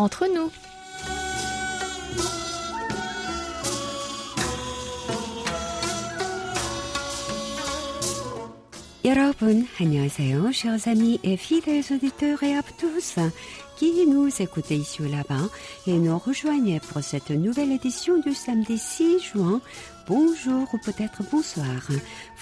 entre 0.00 0.26
nous. 0.26 0.50
여러분, 9.04 9.68
안녕하세요. 9.78 10.50
Chers 10.52 10.88
amis 10.88 11.20
et 11.22 11.36
fidèles 11.36 11.84
auditeurs 11.92 12.42
et 12.42 12.56
à 12.56 12.62
tous 12.62 13.18
qui 13.76 14.06
nous 14.06 14.28
écoutez 14.40 14.76
ici 14.76 15.02
ou 15.02 15.04
là-bas 15.04 15.48
et 15.86 15.92
nous 15.92 16.18
rejoignez 16.18 16.80
pour 16.80 17.04
cette 17.04 17.30
nouvelle 17.30 17.72
édition 17.72 18.18
du 18.18 18.34
samedi 18.34 18.78
6 18.78 19.20
juin. 19.20 19.60
Bonjour 20.07 20.67
ou 20.73 20.77
peut-être 20.77 21.23
bonsoir. 21.31 21.87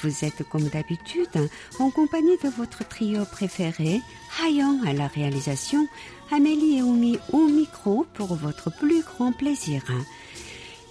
Vous 0.02 0.26
êtes 0.26 0.44
comme 0.50 0.68
d'habitude 0.70 1.50
en 1.80 1.90
compagnie 1.90 2.38
de 2.44 2.50
votre 2.50 2.88
trio 2.88 3.26
préféré, 3.26 4.02
Hayan 4.42 4.80
à 4.86 4.94
la 4.94 5.08
réalisation, 5.08 5.88
Amélie 6.32 6.78
et 6.78 6.82
Oumi 6.82 7.20
au 7.34 7.48
micro 7.48 8.06
pour 8.14 8.36
votre 8.36 8.72
plus 8.72 9.02
grand 9.04 9.32
plaisir. 9.32 9.84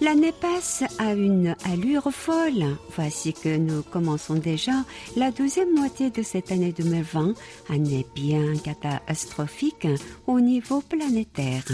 L'année 0.01 0.31
passe 0.31 0.85
à 0.97 1.13
une 1.13 1.57
allure 1.65 2.09
folle. 2.09 2.77
Voici 2.95 3.33
que 3.33 3.57
nous 3.57 3.81
commençons 3.83 4.35
déjà 4.35 4.85
la 5.17 5.29
deuxième 5.29 5.75
moitié 5.75 6.09
de 6.09 6.23
cette 6.23 6.53
année 6.53 6.71
2020, 6.71 7.33
année 7.69 8.05
bien 8.15 8.55
catastrophique 8.55 9.87
au 10.25 10.39
niveau 10.39 10.79
planétaire. 10.79 11.65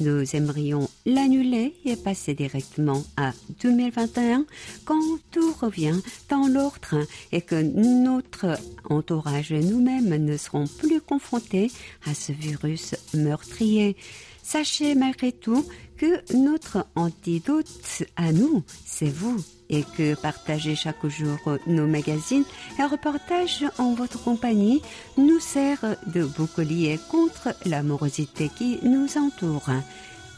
Nous 0.00 0.36
aimerions 0.36 0.86
l'annuler 1.06 1.74
et 1.86 1.96
passer 1.96 2.34
directement 2.34 3.02
à 3.16 3.32
2021 3.62 4.44
quand 4.84 5.00
tout 5.30 5.54
revient 5.58 5.98
dans 6.28 6.48
l'ordre 6.48 7.06
et 7.32 7.40
que 7.40 7.62
notre 7.62 8.58
entourage 8.90 9.50
et 9.50 9.60
nous-mêmes 9.60 10.14
ne 10.22 10.36
serons 10.36 10.66
plus 10.66 11.00
confrontés 11.00 11.70
à 12.06 12.12
ce 12.12 12.32
virus 12.32 12.94
meurtrier. 13.14 13.96
Sachez 14.42 14.94
malgré 14.94 15.32
tout 15.32 15.64
que 15.96 16.20
notre 16.36 16.86
antidote 16.96 18.02
à 18.16 18.32
nous, 18.32 18.62
c'est 18.84 19.08
vous, 19.08 19.36
et 19.70 19.84
que 19.96 20.14
partager 20.14 20.74
chaque 20.74 21.06
jour 21.06 21.38
nos 21.66 21.86
magazines 21.86 22.44
et 22.78 22.84
reportages 22.84 23.64
en 23.78 23.94
votre 23.94 24.22
compagnie 24.22 24.82
nous 25.16 25.40
sert 25.40 25.96
de 26.06 26.24
bouclier 26.24 26.98
contre 27.10 27.54
l'amorosité 27.64 28.50
qui 28.56 28.78
nous 28.82 29.08
entoure. 29.16 29.70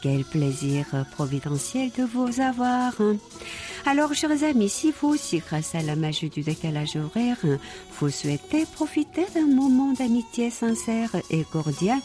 Quel 0.05 0.23
plaisir 0.23 0.85
providentiel 1.13 1.91
de 1.97 2.05
vous 2.05 2.39
avoir. 2.39 2.93
Alors, 3.87 4.13
chers 4.13 4.43
amis, 4.45 4.69
si 4.69 4.93
vous 4.93 5.09
aussi, 5.09 5.39
grâce 5.39 5.75
à 5.75 5.81
la 5.81 5.97
magie 5.97 6.29
du 6.29 6.43
décalage 6.43 6.97
horaire, 6.97 7.39
vous 7.99 8.11
souhaitez 8.11 8.67
profiter 8.67 9.25
d'un 9.35 9.47
moment 9.47 9.95
d'amitié 9.95 10.51
sincère 10.51 11.09
et 11.31 11.45
cordial, 11.45 11.99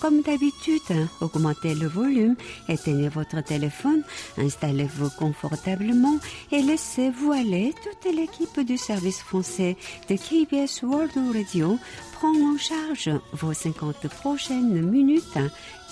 comme 0.00 0.22
d'habitude, 0.22 0.80
augmentez 1.20 1.76
le 1.76 1.86
volume, 1.86 2.34
éteignez 2.68 3.08
votre 3.08 3.40
téléphone, 3.44 4.02
installez-vous 4.36 5.10
confortablement 5.16 6.16
et 6.50 6.60
laissez-vous 6.60 7.30
aller. 7.30 7.72
Toute 7.84 8.12
l'équipe 8.12 8.66
du 8.66 8.76
service 8.76 9.20
français 9.20 9.76
de 10.08 10.16
KBS 10.16 10.82
World 10.82 11.12
Radio 11.32 11.78
prend 12.14 12.34
en 12.34 12.58
charge 12.58 13.10
vos 13.32 13.52
50 13.52 14.08
prochaines 14.08 14.82
minutes, 14.82 15.38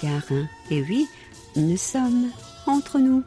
car, 0.00 0.22
et 0.70 0.82
oui, 0.82 1.06
nous 1.54 1.76
sommes 1.76 2.30
entre 2.66 2.98
nous. 2.98 3.22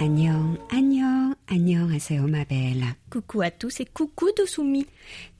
Agnon, 0.00 0.58
agnon, 0.70 1.34
agnon, 1.48 1.88
c'est 2.00 2.18
ma 2.18 2.44
belle. 2.44 2.84
Coucou 3.08 3.42
à 3.42 3.50
tous 3.52 3.78
et 3.80 3.86
coucou 3.86 4.30
Dosumi. 4.36 4.86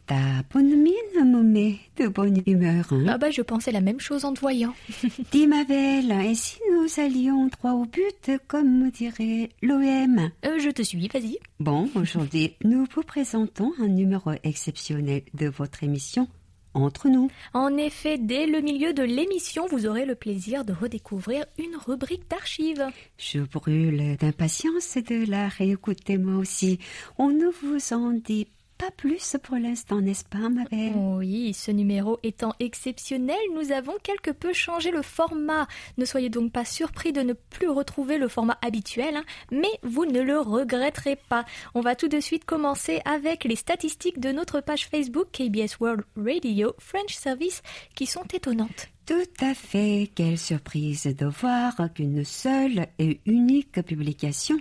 Ta 0.06 0.15
bonne 0.55 0.77
mine 0.77 1.43
met 1.43 1.78
de 1.97 2.06
bonne 2.06 2.41
humeur. 2.47 2.87
Hein? 2.93 3.06
Ah 3.09 3.19
bah 3.19 3.31
je 3.31 3.43
pensais 3.43 3.72
la 3.72 3.81
même 3.81 3.99
chose 3.99 4.25
en 4.25 4.33
te 4.34 4.41
voyant. 4.41 4.72
Dis 5.33 5.49
ma 5.49 5.65
belle, 5.65 6.12
et 6.12 6.34
si 6.37 6.59
nous 6.71 6.87
allions 7.03 7.47
droit 7.49 7.72
au 7.72 7.87
but, 7.87 8.31
comme 8.47 8.84
me 8.84 8.91
dirait 8.93 9.49
l'OM 9.62 10.31
Euh, 10.44 10.59
je 10.61 10.71
te 10.71 10.83
suis, 10.83 11.09
vas-y. 11.09 11.39
Bon, 11.59 11.91
aujourd'hui, 11.97 12.55
nous 12.62 12.87
vous 12.94 13.03
présentons 13.03 13.72
un 13.81 13.89
numéro 13.89 14.31
exceptionnel 14.44 15.22
de 15.34 15.49
votre 15.49 15.83
émission 15.83 16.28
Entre 16.75 17.09
nous. 17.09 17.28
En 17.53 17.77
effet, 17.77 18.17
dès 18.17 18.47
le 18.47 18.61
milieu 18.61 18.93
de 18.93 19.03
l'émission, 19.03 19.67
vous 19.67 19.87
aurez 19.87 20.06
le 20.06 20.15
plaisir 20.15 20.65
de 20.65 20.73
redécouvrir 20.73 21.47
une 21.59 21.77
rubrique 21.84 22.28
d'archives. 22.31 22.87
Je 23.19 23.41
brûle 23.41 24.17
d'impatience 24.21 24.99
de 24.99 25.28
la 25.28 25.49
réécouter 25.49 26.17
moi 26.17 26.37
aussi. 26.37 26.78
On 27.19 27.31
ne 27.31 27.47
vous 27.62 27.93
en 27.93 28.12
dit 28.12 28.47
pas 28.76 28.91
plus 28.91 29.37
pour 29.42 29.56
l'instant, 29.56 30.00
n'est-ce 30.00 30.25
pas, 30.25 30.48
ma 30.48 30.64
belle 30.64 30.92
Oui, 30.94 31.54
ce 31.54 31.70
numéro 31.70 32.19
étant 32.22 32.54
exceptionnel, 32.60 33.37
nous 33.54 33.72
avons 33.72 33.94
quelque 34.03 34.31
peu 34.31 34.53
changé 34.53 34.91
le 34.91 35.03
format. 35.03 35.66
Ne 35.98 36.04
soyez 36.04 36.28
donc 36.28 36.53
pas 36.53 36.64
surpris 36.64 37.12
de 37.12 37.22
ne 37.22 37.32
plus 37.32 37.69
retrouver 37.69 38.19
le 38.19 38.28
format 38.28 38.59
habituel, 38.62 39.16
hein, 39.16 39.25
mais 39.50 39.70
vous 39.82 40.04
ne 40.04 40.20
le 40.20 40.38
regretterez 40.41 41.16
pas. 41.16 41.44
On 41.75 41.81
va 41.81 41.97
tout 41.97 42.09
de 42.09 42.20
suite 42.20 42.44
commencer 42.44 43.00
avec 43.04 43.44
les 43.44 43.56
statistiques 43.56 44.20
de 44.20 44.32
notre 44.32 44.60
page 44.60 44.87
Facebook 44.88 45.28
KBS 45.32 45.78
World 45.81 46.04
Radio 46.16 46.75
French 46.78 47.14
Service 47.14 47.62
qui 47.94 48.06
sont 48.06 48.25
étonnantes. 48.32 48.88
Tout 49.06 49.14
à 49.41 49.54
fait. 49.54 50.10
Quelle 50.14 50.37
surprise 50.37 51.04
de 51.04 51.26
voir 51.26 51.75
qu'une 51.94 52.25
seule 52.25 52.88
et 52.98 53.20
unique 53.25 53.81
publication 53.82 54.56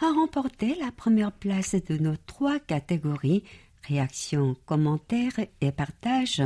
a 0.00 0.12
remporté 0.12 0.74
la 0.80 0.92
première 0.92 1.32
place 1.32 1.74
de 1.74 1.98
nos 1.98 2.16
trois 2.26 2.58
catégories 2.58 3.42
réactions, 3.88 4.56
commentaires 4.66 5.38
et 5.60 5.72
partages 5.72 6.42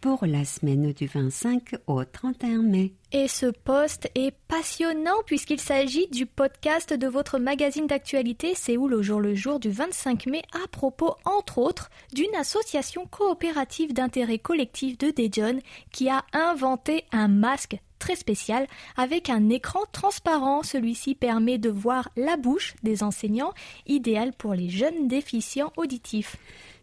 pour 0.00 0.24
la 0.26 0.44
semaine 0.44 0.92
du 0.92 1.06
25 1.06 1.76
au 1.86 2.04
31 2.04 2.62
mai. 2.62 2.92
Et 3.12 3.28
ce 3.28 3.46
post 3.46 4.10
est 4.14 4.34
passionnant 4.48 5.22
puisqu'il 5.26 5.60
s'agit 5.60 6.08
du 6.08 6.26
podcast 6.26 6.92
de 6.92 7.06
votre 7.06 7.38
magazine 7.38 7.86
d'actualité 7.86 8.54
Séoul 8.54 8.94
au 8.94 9.02
jour 9.02 9.20
le 9.20 9.34
jour 9.34 9.60
du 9.60 9.70
25 9.70 10.26
mai 10.26 10.42
à 10.52 10.66
propos, 10.68 11.14
entre 11.24 11.58
autres, 11.58 11.90
d'une 12.12 12.34
association 12.34 13.06
coopérative 13.06 13.92
d'intérêt 13.92 14.38
collectif 14.38 14.98
de 14.98 15.10
Daejeon 15.10 15.60
qui 15.92 16.08
a 16.08 16.24
inventé 16.32 17.04
un 17.12 17.28
masque 17.28 17.78
très 17.98 18.16
spécial 18.16 18.66
avec 18.96 19.30
un 19.30 19.48
écran 19.48 19.80
transparent. 19.92 20.62
Celui-ci 20.62 21.14
permet 21.14 21.58
de 21.58 21.70
voir 21.70 22.10
la 22.16 22.36
bouche 22.36 22.74
des 22.82 23.02
enseignants, 23.02 23.52
idéal 23.86 24.32
pour 24.32 24.54
les 24.54 24.68
jeunes 24.68 25.08
déficients 25.08 25.72
auditifs. 25.76 26.36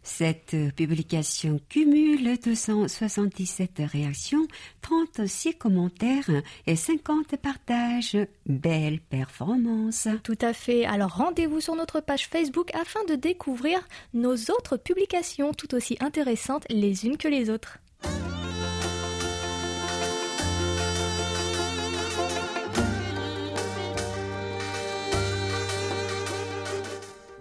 Cette 0.04 0.54
publication 0.76 1.58
cumule 1.70 2.38
277 2.38 3.70
réactions, 3.90 4.46
36 4.82 5.54
commentaires 5.54 6.28
et 6.66 6.76
50 6.76 7.36
partages. 7.38 8.18
Belle 8.44 9.00
performance. 9.00 10.08
Tout 10.22 10.38
à 10.42 10.52
fait. 10.52 10.84
Alors 10.84 11.16
rendez-vous 11.16 11.62
sur 11.62 11.74
notre 11.74 12.00
page 12.00 12.28
Facebook 12.28 12.70
afin 12.74 13.02
de 13.08 13.14
découvrir 13.14 13.80
nos 14.12 14.34
autres 14.34 14.76
publications 14.76 15.54
tout 15.54 15.74
aussi 15.74 15.96
intéressantes 16.00 16.66
les 16.68 17.06
unes 17.06 17.16
que 17.16 17.28
les 17.28 17.48
autres. 17.48 17.78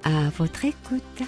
À 0.04 0.30
votre 0.38 0.66
écoute. 0.66 1.24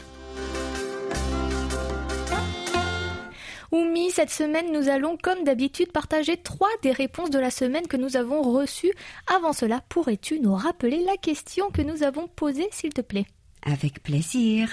Oumi, 3.72 4.12
cette 4.12 4.30
semaine, 4.30 4.72
nous 4.74 4.90
allons, 4.90 5.18
comme 5.22 5.44
d'habitude, 5.44 5.92
partager 5.92 6.38
trois 6.38 6.70
des 6.82 6.92
réponses 6.92 7.30
de 7.30 7.40
la 7.40 7.52
semaine 7.52 7.88
que 7.88 7.98
nous 7.98 8.18
avons 8.18 8.42
reçues. 8.42 8.94
Avant 9.34 9.54
cela, 9.54 9.82
pourrais-tu 9.90 10.40
nous 10.40 10.54
rappeler 10.54 11.04
la 11.06 11.18
question 11.18 11.70
que 11.72 11.82
nous 11.82 12.04
avons 12.04 12.28
posée, 12.28 12.68
s'il 12.72 12.94
te 12.94 13.02
plaît? 13.02 13.26
Avec 13.64 14.04
plaisir. 14.04 14.70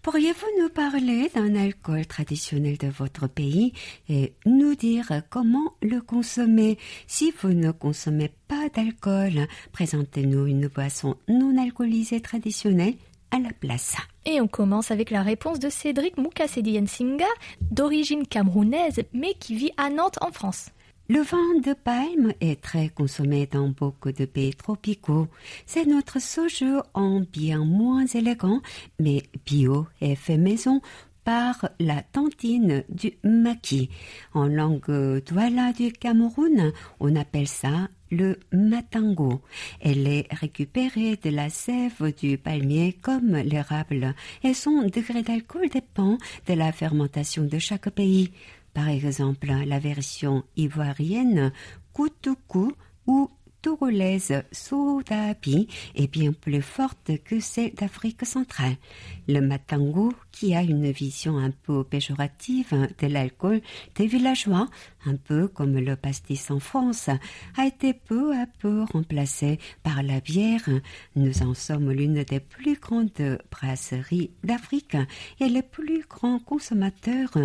Pourriez-vous 0.00 0.62
nous 0.62 0.70
parler 0.70 1.30
d'un 1.34 1.54
alcool 1.54 2.06
traditionnel 2.06 2.78
de 2.78 2.88
votre 2.88 3.26
pays 3.26 3.74
et 4.08 4.32
nous 4.46 4.74
dire 4.74 5.10
comment 5.28 5.74
le 5.82 6.00
consommer? 6.00 6.78
Si 7.06 7.34
vous 7.42 7.52
ne 7.52 7.70
consommez 7.70 8.32
pas 8.48 8.68
d'alcool, 8.74 9.46
présentez-nous 9.72 10.46
une 10.46 10.68
boisson 10.68 11.16
non 11.28 11.60
alcoolisée 11.60 12.22
traditionnelle 12.22 12.94
à 13.30 13.38
la 13.38 13.50
place. 13.58 13.96
Et 14.24 14.40
on 14.40 14.48
commence 14.48 14.90
avec 14.90 15.10
la 15.10 15.22
réponse 15.22 15.58
de 15.58 15.70
Cédric 15.70 16.16
Moukasedi 16.16 16.80
Nsinga, 16.80 17.24
d'origine 17.70 18.26
camerounaise 18.26 19.02
mais 19.12 19.34
qui 19.34 19.54
vit 19.54 19.72
à 19.76 19.90
Nantes 19.90 20.18
en 20.20 20.32
France. 20.32 20.70
Le 21.08 21.22
vin 21.22 21.58
de 21.64 21.72
palme 21.74 22.32
est 22.40 22.60
très 22.60 22.88
consommé 22.88 23.46
dans 23.46 23.68
beaucoup 23.68 24.12
de 24.12 24.26
pays 24.26 24.54
tropicaux. 24.54 25.26
C'est 25.66 25.84
notre 25.84 26.20
soju 26.20 26.76
en 26.94 27.18
bien 27.20 27.64
moins 27.64 28.06
élégant, 28.06 28.60
mais 29.00 29.24
bio 29.44 29.88
et 30.00 30.14
fait 30.14 30.36
maison 30.36 30.80
par 31.24 31.68
la 31.78 32.02
tantine 32.02 32.84
du 32.88 33.12
maquis. 33.22 33.90
En 34.34 34.46
langue 34.46 35.22
douala 35.26 35.72
du 35.72 35.92
Cameroun, 35.92 36.72
on 36.98 37.16
appelle 37.16 37.48
ça 37.48 37.88
le 38.10 38.38
matango. 38.52 39.40
Elle 39.80 40.06
est 40.06 40.26
récupérée 40.32 41.16
de 41.16 41.30
la 41.30 41.48
sève 41.48 42.14
du 42.18 42.38
palmier 42.38 42.92
comme 43.00 43.36
l'érable 43.36 44.14
et 44.42 44.54
son 44.54 44.82
degré 44.82 45.22
d'alcool 45.22 45.68
dépend 45.68 46.18
de 46.46 46.54
la 46.54 46.72
fermentation 46.72 47.44
de 47.44 47.58
chaque 47.58 47.90
pays. 47.90 48.32
Par 48.74 48.88
exemple, 48.88 49.48
la 49.66 49.78
version 49.78 50.44
ivoirienne 50.56 51.52
Koutoukou 51.92 52.72
ou 53.06 53.30
togolaise 53.62 54.42
Soudabi 54.52 55.68
est 55.94 56.10
bien 56.10 56.32
plus 56.32 56.62
forte 56.62 57.12
que 57.24 57.40
celle 57.40 57.74
d'Afrique 57.74 58.24
centrale. 58.24 58.76
Le 59.28 59.40
matango, 59.40 60.12
qui 60.32 60.54
a 60.54 60.62
une 60.62 60.90
vision 60.90 61.38
un 61.38 61.50
peu 61.50 61.84
péjorative 61.84 62.88
de 62.98 63.06
l'alcool 63.06 63.60
des 63.94 64.06
villageois, 64.06 64.68
un 65.06 65.16
peu 65.16 65.48
comme 65.48 65.78
le 65.78 65.96
pastis 65.96 66.50
en 66.50 66.60
France, 66.60 67.10
a 67.56 67.66
été 67.66 67.92
peu 67.92 68.34
à 68.34 68.46
peu 68.46 68.84
remplacé 68.92 69.58
par 69.82 70.02
la 70.02 70.20
bière. 70.20 70.68
Nous 71.16 71.42
en 71.42 71.54
sommes 71.54 71.90
l'une 71.90 72.22
des 72.24 72.40
plus 72.40 72.78
grandes 72.78 73.38
brasseries 73.50 74.30
d'Afrique 74.44 74.96
et 75.38 75.48
les 75.48 75.62
plus 75.62 76.04
grands 76.08 76.38
consommateurs. 76.38 77.36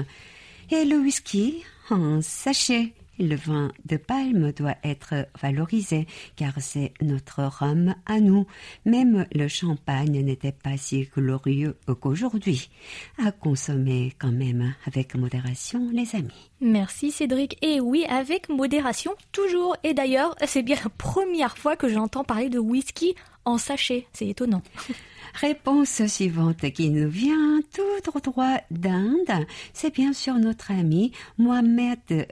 Et 0.71 0.85
le 0.85 0.97
whisky 0.97 1.63
en 1.91 2.21
sachet 2.21 2.93
le 3.19 3.35
vin 3.35 3.71
de 3.85 3.97
palme 3.97 4.51
doit 4.51 4.75
être 4.83 5.27
valorisé 5.41 6.07
car 6.35 6.53
c'est 6.59 6.93
notre 7.01 7.43
rhum 7.43 7.95
à 8.05 8.19
nous. 8.19 8.45
Même 8.85 9.25
le 9.33 9.47
champagne 9.47 10.19
n'était 10.23 10.51
pas 10.51 10.77
si 10.77 11.03
glorieux 11.15 11.77
qu'aujourd'hui. 12.01 12.69
À 13.17 13.31
consommer 13.31 14.13
quand 14.19 14.31
même 14.31 14.73
avec 14.85 15.15
modération, 15.15 15.89
les 15.91 16.15
amis. 16.15 16.51
Merci 16.61 17.11
Cédric. 17.11 17.57
Et 17.61 17.79
oui, 17.79 18.05
avec 18.09 18.49
modération, 18.49 19.13
toujours. 19.31 19.75
Et 19.83 19.93
d'ailleurs, 19.93 20.35
c'est 20.45 20.63
bien 20.63 20.77
la 20.83 20.89
première 20.89 21.57
fois 21.57 21.75
que 21.75 21.89
j'entends 21.89 22.23
parler 22.23 22.49
de 22.49 22.59
whisky 22.59 23.15
en 23.45 23.57
sachet. 23.57 24.07
C'est 24.13 24.27
étonnant. 24.27 24.61
Réponse 25.35 26.05
suivante 26.07 26.71
qui 26.71 26.89
nous 26.89 27.09
vient 27.09 27.59
tout 27.73 28.19
droit 28.23 28.57
d'Inde, 28.71 29.45
c'est 29.73 29.93
bien 29.93 30.13
sûr 30.13 30.35
notre 30.35 30.71
ami 30.71 31.11
Mohamed 31.37 32.27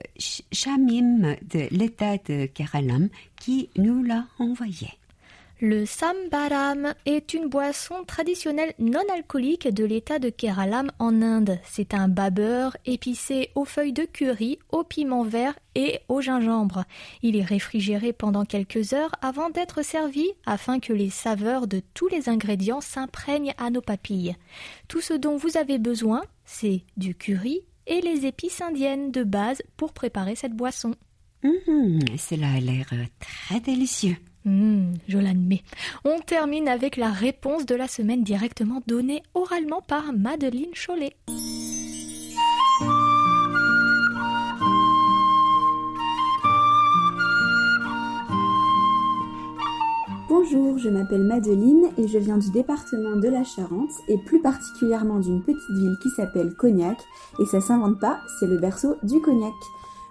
Shamim 0.51 1.35
de 1.41 1.67
l'État 1.71 2.17
de 2.17 2.45
Keralam 2.45 3.09
qui 3.39 3.69
nous 3.77 4.03
l'a 4.03 4.25
envoyé. 4.39 4.89
Le 5.65 5.85
sambaram 5.85 6.93
est 7.05 7.33
une 7.33 7.47
boisson 7.47 8.03
traditionnelle 8.05 8.73
non 8.79 8.99
alcoolique 9.15 9.69
de 9.69 9.85
l'état 9.85 10.19
de 10.19 10.27
Keralam 10.27 10.91
en 10.99 11.21
Inde. 11.21 11.57
C'est 11.63 11.93
un 11.93 12.09
babeur 12.09 12.75
épicé 12.85 13.49
aux 13.55 13.63
feuilles 13.63 13.93
de 13.93 14.03
curry, 14.03 14.59
au 14.73 14.83
piment 14.83 15.23
vert 15.23 15.57
et 15.75 16.01
au 16.09 16.19
gingembre. 16.19 16.83
Il 17.21 17.37
est 17.37 17.45
réfrigéré 17.45 18.11
pendant 18.11 18.43
quelques 18.43 18.91
heures 18.91 19.15
avant 19.21 19.51
d'être 19.51 19.85
servi 19.85 20.27
afin 20.45 20.81
que 20.81 20.91
les 20.91 21.09
saveurs 21.09 21.65
de 21.65 21.81
tous 21.93 22.09
les 22.09 22.27
ingrédients 22.27 22.81
s'imprègnent 22.81 23.53
à 23.57 23.69
nos 23.69 23.79
papilles. 23.79 24.35
Tout 24.89 24.99
ce 24.99 25.13
dont 25.13 25.37
vous 25.37 25.55
avez 25.55 25.77
besoin, 25.77 26.25
c'est 26.43 26.83
du 26.97 27.15
curry 27.15 27.61
et 27.87 28.01
les 28.01 28.25
épices 28.25 28.59
indiennes 28.59 29.11
de 29.11 29.23
base 29.23 29.61
pour 29.77 29.93
préparer 29.93 30.35
cette 30.35 30.57
boisson. 30.57 30.93
Mmh, 31.41 32.17
cela 32.17 32.51
a 32.51 32.59
l'air 32.59 32.89
très 33.21 33.61
délicieux. 33.61 34.17
Mmh, 34.45 34.93
je 35.07 35.17
l'admets. 35.17 35.63
On 36.03 36.19
termine 36.19 36.67
avec 36.67 36.97
la 36.97 37.11
réponse 37.11 37.65
de 37.65 37.75
la 37.75 37.87
semaine 37.87 38.23
directement 38.23 38.81
donnée 38.87 39.23
oralement 39.33 39.81
par 39.81 40.11
Madeleine 40.11 40.73
Chollet. 40.73 41.15
Bonjour, 50.27 50.77
je 50.77 50.89
m'appelle 50.89 51.23
Madeleine 51.23 51.89
et 51.97 52.07
je 52.07 52.17
viens 52.17 52.37
du 52.37 52.51
département 52.51 53.15
de 53.15 53.29
la 53.29 53.45
Charente 53.45 53.91
et 54.09 54.17
plus 54.17 54.41
particulièrement 54.41 55.19
d'une 55.19 55.41
petite 55.41 55.77
ville 55.77 55.95
qui 56.01 56.09
s'appelle 56.09 56.53
Cognac 56.55 56.97
et 57.39 57.45
ça 57.45 57.61
s'invente 57.61 57.99
pas, 57.99 58.19
c'est 58.39 58.47
le 58.47 58.57
berceau 58.57 58.97
du 59.03 59.21
cognac. 59.21 59.53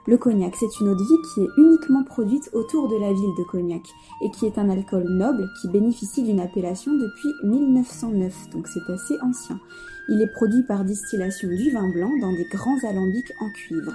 Le 0.09 0.17
cognac, 0.17 0.57
c'est 0.57 0.81
une 0.81 0.89
eau 0.89 0.97
de 0.97 1.05
vie 1.05 1.23
qui 1.33 1.43
est 1.43 1.49
uniquement 1.57 2.03
produite 2.03 2.51
autour 2.53 2.89
de 2.89 2.97
la 2.97 3.13
ville 3.13 3.35
de 3.39 3.45
Cognac 3.45 3.83
et 4.21 4.33
qui 4.33 4.47
est 4.47 4.59
un 4.59 4.69
alcool 4.69 5.05
noble 5.05 5.49
qui 5.61 5.69
bénéficie 5.69 6.25
d'une 6.25 6.41
appellation 6.41 6.93
depuis 6.93 7.33
1909, 7.45 8.51
donc 8.51 8.67
c'est 8.67 8.93
assez 8.93 9.17
ancien. 9.23 9.61
Il 10.09 10.21
est 10.21 10.33
produit 10.33 10.65
par 10.65 10.85
distillation 10.85 11.49
du 11.49 11.71
vin 11.71 11.89
blanc 11.93 12.11
dans 12.21 12.33
des 12.33 12.47
grands 12.51 12.79
alambics 12.83 13.33
en 13.41 13.49
cuivre. 13.51 13.93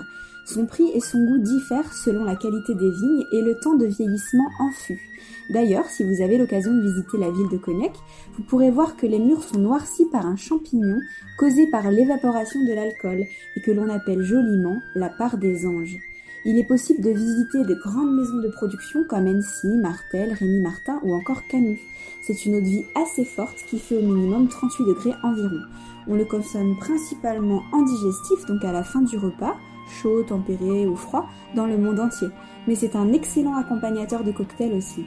Son 0.48 0.66
prix 0.66 0.90
et 0.94 1.02
son 1.02 1.26
goût 1.26 1.40
diffèrent 1.40 1.92
selon 1.92 2.24
la 2.24 2.38
qualité 2.38 2.74
des 2.74 2.90
vignes 2.90 3.26
et 3.34 3.42
le 3.42 3.60
temps 3.60 3.76
de 3.76 3.86
vieillissement 3.86 4.48
en 4.62 4.72
fût. 4.72 5.02
D'ailleurs, 5.50 5.88
si 5.88 6.06
vous 6.06 6.24
avez 6.24 6.38
l'occasion 6.38 6.74
de 6.74 6.82
visiter 6.82 7.18
la 7.18 7.32
ville 7.32 7.50
de 7.50 7.58
Cognac, 7.58 7.92
vous 8.38 8.44
pourrez 8.44 8.72
voir 8.72 8.96
que 8.96 9.06
les 9.06 9.20
murs 9.20 9.44
sont 9.44 9.60
noircis 9.60 10.06
par 10.06 10.26
un 10.26 10.38
champignon 10.38 11.00
causé 11.38 11.68
par 11.70 11.92
l'évaporation 11.92 12.64
de 12.64 12.74
l'alcool 12.74 13.26
et 13.58 13.62
que 13.62 13.72
l'on 13.72 13.90
appelle 13.90 14.24
joliment 14.24 14.82
la 14.96 15.10
part 15.10 15.38
des 15.38 15.68
anges. 15.68 15.98
Il 16.46 16.58
est 16.58 16.68
possible 16.68 17.04
de 17.04 17.10
visiter 17.10 17.66
de 17.66 17.76
grandes 17.76 18.16
maisons 18.16 18.38
de 18.38 18.48
production 18.48 19.04
comme 19.04 19.28
Ency, 19.28 19.68
Martel, 19.68 20.32
Rémy 20.32 20.62
Martin 20.62 21.02
ou 21.04 21.14
encore 21.14 21.46
Camus. 21.50 21.82
C'est 22.22 22.46
une 22.46 22.56
eau 22.56 22.62
de 22.62 22.66
vie 22.66 22.86
assez 22.96 23.26
forte 23.26 23.66
qui 23.70 23.80
fait 23.80 23.98
au 23.98 24.02
minimum 24.02 24.48
38 24.48 24.86
degrés 24.86 25.14
environ. 25.24 25.60
On 26.08 26.16
le 26.16 26.24
consomme 26.24 26.78
principalement 26.78 27.64
en 27.74 27.82
digestif, 27.82 28.46
donc 28.46 28.64
à 28.64 28.72
la 28.72 28.84
fin 28.84 29.02
du 29.02 29.18
repas, 29.18 29.58
chaud, 29.90 30.24
tempéré 30.24 30.88
ou 30.88 30.96
froid, 30.96 31.28
dans 31.56 31.66
le 31.66 31.78
monde 31.78 32.00
entier. 32.00 32.28
Mais 32.68 32.76
c'est 32.76 32.96
un 32.96 33.14
excellent 33.14 33.56
accompagnateur 33.56 34.24
de 34.24 34.32
cocktails 34.32 34.74
aussi. 34.74 35.06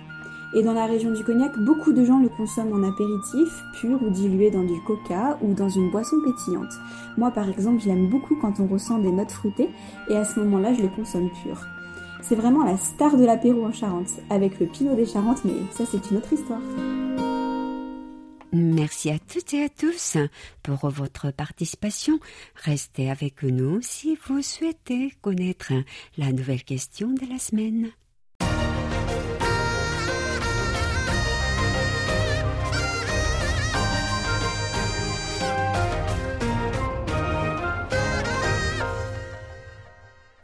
Et 0.52 0.62
dans 0.62 0.72
la 0.72 0.86
région 0.86 1.12
du 1.12 1.22
cognac, 1.22 1.56
beaucoup 1.58 1.92
de 1.92 2.04
gens 2.04 2.18
le 2.18 2.28
consomment 2.28 2.72
en 2.72 2.82
apéritif, 2.82 3.62
pur 3.74 4.02
ou 4.02 4.10
dilué 4.10 4.50
dans 4.50 4.64
du 4.64 4.80
coca 4.84 5.38
ou 5.42 5.54
dans 5.54 5.68
une 5.68 5.90
boisson 5.90 6.16
pétillante. 6.24 6.72
Moi 7.16 7.30
par 7.30 7.48
exemple, 7.48 7.80
je 7.80 7.88
l'aime 7.88 8.08
beaucoup 8.08 8.34
quand 8.34 8.58
on 8.58 8.66
ressent 8.66 8.98
des 8.98 9.12
notes 9.12 9.30
fruitées 9.30 9.70
et 10.08 10.16
à 10.16 10.24
ce 10.24 10.40
moment-là, 10.40 10.74
je 10.74 10.82
le 10.82 10.88
consomme 10.88 11.30
pur. 11.42 11.60
C'est 12.22 12.34
vraiment 12.34 12.64
la 12.64 12.76
star 12.76 13.16
de 13.16 13.24
l'apéro 13.24 13.64
en 13.64 13.72
Charente, 13.72 14.10
avec 14.28 14.58
le 14.58 14.66
Pinot 14.66 14.94
des 14.94 15.06
Charentes, 15.06 15.44
mais 15.44 15.54
ça 15.70 15.84
c'est 15.86 16.10
une 16.10 16.16
autre 16.16 16.32
histoire. 16.32 16.60
Merci 18.52 19.10
à 19.10 19.18
toutes 19.18 19.54
et 19.54 19.64
à 19.64 19.68
tous 19.68 20.16
pour 20.62 20.88
votre 20.90 21.30
participation. 21.30 22.18
Restez 22.56 23.10
avec 23.10 23.42
nous 23.42 23.80
si 23.80 24.18
vous 24.26 24.42
souhaitez 24.42 25.12
connaître 25.20 25.72
la 26.16 26.32
nouvelle 26.32 26.64
question 26.64 27.10
de 27.10 27.26
la 27.30 27.38
semaine. 27.38 27.90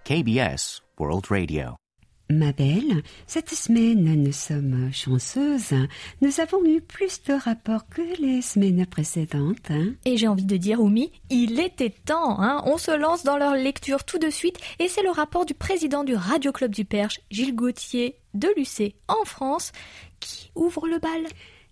KBS 0.04 0.82
World 1.00 1.26
Radio. 1.28 1.85
Ma 2.28 2.50
belle, 2.50 3.02
cette 3.28 3.50
semaine, 3.50 4.02
nous 4.02 4.32
sommes 4.32 4.90
chanceuses. 4.92 5.74
Nous 6.20 6.40
avons 6.40 6.64
eu 6.64 6.80
plus 6.80 7.22
de 7.22 7.34
rapports 7.34 7.88
que 7.88 8.02
les 8.20 8.42
semaines 8.42 8.84
précédentes. 8.84 9.70
Hein. 9.70 9.92
Et 10.04 10.16
j'ai 10.16 10.26
envie 10.26 10.44
de 10.44 10.56
dire, 10.56 10.80
Oumi, 10.80 11.12
il 11.30 11.60
était 11.60 11.90
temps. 11.90 12.40
Hein. 12.40 12.62
On 12.66 12.78
se 12.78 12.90
lance 12.90 13.22
dans 13.22 13.36
leur 13.36 13.54
lecture 13.54 14.02
tout 14.02 14.18
de 14.18 14.28
suite. 14.28 14.58
Et 14.80 14.88
c'est 14.88 15.04
le 15.04 15.10
rapport 15.10 15.46
du 15.46 15.54
président 15.54 16.02
du 16.02 16.16
Radio 16.16 16.50
Club 16.50 16.74
du 16.74 16.84
Perche, 16.84 17.20
Gilles 17.30 17.54
Gauthier, 17.54 18.16
de 18.34 18.48
Lucé, 18.56 18.96
en 19.06 19.24
France, 19.24 19.70
qui 20.18 20.50
ouvre 20.56 20.88
le 20.88 20.98
bal. 20.98 21.28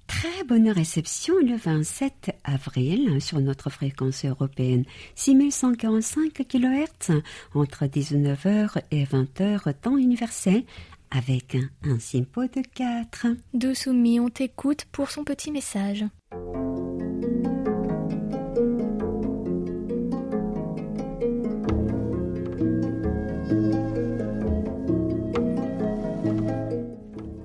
Très 0.07 0.45
bonne 0.45 0.69
réception 0.71 1.35
le 1.39 1.57
27 1.57 2.37
avril 2.45 3.21
sur 3.21 3.41
notre 3.41 3.71
fréquence 3.71 4.25
européenne 4.25 4.85
6145 5.15 6.33
kHz 6.47 7.21
entre 7.55 7.87
19h 7.87 8.83
et 8.91 9.05
20h 9.05 9.75
temps 9.81 9.97
universel 9.97 10.65
avec 11.11 11.57
un, 11.85 11.99
simpo 11.99 12.43
de 12.43 12.63
4. 12.75 13.29
Dousoumi, 13.55 14.19
on 14.19 14.29
t'écoute 14.29 14.85
pour 14.91 15.11
son 15.11 15.25
petit 15.25 15.53
message. 15.53 16.05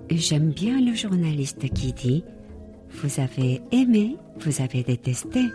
J'aime 0.09 0.51
bien 0.51 0.81
le 0.81 0.93
journaliste 0.93 1.69
qui 1.73 1.93
dit 1.93 2.23
vous 2.91 3.19
avez 3.21 3.61
aimé, 3.71 4.17
vous 4.39 4.61
avez 4.61 4.83
détesté, 4.83 5.45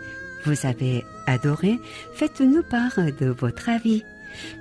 vous 0.45 0.65
avez 0.65 1.03
adoré, 1.27 1.79
faites-nous 2.13 2.63
part 2.63 2.99
de 3.19 3.27
votre 3.27 3.69
avis. 3.69 4.03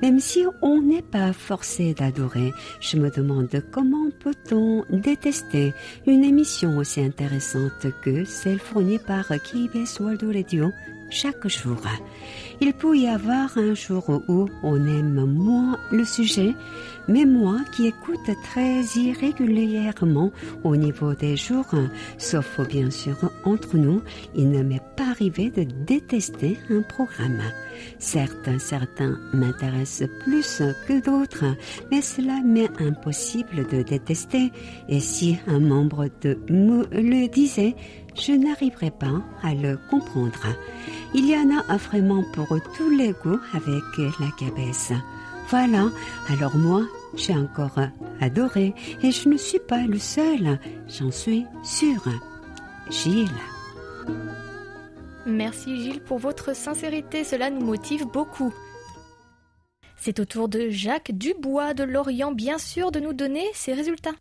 Même 0.03 0.21
si 0.21 0.45
on 0.63 0.81
n'est 0.81 1.03
pas 1.03 1.33
forcé 1.33 1.95
d'adorer, 1.95 2.53
je 2.81 2.97
me 2.97 3.11
demande 3.11 3.51
comment 3.73 4.09
peut-on 4.21 4.85
détester 4.91 5.73
une 6.07 6.25
émission 6.25 6.79
aussi 6.79 7.01
intéressante 7.01 7.87
que 8.03 8.25
celle 8.25 8.61
fournie 8.61 8.99
par 8.99 9.27
KBS 9.27 9.99
World 10.01 10.23
Radio 10.23 10.71
chaque 11.11 11.47
jour. 11.49 11.79
Il 12.61 12.73
peut 12.73 12.97
y 12.97 13.09
avoir 13.09 13.57
un 13.59 13.75
jour 13.75 14.23
où 14.29 14.49
on 14.63 14.77
aime 14.77 15.25
moins 15.25 15.79
le 15.91 16.05
sujet, 16.05 16.55
mais 17.09 17.25
moi 17.25 17.59
qui 17.75 17.87
écoute 17.87 18.31
très 18.45 18.83
irrégulièrement 18.97 20.31
au 20.63 20.77
niveau 20.77 21.15
des 21.15 21.37
jours, 21.37 21.75
sauf 22.17 22.61
bien 22.69 22.91
sûr 22.91 23.17
entre 23.45 23.77
nous, 23.77 24.01
il 24.35 24.51
ne 24.51 24.63
m'est 24.63 24.83
pas 24.97 25.11
arrivé 25.11 25.51
de 25.51 25.65
détester 25.85 26.57
un 26.71 26.83
programme. 26.83 27.43
Certes, 27.99 28.49
certains 28.59 29.19
m'intéressent 29.33 30.09
plus 30.23 30.63
que 30.87 31.05
d'autres, 31.05 31.57
mais 31.91 32.01
cela 32.01 32.41
m'est 32.45 32.81
impossible 32.81 33.67
de 33.69 33.83
détester, 33.83 34.53
et 34.89 35.01
si 35.01 35.37
un 35.47 35.61
membre 35.61 36.09
de 36.23 36.39
me 36.49 36.87
le 36.93 37.29
disait, 37.29 37.75
je 38.15 38.33
n'arriverais 38.33 38.91
pas 38.91 39.23
à 39.43 39.55
le 39.55 39.79
comprendre. 39.91 40.47
Il 41.15 41.29
y 41.29 41.37
en 41.37 41.51
a 41.69 41.77
vraiment 41.77 42.25
pour 42.33 42.49
tous 42.77 42.91
les 42.91 43.13
goûts 43.13 43.41
avec 43.53 43.83
la 44.21 44.31
cabesse. 44.39 44.93
Voilà, 45.49 45.91
alors 46.29 46.57
moi, 46.57 46.83
j'ai 47.17 47.35
encore 47.35 47.79
adoré 48.21 48.75
et 49.03 49.11
je 49.11 49.29
ne 49.29 49.37
suis 49.37 49.59
pas 49.59 49.87
le 49.87 49.99
seul, 49.99 50.59
j'en 50.89 51.11
suis 51.11 51.45
sûre. 51.63 52.09
Gilles. 52.91 53.29
Merci 55.27 55.83
Gilles 55.83 56.03
pour 56.03 56.19
votre 56.19 56.55
sincérité, 56.55 57.25
cela 57.25 57.51
nous 57.51 57.65
motive 57.65 58.07
beaucoup. 58.07 58.53
C'est 59.97 60.21
au 60.21 60.25
tour 60.25 60.49
de 60.49 60.69
Jacques 60.69 61.13
Dubois 61.13 61.73
de 61.73 61.85
Lorient, 61.85 62.33
bien 62.33 62.59
sûr, 62.59 62.91
de 62.91 63.01
nous 63.01 63.15
donner 63.15 63.47
ses 63.55 63.73
résultats. 63.73 64.13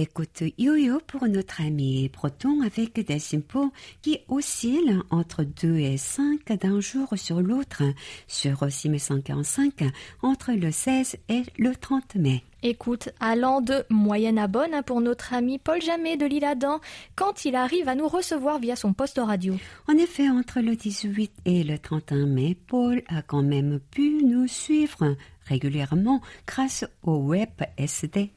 Écoute 0.00 0.44
yo-yo 0.56 1.00
pour 1.08 1.26
notre 1.26 1.60
ami 1.60 2.08
breton 2.08 2.60
avec 2.60 3.04
des 3.04 3.34
impôts 3.34 3.72
qui 4.00 4.20
oscillent 4.28 5.00
entre 5.10 5.42
2 5.42 5.76
et 5.78 5.96
5 5.96 6.52
d'un 6.52 6.78
jour 6.78 7.08
sur 7.16 7.40
l'autre 7.40 7.82
sur 8.28 8.70
6145 8.70 9.90
entre 10.22 10.52
le 10.52 10.70
16 10.70 11.16
et 11.28 11.42
le 11.58 11.74
30 11.74 12.14
mai. 12.14 12.44
Écoute, 12.62 13.10
allant 13.20 13.60
de 13.60 13.84
moyenne 13.88 14.38
à 14.38 14.48
bonne 14.48 14.74
hein, 14.74 14.82
pour 14.82 15.00
notre 15.00 15.32
ami 15.32 15.58
Paul 15.58 15.80
Jamet 15.80 16.16
de 16.16 16.26
l'île 16.26 16.44
Adam 16.44 16.80
quand 17.14 17.44
il 17.44 17.54
arrive 17.54 17.88
à 17.88 17.94
nous 17.94 18.08
recevoir 18.08 18.58
via 18.58 18.74
son 18.74 18.92
poste 18.92 19.20
radio. 19.22 19.54
En 19.86 19.92
effet, 19.92 20.28
entre 20.28 20.60
le 20.60 20.74
18 20.74 21.30
et 21.44 21.62
le 21.62 21.78
31 21.78 22.26
mai, 22.26 22.56
Paul 22.66 23.02
a 23.08 23.22
quand 23.22 23.42
même 23.42 23.78
pu 23.90 24.24
nous 24.24 24.48
suivre 24.48 25.14
régulièrement 25.48 26.20
grâce 26.46 26.84
au 27.02 27.16
web 27.16 27.48
SDR. 27.78 28.28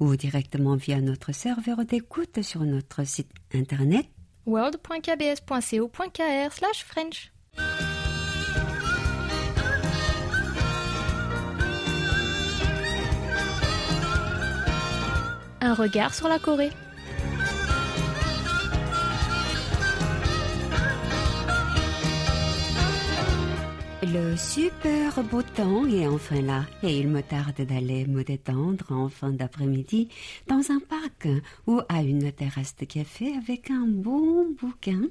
ou 0.00 0.16
directement 0.16 0.76
via 0.76 1.00
notre 1.00 1.32
serveur 1.32 1.84
d'écoute 1.84 2.42
sur 2.42 2.64
notre 2.64 3.06
site 3.06 3.30
internet 3.54 4.06
world.kbs.co.kr 4.50 6.50
French. 6.84 7.32
Un 15.62 15.74
regard 15.74 16.14
sur 16.14 16.28
la 16.28 16.38
Corée. 16.38 16.70
Le 24.12 24.36
super 24.36 25.22
beau 25.24 25.42
temps 25.42 25.86
est 25.86 26.06
enfin 26.06 26.40
là 26.40 26.64
et 26.82 26.98
il 26.98 27.08
me 27.08 27.22
tarde 27.22 27.60
d'aller 27.60 28.06
me 28.06 28.24
détendre 28.24 28.86
en 28.90 29.08
fin 29.08 29.30
d'après-midi 29.30 30.08
dans 30.48 30.62
un 30.70 30.80
parc 30.80 31.28
ou 31.66 31.80
à 31.88 32.02
une 32.02 32.32
terrasse 32.32 32.74
de 32.76 32.86
café 32.86 33.34
avec 33.36 33.70
un 33.70 33.86
bon 33.86 34.48
bouquin 34.60 35.02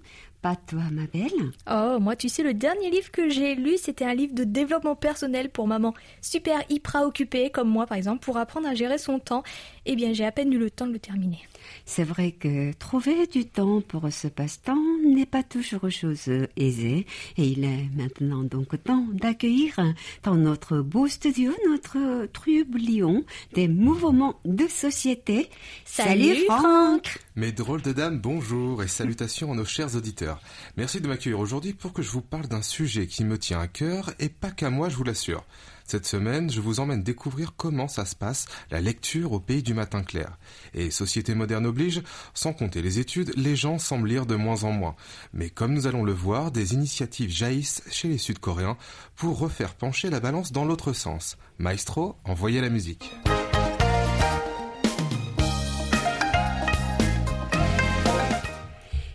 pas 0.42 0.56
toi, 0.56 0.84
ma 0.92 1.06
belle 1.06 1.52
Oh, 1.70 1.98
moi, 2.00 2.16
tu 2.16 2.30
sais, 2.30 2.44
le 2.44 2.54
dernier 2.54 2.90
livre 2.90 3.12
que 3.12 3.30
j'ai 3.30 3.56
lu, 3.56 3.78
c'était 3.78 4.06
un 4.06 4.14
livre 4.14 4.34
de 4.34 4.46
développement 4.46 4.96
personnel 4.96 5.50
pour 5.50 5.68
maman, 5.68 5.94
super 6.22 6.64
hyper 6.70 7.02
occupée, 7.02 7.50
comme 7.50 7.68
moi, 7.68 7.86
par 7.86 7.98
exemple, 7.98 8.24
pour 8.24 8.38
apprendre 8.38 8.66
à 8.68 8.74
gérer 8.74 8.98
son 8.98 9.20
temps. 9.20 9.44
Eh 9.86 9.98
bien, 9.98 10.14
j'ai 10.14 10.26
à 10.26 10.32
peine 10.32 10.54
eu 10.54 10.58
le 10.58 10.72
temps 10.72 10.88
de 10.88 10.94
le 10.94 11.00
terminer. 11.00 11.42
C'est 11.86 12.06
vrai 12.06 12.32
que 12.32 12.72
trouver 12.74 13.28
du 13.28 13.46
temps 13.46 13.82
pour 13.82 14.12
ce 14.12 14.30
passe-temps 14.30 14.78
n'est 15.14 15.26
pas 15.26 15.44
toujours 15.44 15.90
chose 15.90 16.30
aisée, 16.58 17.06
et 17.38 17.46
il 17.46 17.64
est 17.64 17.90
maintenant 17.96 18.44
donc 18.44 18.82
temps 18.84 19.06
d'accueillir 19.14 19.76
dans 20.24 20.36
notre 20.36 20.80
beau 20.80 21.08
studio 21.08 21.52
notre 21.68 22.28
trublion 22.28 23.24
des 23.54 23.68
mouvements 23.68 24.40
de 24.46 24.68
société. 24.68 25.50
Salut, 25.86 26.36
Franck 26.46 27.20
Mes 27.36 27.52
drôles 27.52 27.82
de 27.82 27.94
dames, 27.94 28.20
bonjour 28.20 28.84
et 28.84 28.88
salutations 28.88 29.52
à 29.52 29.56
nos 29.56 29.66
chers 29.66 29.96
auditeurs. 29.96 30.42
Merci 30.78 31.02
de 31.02 31.08
m'accueillir 31.08 31.40
aujourd'hui 31.40 31.74
pour 31.74 31.94
que 31.94 32.02
je 32.02 32.12
vous 32.12 32.22
parle 32.22 32.48
d'un 32.48 32.62
sujet 32.62 33.08
qui 33.08 33.24
me 33.24 33.38
tient 33.38 33.60
à 33.60 33.68
cœur 33.68 34.12
et 34.20 34.30
pas 34.30 34.52
qu'à 34.52 34.70
moi, 34.70 34.90
je 34.90 34.96
vous 34.96 35.04
l'assure. 35.04 35.44
Cette 35.90 36.06
semaine, 36.06 36.52
je 36.52 36.62
vous 36.62 36.80
emmène 36.80 37.02
découvrir 37.02 37.56
comment 37.58 37.88
ça 37.88 38.06
se 38.06 38.16
passe, 38.16 38.46
la 38.70 38.80
lecture 38.80 39.32
au 39.32 39.40
pays 39.40 39.64
du 39.64 39.74
matin 39.74 40.04
clair. 40.04 40.38
Et 40.76 40.92
société 40.92 41.34
moderne 41.34 41.66
oblige, 41.66 42.04
sans 42.36 42.54
compter 42.54 42.84
les 42.84 43.00
études, 43.00 43.34
les 43.36 43.56
gens 43.56 43.80
semblent 43.80 44.08
lire 44.08 44.28
de 44.28 44.36
moins 44.36 44.66
en 44.66 44.72
moins. 44.72 44.96
Mais 45.34 45.50
comme 45.50 45.74
nous 45.74 45.88
allons 45.88 46.04
le 46.04 46.14
voir, 46.14 46.52
des 46.52 46.76
initiatives 46.76 47.32
jaillissent 47.32 47.82
chez 47.90 48.08
les 48.08 48.20
Sud-Coréens 48.20 48.78
pour 49.16 49.40
refaire 49.40 49.74
pencher 49.74 50.12
la 50.12 50.20
balance 50.20 50.52
dans 50.52 50.64
l'autre 50.64 50.94
sens. 50.94 51.38
Maestro, 51.58 52.18
envoyez 52.24 52.62
la 52.62 52.70
musique. 52.70 53.12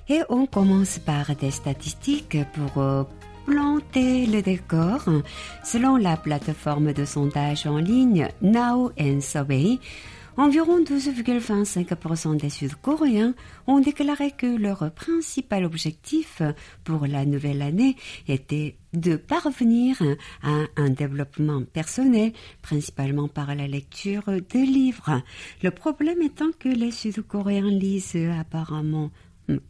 Et 0.08 0.22
on 0.28 0.46
commence 0.46 0.98
par 0.98 1.36
des 1.36 1.52
statistiques 1.52 2.36
pour 2.52 2.82
euh, 2.82 3.04
planter 3.44 4.26
le 4.26 4.42
décor. 4.42 5.04
Selon 5.64 5.96
la 5.96 6.16
plateforme 6.16 6.92
de 6.92 7.04
sondage 7.04 7.66
en 7.66 7.78
ligne 7.78 8.28
Now 8.42 8.90
and 8.98 9.20
Survey, 9.20 9.78
environ 10.36 10.80
12,25% 10.82 12.36
des 12.36 12.50
Sud-Coréens 12.50 13.34
ont 13.66 13.80
déclaré 13.80 14.32
que 14.32 14.46
leur 14.46 14.90
principal 14.92 15.64
objectif 15.64 16.42
pour 16.82 17.06
la 17.06 17.24
nouvelle 17.24 17.62
année 17.62 17.96
était 18.28 18.76
de 18.92 19.16
parvenir 19.16 20.02
à 20.42 20.64
un 20.76 20.90
développement 20.90 21.62
personnel, 21.62 22.32
principalement 22.62 23.28
par 23.28 23.54
la 23.54 23.66
lecture 23.66 24.24
de 24.26 24.58
livres. 24.58 25.22
Le 25.62 25.70
problème 25.70 26.22
étant 26.22 26.50
que 26.58 26.68
les 26.68 26.90
Sud-Coréens 26.90 27.70
lisent 27.70 28.16
apparemment 28.38 29.10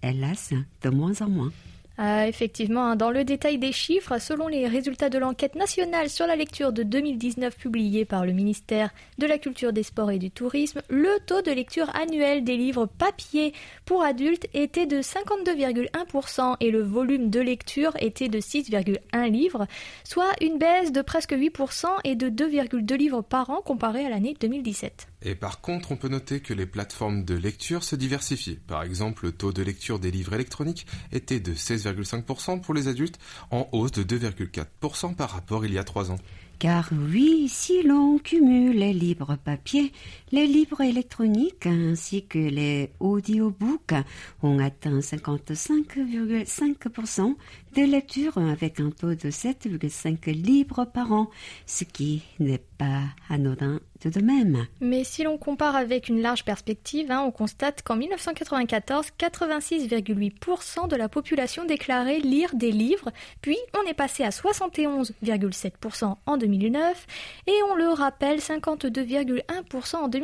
hélas, 0.03 0.53
de 0.83 0.91
moins 0.91 1.21
en 1.21 1.29
moins. 1.29 1.53
Ah, 1.97 2.27
effectivement, 2.27 2.87
hein, 2.87 2.97
dans 2.97 3.13
le 3.13 3.23
détail 3.23 3.57
des 3.59 3.71
chiffres, 3.71 4.19
selon 4.19 4.49
les 4.49 4.67
résultats 4.67 5.11
de 5.11 5.19
l'enquête 5.19 5.55
nationale 5.55 6.11
sur 6.11 6.27
la 6.27 6.35
lecture 6.35 6.73
de 6.73 6.83
2019 6.83 7.57
publiée 7.57 8.05
par 8.05 8.27
le 8.27 8.33
ministère 8.33 8.91
de 9.19 9.27
la 9.27 9.39
Culture, 9.39 9.73
des 9.73 9.85
Sports 9.85 10.11
et 10.11 10.19
du 10.19 10.33
Tourisme, 10.33 10.83
le 10.89 11.21
taux 11.25 11.41
de 11.41 11.53
lecture 11.53 11.95
annuel 11.95 12.43
des 12.43 12.57
livres 12.57 12.87
papier 12.87 13.53
pour 13.85 14.03
adultes 14.03 14.49
était 14.55 14.87
de 14.87 15.03
52,1% 15.03 16.57
et 16.59 16.73
le 16.73 16.83
volume 16.83 17.31
de 17.31 17.39
lecture 17.39 17.93
était 18.01 18.29
de 18.29 18.41
6,1 18.41 19.31
livres, 19.31 19.69
soit 20.03 20.33
une 20.41 20.59
baisse 20.59 20.91
de 20.91 21.01
presque 21.01 21.33
8% 21.33 21.87
et 22.03 22.17
de 22.17 22.29
2,2 22.29 22.97
livres 22.97 23.23
par 23.23 23.51
an 23.51 23.61
comparé 23.65 24.05
à 24.05 24.09
l'année 24.09 24.35
2017. 24.41 25.07
Et 25.25 25.35
par 25.35 25.61
contre, 25.61 25.91
on 25.91 25.97
peut 25.97 26.09
noter 26.09 26.41
que 26.41 26.53
les 26.53 26.67
plateformes 26.67 27.25
de 27.25 27.35
lecture 27.35 27.83
se 27.83 27.97
diversifient. 27.97 28.59
Par 28.67 28.83
exemple, 28.83 29.25
le 29.25 29.33
taux 29.33 29.53
de 29.53 29.63
lecture 29.63 29.99
des 29.99 30.11
livres 30.11 30.35
électroniques 30.35 30.87
était 31.13 31.41
de 31.41 31.55
16,5% 31.55 32.61
pour 32.61 32.75
les 32.75 32.89
adultes, 32.89 33.19
en 33.51 33.69
hausse 33.73 33.93
de 33.93 34.03
2,4% 34.03 35.15
par 35.15 35.31
rapport 35.31 35.65
il 35.65 35.73
y 35.73 35.79
a 35.79 35.85
trois 35.85 36.11
ans. 36.11 36.19
Car 36.59 36.89
oui, 36.93 37.49
si 37.49 37.83
l'on 37.83 38.19
cumule 38.19 38.79
les 38.79 38.93
livres 38.93 39.37
papier, 39.37 39.93
les 40.35 40.47
livres 40.49 40.81
électroniques 40.81 41.67
ainsi 41.67 42.27
que 42.27 42.41
les 42.41 42.91
audiobooks 42.99 43.95
ont 44.43 44.59
atteint 44.59 44.99
55,5% 44.99 47.37
de 47.77 47.83
lecture 47.83 48.37
avec 48.39 48.81
un 48.81 48.91
taux 48.91 49.15
de 49.15 49.31
7,5 49.31 50.33
livres 50.33 50.87
par 50.87 51.13
an, 51.13 51.31
ce 51.67 51.85
qui 51.85 52.25
n'est 52.41 52.59
pas 52.59 53.03
anodin 53.31 53.79
tout 54.01 54.11
de 54.11 54.21
même. 54.21 54.67
Mais 54.81 55.05
si 55.05 55.23
l'on 55.23 55.39
compare 55.39 55.77
avec 55.77 56.09
une 56.09 56.21
large 56.21 56.45
perspective, 56.45 57.11
hein, 57.11 57.23
on 57.25 57.31
constate 57.31 57.83
qu'en 57.83 57.97
1994, 57.97 59.11
86,8% 59.19 60.89
de 60.89 60.97
la 60.97 61.09
population 61.09 61.65
déclarait 61.65 62.19
lire 62.19 62.55
des 62.55 62.73
livres, 62.73 63.11
puis 63.41 63.57
on 63.77 63.83
est 63.89 63.95
passé 63.95 64.25
à 64.25 64.31
71,7% 64.31 66.17
en 66.27 66.37
2009, 66.37 67.07
et 67.47 67.55
on 67.71 67.77
le 67.77 67.89
rappelle, 67.89 68.41
52,1% 68.41 69.97
en 69.97 70.09
2019. 70.09 70.24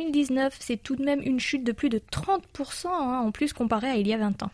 C'est 0.59 0.81
tout 0.81 0.95
de 0.95 1.03
même 1.03 1.21
une 1.23 1.39
chute 1.39 1.63
de 1.63 1.71
plus 1.71 1.89
de 1.89 1.99
30% 1.99 2.87
hein, 2.87 3.21
en 3.25 3.31
plus 3.31 3.53
comparé 3.53 3.89
à 3.89 3.95
il 3.95 4.07
y 4.07 4.13
a 4.13 4.17
20 4.17 4.43
ans. 4.43 4.51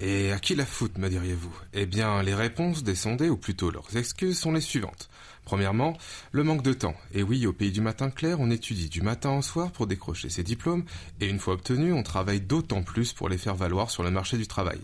Et 0.00 0.32
à 0.32 0.38
qui 0.38 0.54
la 0.54 0.64
faute, 0.64 0.96
me 0.96 1.10
diriez-vous? 1.10 1.54
Eh 1.74 1.84
bien, 1.84 2.22
les 2.22 2.34
réponses 2.34 2.82
des 2.82 2.94
sondés, 2.94 3.28
ou 3.28 3.36
plutôt 3.36 3.70
leurs 3.70 3.94
excuses, 3.98 4.38
sont 4.38 4.52
les 4.52 4.62
suivantes. 4.62 5.10
Premièrement, 5.44 5.94
le 6.32 6.42
manque 6.42 6.62
de 6.62 6.72
temps. 6.72 6.94
Et 7.12 7.22
oui, 7.22 7.46
au 7.46 7.52
pays 7.52 7.70
du 7.70 7.82
matin 7.82 8.08
clair, 8.08 8.40
on 8.40 8.50
étudie 8.50 8.88
du 8.88 9.02
matin 9.02 9.36
au 9.36 9.42
soir 9.42 9.70
pour 9.70 9.86
décrocher 9.86 10.30
ses 10.30 10.42
diplômes, 10.42 10.84
et 11.20 11.28
une 11.28 11.38
fois 11.38 11.54
obtenus, 11.54 11.92
on 11.92 12.02
travaille 12.02 12.40
d'autant 12.40 12.82
plus 12.82 13.12
pour 13.12 13.28
les 13.28 13.36
faire 13.36 13.56
valoir 13.56 13.90
sur 13.90 14.02
le 14.02 14.10
marché 14.10 14.38
du 14.38 14.46
travail. 14.46 14.80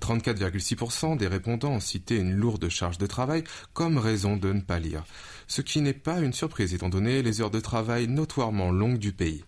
34,6% 0.00 1.16
des 1.16 1.26
répondants 1.26 1.72
ont 1.72 1.80
cité 1.80 2.16
une 2.16 2.32
lourde 2.32 2.68
charge 2.68 2.98
de 2.98 3.06
travail 3.06 3.44
comme 3.72 3.98
raison 3.98 4.36
de 4.36 4.52
ne 4.52 4.60
pas 4.60 4.78
lire, 4.78 5.04
ce 5.46 5.62
qui 5.62 5.80
n'est 5.80 5.92
pas 5.92 6.20
une 6.20 6.32
surprise 6.32 6.74
étant 6.74 6.88
donné 6.88 7.22
les 7.22 7.40
heures 7.40 7.50
de 7.50 7.60
travail 7.60 8.08
notoirement 8.08 8.70
longues 8.70 8.98
du 8.98 9.12
pays. 9.12 9.44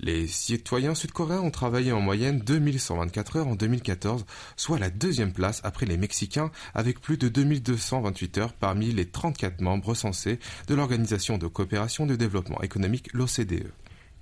Les 0.00 0.26
citoyens 0.26 0.94
sud-coréens 0.94 1.40
ont 1.40 1.50
travaillé 1.50 1.92
en 1.92 2.00
moyenne 2.00 2.40
2124 2.40 3.36
heures 3.36 3.48
en 3.48 3.54
2014, 3.54 4.24
soit 4.56 4.78
la 4.78 4.90
deuxième 4.90 5.32
place 5.32 5.60
après 5.64 5.86
les 5.86 5.96
Mexicains, 5.96 6.50
avec 6.74 7.00
plus 7.00 7.16
de 7.16 7.28
2228 7.28 8.38
heures 8.38 8.52
parmi 8.52 8.92
les 8.92 9.06
34 9.06 9.60
membres 9.60 9.88
recensés 9.88 10.38
de 10.66 10.74
l'Organisation 10.74 11.38
de 11.38 11.46
coopération 11.46 12.06
de 12.06 12.16
développement 12.16 12.60
économique, 12.62 13.12
l'OCDE. 13.12 13.70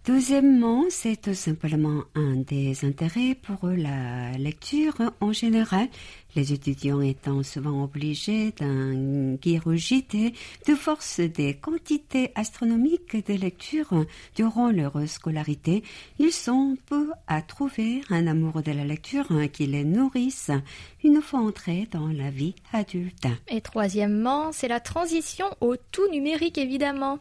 Deuxièmement, 0.05 0.87
c'est 0.91 1.21
tout 1.21 1.35
simplement 1.35 2.03
un 2.17 2.35
des 2.35 2.85
intérêts 2.85 3.37
pour 3.37 3.69
la 3.69 4.33
lecture 4.33 4.97
en 5.21 5.33
général 5.33 5.87
les 6.35 6.53
étudiants 6.53 7.01
étant 7.01 7.43
souvent 7.43 7.85
obligés 7.85 8.53
d'ingurgiter 8.53 10.35
de 10.67 10.75
force 10.75 11.21
des 11.21 11.55
quantités 11.55 12.33
astronomiques 12.35 13.27
de 13.27 13.35
lecture 13.35 14.05
durant 14.35 14.71
leur 14.71 14.93
scolarité, 15.09 15.83
ils 16.19 16.33
sont 16.33 16.77
peu 16.87 17.11
à 17.27 17.43
trouver 17.43 18.03
un 18.11 18.27
amour 18.27 18.63
de 18.63 18.73
la 18.73 18.85
lecture 18.85 19.29
qui 19.53 19.67
les 19.67 19.85
nourrisse 19.85 20.51
une 21.05 21.21
fois 21.21 21.41
entrés 21.41 21.89
dans 21.91 22.09
la 22.09 22.31
vie 22.31 22.55
adulte. 22.73 23.27
Et 23.49 23.61
troisièmement, 23.61 24.53
c'est 24.53 24.69
la 24.69 24.81
transition 24.81 25.47
au 25.61 25.77
tout 25.77 26.09
numérique 26.11 26.59
évidemment. 26.59 27.19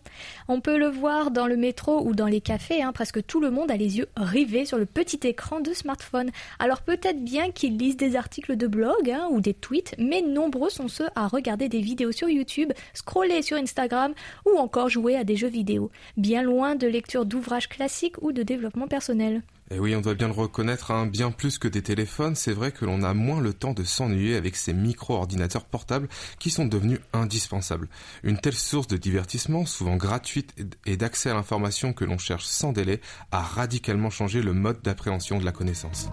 On 0.47 0.61
peut 0.61 0.77
le 0.77 0.87
voir 0.87 1.31
dans 1.31 1.47
le 1.47 1.57
métro 1.57 2.05
ou 2.05 2.13
dans 2.13 2.27
les 2.27 2.41
cafés, 2.41 2.81
hein, 2.81 2.91
presque 2.91 3.25
tout 3.25 3.39
le 3.39 3.51
monde 3.51 3.71
a 3.71 3.77
les 3.77 3.97
yeux 3.97 4.07
rivés 4.15 4.65
sur 4.65 4.77
le 4.77 4.85
petit 4.85 5.19
écran 5.27 5.59
de 5.59 5.73
smartphone. 5.73 6.31
Alors 6.59 6.81
peut-être 6.81 7.23
bien 7.23 7.51
qu'ils 7.51 7.77
lisent 7.77 7.97
des 7.97 8.15
articles 8.15 8.55
de 8.55 8.67
blog 8.67 9.00
Hein, 9.09 9.29
ou 9.31 9.41
des 9.41 9.55
tweets, 9.55 9.95
mais 9.97 10.21
nombreux 10.21 10.69
sont 10.69 10.87
ceux 10.87 11.07
à 11.15 11.27
regarder 11.27 11.69
des 11.69 11.81
vidéos 11.81 12.11
sur 12.11 12.29
YouTube, 12.29 12.71
scroller 12.93 13.41
sur 13.41 13.57
Instagram 13.57 14.13
ou 14.45 14.59
encore 14.59 14.89
jouer 14.89 15.15
à 15.15 15.23
des 15.23 15.35
jeux 15.35 15.47
vidéo, 15.47 15.89
bien 16.17 16.43
loin 16.43 16.75
de 16.75 16.85
lecture 16.85 17.25
d'ouvrages 17.25 17.67
classiques 17.67 18.21
ou 18.21 18.31
de 18.31 18.43
développement 18.43 18.87
personnel. 18.87 19.41
Et 19.71 19.79
oui, 19.79 19.95
on 19.95 20.01
doit 20.01 20.13
bien 20.13 20.27
le 20.27 20.33
reconnaître, 20.33 20.91
hein, 20.91 21.07
bien 21.07 21.31
plus 21.31 21.57
que 21.57 21.67
des 21.67 21.81
téléphones, 21.81 22.35
c'est 22.35 22.51
vrai 22.51 22.71
que 22.71 22.85
l'on 22.85 23.01
a 23.01 23.15
moins 23.15 23.41
le 23.41 23.53
temps 23.53 23.73
de 23.73 23.83
s'ennuyer 23.83 24.35
avec 24.35 24.55
ces 24.55 24.73
micro-ordinateurs 24.73 25.65
portables 25.65 26.07
qui 26.37 26.51
sont 26.51 26.65
devenus 26.65 26.99
indispensables. 27.13 27.87
Une 28.23 28.37
telle 28.37 28.53
source 28.53 28.87
de 28.87 28.97
divertissement, 28.97 29.65
souvent 29.65 29.95
gratuite 29.95 30.53
et 30.85 30.97
d'accès 30.97 31.31
à 31.31 31.33
l'information 31.33 31.93
que 31.93 32.05
l'on 32.05 32.19
cherche 32.19 32.45
sans 32.45 32.71
délai, 32.71 33.01
a 33.31 33.41
radicalement 33.41 34.11
changé 34.11 34.43
le 34.43 34.53
mode 34.53 34.81
d'appréhension 34.83 35.39
de 35.39 35.45
la 35.45 35.51
connaissance. 35.53 36.09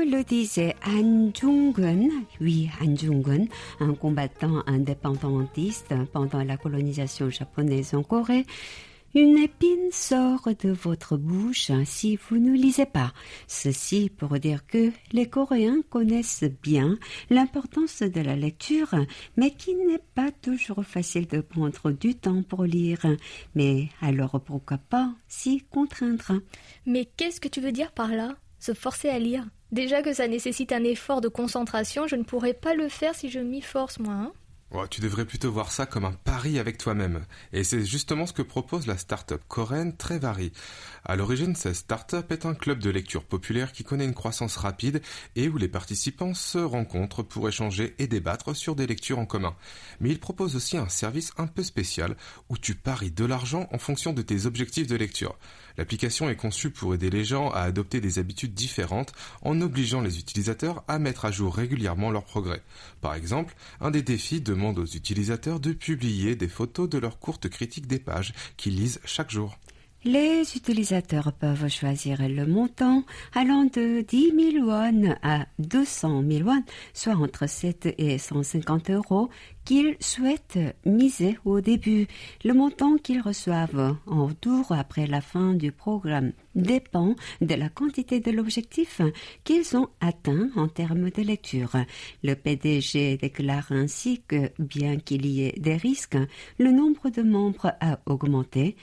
Comme 0.00 0.10
le 0.12 0.24
disait 0.24 0.76
Han 0.86 1.30
Jung-gun, 1.34 2.08
oui, 2.40 2.70
Han 2.80 2.96
Jung-gun, 2.96 3.44
un 3.80 3.92
combattant 3.92 4.62
indépendantiste 4.66 5.92
pendant 6.12 6.42
la 6.42 6.56
colonisation 6.56 7.28
japonaise 7.28 7.92
en 7.92 8.02
Corée, 8.02 8.46
une 9.14 9.36
épine 9.36 9.90
sort 9.90 10.48
de 10.58 10.70
votre 10.70 11.18
bouche 11.18 11.70
si 11.84 12.16
vous 12.16 12.38
ne 12.38 12.52
lisez 12.52 12.86
pas. 12.86 13.12
Ceci 13.46 14.08
pour 14.08 14.38
dire 14.38 14.66
que 14.66 14.90
les 15.12 15.28
Coréens 15.28 15.82
connaissent 15.90 16.44
bien 16.62 16.96
l'importance 17.28 18.00
de 18.00 18.20
la 18.22 18.36
lecture, 18.36 18.94
mais 19.36 19.50
qu'il 19.50 19.86
n'est 19.86 20.00
pas 20.14 20.30
toujours 20.30 20.82
facile 20.82 21.26
de 21.26 21.42
prendre 21.42 21.90
du 21.90 22.14
temps 22.14 22.42
pour 22.42 22.64
lire. 22.64 23.04
Mais 23.54 23.90
alors 24.00 24.40
pourquoi 24.40 24.78
pas 24.78 25.12
s'y 25.28 25.60
contraindre? 25.70 26.40
Mais 26.86 27.04
qu'est-ce 27.04 27.40
que 27.40 27.48
tu 27.48 27.60
veux 27.60 27.72
dire 27.72 27.92
par 27.92 28.08
là? 28.08 28.34
Se 28.60 28.72
forcer 28.72 29.10
à 29.10 29.18
lire? 29.18 29.46
Déjà 29.72 30.02
que 30.02 30.12
ça 30.12 30.26
nécessite 30.26 30.72
un 30.72 30.82
effort 30.84 31.20
de 31.20 31.28
concentration, 31.28 32.06
je 32.06 32.16
ne 32.16 32.24
pourrais 32.24 32.54
pas 32.54 32.74
le 32.74 32.88
faire 32.88 33.14
si 33.14 33.30
je 33.30 33.38
m'y 33.38 33.60
force, 33.60 33.98
moi. 33.98 34.14
Hein. 34.14 34.32
Oh, 34.72 34.86
tu 34.88 35.00
devrais 35.00 35.24
plutôt 35.24 35.50
voir 35.50 35.72
ça 35.72 35.84
comme 35.84 36.04
un 36.04 36.12
pari 36.12 36.60
avec 36.60 36.78
toi-même. 36.78 37.26
Et 37.52 37.64
c'est 37.64 37.84
justement 37.84 38.24
ce 38.24 38.32
que 38.32 38.42
propose 38.42 38.86
la 38.86 38.96
start-up 38.96 39.42
coréenne 39.48 39.96
Très 39.96 40.20
À 41.04 41.16
l'origine, 41.16 41.56
cette 41.56 41.74
start-up 41.74 42.30
est 42.30 42.46
un 42.46 42.54
club 42.54 42.78
de 42.78 42.88
lecture 42.88 43.24
populaire 43.24 43.72
qui 43.72 43.82
connaît 43.82 44.04
une 44.04 44.14
croissance 44.14 44.56
rapide 44.56 45.02
et 45.34 45.48
où 45.48 45.56
les 45.56 45.66
participants 45.66 46.34
se 46.34 46.58
rencontrent 46.58 47.24
pour 47.24 47.48
échanger 47.48 47.96
et 47.98 48.06
débattre 48.06 48.54
sur 48.54 48.76
des 48.76 48.86
lectures 48.86 49.18
en 49.18 49.26
commun. 49.26 49.56
Mais 49.98 50.10
il 50.10 50.20
propose 50.20 50.54
aussi 50.54 50.76
un 50.76 50.88
service 50.88 51.32
un 51.36 51.48
peu 51.48 51.64
spécial 51.64 52.16
où 52.48 52.56
tu 52.56 52.76
paries 52.76 53.10
de 53.10 53.24
l'argent 53.24 53.68
en 53.72 53.78
fonction 53.78 54.12
de 54.12 54.22
tes 54.22 54.46
objectifs 54.46 54.86
de 54.86 54.96
lecture. 54.96 55.36
L'application 55.76 56.28
est 56.28 56.36
conçue 56.36 56.70
pour 56.70 56.94
aider 56.94 57.10
les 57.10 57.24
gens 57.24 57.50
à 57.50 57.60
adopter 57.60 58.00
des 58.00 58.18
habitudes 58.18 58.54
différentes 58.54 59.12
en 59.42 59.60
obligeant 59.60 60.00
les 60.00 60.18
utilisateurs 60.18 60.84
à 60.88 60.98
mettre 60.98 61.24
à 61.24 61.30
jour 61.30 61.54
régulièrement 61.54 62.10
leurs 62.10 62.24
progrès. 62.24 62.62
Par 63.00 63.14
exemple, 63.14 63.54
un 63.80 63.90
des 63.90 64.02
défis 64.02 64.40
demande 64.40 64.78
aux 64.78 64.86
utilisateurs 64.86 65.60
de 65.60 65.72
publier 65.72 66.36
des 66.36 66.48
photos 66.48 66.88
de 66.88 66.98
leurs 66.98 67.18
courtes 67.18 67.48
critiques 67.48 67.86
des 67.86 67.98
pages 67.98 68.34
qu'ils 68.56 68.76
lisent 68.76 69.00
chaque 69.04 69.30
jour. 69.30 69.58
Les 70.02 70.56
utilisateurs 70.56 71.30
peuvent 71.34 71.68
choisir 71.68 72.26
le 72.26 72.46
montant 72.46 73.04
allant 73.34 73.64
de 73.64 74.00
10 74.00 74.32
000 74.54 74.66
won 74.66 75.14
à 75.22 75.44
200 75.58 76.24
000 76.26 76.48
won, 76.48 76.62
soit 76.94 77.16
entre 77.16 77.46
7 77.46 77.96
et 77.98 78.16
150 78.16 78.88
euros, 78.88 79.28
qu'ils 79.66 79.96
souhaitent 80.00 80.58
miser 80.86 81.36
au 81.44 81.60
début. 81.60 82.06
Le 82.44 82.54
montant 82.54 82.96
qu'ils 82.96 83.20
reçoivent 83.20 83.94
en 84.06 84.28
retour 84.28 84.72
après 84.72 85.06
la 85.06 85.20
fin 85.20 85.52
du 85.52 85.70
programme 85.70 86.32
dépend 86.54 87.14
de 87.42 87.54
la 87.54 87.68
quantité 87.68 88.20
de 88.20 88.30
l'objectif 88.30 89.02
qu'ils 89.44 89.76
ont 89.76 89.90
atteint 90.00 90.48
en 90.56 90.68
termes 90.68 91.10
de 91.10 91.20
lecture. 91.20 91.76
Le 92.22 92.32
PDG 92.36 93.18
déclare 93.18 93.70
ainsi 93.70 94.22
que, 94.26 94.50
bien 94.58 94.96
qu'il 94.96 95.26
y 95.26 95.42
ait 95.42 95.54
des 95.58 95.76
risques, 95.76 96.16
le 96.58 96.72
nombre 96.72 97.10
de 97.10 97.20
membres 97.20 97.74
a 97.82 97.98
augmenté 98.06 98.76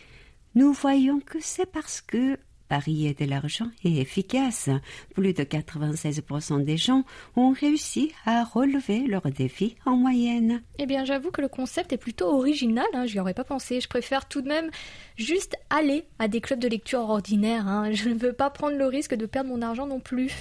nous 0.58 0.74
voyons 0.74 1.20
que 1.20 1.38
c'est 1.40 1.68
parce 1.68 2.02
que 2.02 2.40
parier 2.68 3.14
de 3.14 3.26
l'argent 3.26 3.68
est 3.86 3.98
efficace. 3.98 4.72
Plus 5.14 5.32
de 5.32 5.44
96% 5.44 6.64
des 6.64 6.78
gens 6.78 7.04
ont 7.36 7.52
réussi 7.52 8.12
à 8.26 8.44
relever 8.44 9.06
leurs 9.06 9.30
défis 9.30 9.76
en 9.86 9.96
moyenne. 9.96 10.64
Eh 10.80 10.88
bien, 10.88 11.06
j'avoue 11.06 11.30
que 11.30 11.42
le 11.42 11.48
concept 11.48 11.94
est 11.94 11.98
plutôt 11.98 12.30
original, 12.30 12.88
hein, 12.94 13.06
je 13.06 13.14
n'y 13.14 13.20
aurais 13.20 13.36
pas 13.36 13.44
pensé. 13.44 13.82
Je 13.82 13.88
préfère 13.88 14.28
tout 14.28 14.42
de 14.42 14.48
même 14.48 14.72
juste 15.16 15.56
aller 15.70 16.06
à 16.18 16.28
des 16.28 16.42
clubs 16.42 16.60
de 16.60 16.68
lecture 16.68 17.02
ordinaires. 17.02 17.68
Hein. 17.68 17.92
Je 17.92 18.10
ne 18.10 18.18
veux 18.18 18.34
pas 18.34 18.50
prendre 18.50 18.78
le 18.78 18.88
risque 18.88 19.14
de 19.14 19.28
perdre 19.28 19.52
mon 19.52 19.62
argent 19.62 19.86
non 19.86 20.00
plus. 20.00 20.32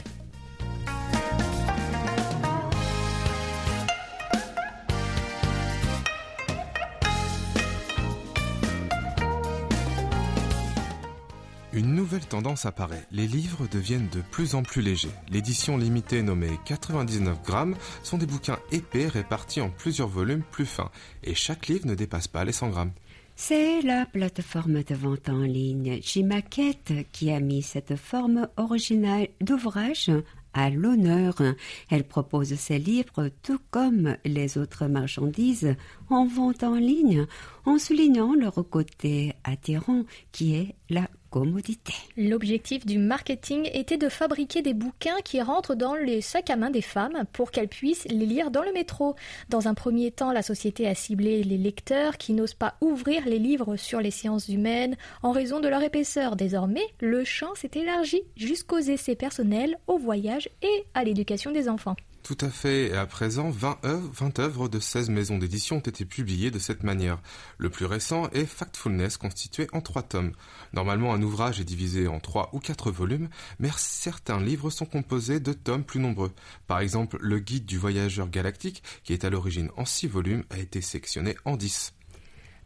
Une 11.76 11.94
nouvelle 11.94 12.24
tendance 12.24 12.64
apparaît. 12.64 13.06
Les 13.12 13.26
livres 13.26 13.68
deviennent 13.70 14.08
de 14.08 14.22
plus 14.22 14.54
en 14.54 14.62
plus 14.62 14.80
légers. 14.80 15.10
L'édition 15.28 15.76
limitée 15.76 16.22
nommée 16.22 16.58
99 16.64 17.42
grammes 17.42 17.76
sont 18.02 18.16
des 18.16 18.24
bouquins 18.24 18.58
épais 18.72 19.08
répartis 19.08 19.60
en 19.60 19.68
plusieurs 19.68 20.08
volumes 20.08 20.42
plus 20.50 20.64
fins. 20.64 20.90
Et 21.22 21.34
chaque 21.34 21.66
livre 21.66 21.86
ne 21.86 21.94
dépasse 21.94 22.28
pas 22.28 22.46
les 22.46 22.52
100 22.52 22.70
grammes. 22.70 22.92
C'est 23.34 23.82
la 23.82 24.06
plateforme 24.06 24.84
de 24.84 24.94
vente 24.94 25.28
en 25.28 25.42
ligne 25.42 26.00
Gmaquette 26.00 26.94
qui 27.12 27.30
a 27.30 27.40
mis 27.40 27.60
cette 27.60 27.96
forme 27.96 28.48
originale 28.56 29.28
d'ouvrage 29.42 30.10
à 30.54 30.70
l'honneur. 30.70 31.34
Elle 31.90 32.04
propose 32.04 32.54
ses 32.54 32.78
livres 32.78 33.28
tout 33.42 33.60
comme 33.70 34.16
les 34.24 34.56
autres 34.56 34.86
marchandises 34.86 35.76
en 36.08 36.26
vente 36.26 36.62
en 36.62 36.76
ligne 36.76 37.26
en 37.66 37.78
soulignant 37.78 38.34
leur 38.34 38.66
côté 38.70 39.34
attirant 39.44 40.04
qui 40.32 40.54
est 40.54 40.74
la 40.88 41.06
L'objectif 42.16 42.86
du 42.86 42.98
marketing 42.98 43.68
était 43.72 43.96
de 43.96 44.08
fabriquer 44.08 44.62
des 44.62 44.74
bouquins 44.74 45.20
qui 45.24 45.40
rentrent 45.42 45.74
dans 45.74 45.94
les 45.94 46.20
sacs 46.20 46.50
à 46.50 46.56
main 46.56 46.70
des 46.70 46.82
femmes 46.82 47.24
pour 47.32 47.50
qu'elles 47.50 47.68
puissent 47.68 48.06
les 48.08 48.26
lire 48.26 48.50
dans 48.50 48.62
le 48.62 48.72
métro. 48.72 49.14
Dans 49.48 49.68
un 49.68 49.74
premier 49.74 50.10
temps, 50.10 50.32
la 50.32 50.42
société 50.42 50.86
a 50.86 50.94
ciblé 50.94 51.42
les 51.42 51.58
lecteurs 51.58 52.16
qui 52.16 52.32
n'osent 52.32 52.54
pas 52.54 52.74
ouvrir 52.80 53.26
les 53.26 53.38
livres 53.38 53.76
sur 53.76 54.00
les 54.00 54.10
sciences 54.10 54.48
humaines 54.48 54.96
en 55.22 55.32
raison 55.32 55.60
de 55.60 55.68
leur 55.68 55.82
épaisseur. 55.82 56.36
Désormais, 56.36 56.86
le 57.00 57.24
champ 57.24 57.54
s'est 57.54 57.70
élargi 57.74 58.22
jusqu'aux 58.36 58.78
essais 58.78 59.16
personnels, 59.16 59.78
au 59.86 59.98
voyage 59.98 60.48
et 60.62 60.84
à 60.94 61.04
l'éducation 61.04 61.52
des 61.52 61.68
enfants. 61.68 61.96
Tout 62.26 62.38
à 62.40 62.50
fait, 62.50 62.88
et 62.88 62.96
à 62.96 63.06
présent, 63.06 63.50
20 63.50 63.84
œuvres, 63.84 64.10
20 64.12 64.40
œuvres 64.40 64.68
de 64.68 64.80
16 64.80 65.10
maisons 65.10 65.38
d'édition 65.38 65.76
ont 65.76 65.78
été 65.78 66.04
publiées 66.04 66.50
de 66.50 66.58
cette 66.58 66.82
manière. 66.82 67.20
Le 67.56 67.70
plus 67.70 67.86
récent 67.86 68.28
est 68.30 68.46
Factfulness, 68.46 69.16
constitué 69.16 69.68
en 69.72 69.80
trois 69.80 70.02
tomes. 70.02 70.32
Normalement, 70.72 71.14
un 71.14 71.22
ouvrage 71.22 71.60
est 71.60 71.64
divisé 71.64 72.08
en 72.08 72.18
trois 72.18 72.50
ou 72.52 72.58
quatre 72.58 72.90
volumes, 72.90 73.28
mais 73.60 73.70
certains 73.76 74.40
livres 74.40 74.70
sont 74.70 74.86
composés 74.86 75.38
de 75.38 75.52
tomes 75.52 75.84
plus 75.84 76.00
nombreux. 76.00 76.32
Par 76.66 76.80
exemple, 76.80 77.16
le 77.20 77.38
Guide 77.38 77.64
du 77.64 77.78
voyageur 77.78 78.28
galactique, 78.28 78.82
qui 79.04 79.12
est 79.12 79.24
à 79.24 79.30
l'origine 79.30 79.70
en 79.76 79.84
six 79.84 80.08
volumes, 80.08 80.42
a 80.50 80.58
été 80.58 80.80
sectionné 80.80 81.36
en 81.44 81.56
10. 81.56 81.95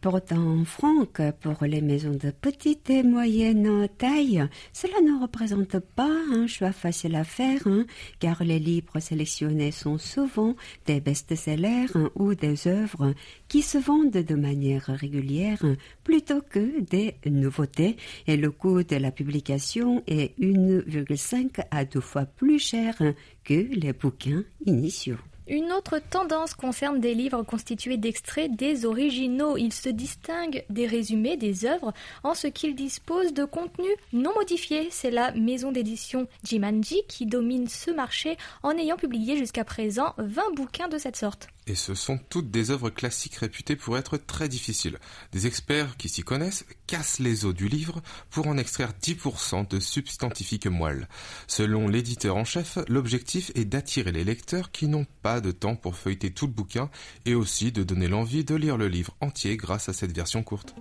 Pourtant, 0.00 0.64
Franck, 0.64 1.20
pour 1.42 1.62
les 1.66 1.82
maisons 1.82 2.14
de 2.14 2.30
petite 2.30 2.88
et 2.88 3.02
moyenne 3.02 3.86
taille, 3.98 4.48
cela 4.72 4.98
ne 5.02 5.20
représente 5.20 5.78
pas 5.78 6.10
un 6.32 6.46
choix 6.46 6.72
facile 6.72 7.16
à 7.16 7.24
faire, 7.24 7.66
hein, 7.66 7.84
car 8.18 8.42
les 8.42 8.58
livres 8.58 8.98
sélectionnés 8.98 9.72
sont 9.72 9.98
souvent 9.98 10.56
des 10.86 11.02
best-sellers 11.02 11.88
hein, 11.94 12.10
ou 12.14 12.34
des 12.34 12.66
œuvres 12.66 13.12
qui 13.46 13.60
se 13.60 13.76
vendent 13.76 14.10
de 14.12 14.34
manière 14.34 14.86
régulière 14.86 15.62
plutôt 16.02 16.40
que 16.40 16.80
des 16.80 17.16
nouveautés, 17.26 17.98
et 18.26 18.38
le 18.38 18.50
coût 18.50 18.82
de 18.82 18.96
la 18.96 19.10
publication 19.10 20.02
est 20.06 20.34
1,5 20.40 21.60
à 21.70 21.84
deux 21.84 22.00
fois 22.00 22.24
plus 22.24 22.58
cher 22.58 22.96
que 23.44 23.52
les 23.54 23.92
bouquins 23.92 24.44
initiaux. 24.64 25.18
Une 25.50 25.72
autre 25.72 25.98
tendance 25.98 26.54
concerne 26.54 27.00
des 27.00 27.12
livres 27.12 27.42
constitués 27.42 27.96
d'extraits 27.96 28.54
des 28.54 28.86
originaux. 28.86 29.56
Ils 29.56 29.72
se 29.72 29.88
distinguent 29.88 30.64
des 30.70 30.86
résumés 30.86 31.36
des 31.36 31.64
œuvres 31.64 31.92
en 32.22 32.34
ce 32.34 32.46
qu'ils 32.46 32.76
disposent 32.76 33.34
de 33.34 33.44
contenus 33.44 33.96
non 34.12 34.32
modifiés. 34.36 34.86
C'est 34.92 35.10
la 35.10 35.32
maison 35.32 35.72
d'édition 35.72 36.28
Jimanji 36.44 37.02
qui 37.08 37.26
domine 37.26 37.66
ce 37.66 37.90
marché 37.90 38.38
en 38.62 38.78
ayant 38.78 38.96
publié 38.96 39.36
jusqu'à 39.36 39.64
présent 39.64 40.14
20 40.18 40.54
bouquins 40.54 40.88
de 40.88 40.98
cette 40.98 41.16
sorte 41.16 41.48
et 41.66 41.74
ce 41.74 41.94
sont 41.94 42.18
toutes 42.18 42.50
des 42.50 42.70
œuvres 42.70 42.90
classiques 42.90 43.36
réputées 43.36 43.76
pour 43.76 43.96
être 43.98 44.16
très 44.16 44.48
difficiles. 44.48 44.98
Des 45.32 45.46
experts 45.46 45.96
qui 45.96 46.08
s'y 46.08 46.22
connaissent 46.22 46.64
cassent 46.86 47.18
les 47.18 47.44
os 47.44 47.54
du 47.54 47.68
livre 47.68 48.02
pour 48.30 48.46
en 48.46 48.58
extraire 48.58 48.92
10% 49.00 49.68
de 49.68 49.80
substantifiques 49.80 50.66
moelle. 50.66 51.08
Selon 51.46 51.88
l'éditeur 51.88 52.36
en 52.36 52.44
chef, 52.44 52.78
l'objectif 52.88 53.52
est 53.54 53.64
d'attirer 53.64 54.12
les 54.12 54.24
lecteurs 54.24 54.70
qui 54.70 54.88
n'ont 54.88 55.06
pas 55.22 55.40
de 55.40 55.52
temps 55.52 55.76
pour 55.76 55.96
feuilleter 55.96 56.32
tout 56.32 56.46
le 56.46 56.52
bouquin 56.52 56.90
et 57.26 57.34
aussi 57.34 57.72
de 57.72 57.82
donner 57.82 58.08
l'envie 58.08 58.44
de 58.44 58.54
lire 58.54 58.76
le 58.76 58.88
livre 58.88 59.14
entier 59.20 59.56
grâce 59.56 59.88
à 59.88 59.92
cette 59.92 60.14
version 60.14 60.42
courte. 60.42 60.74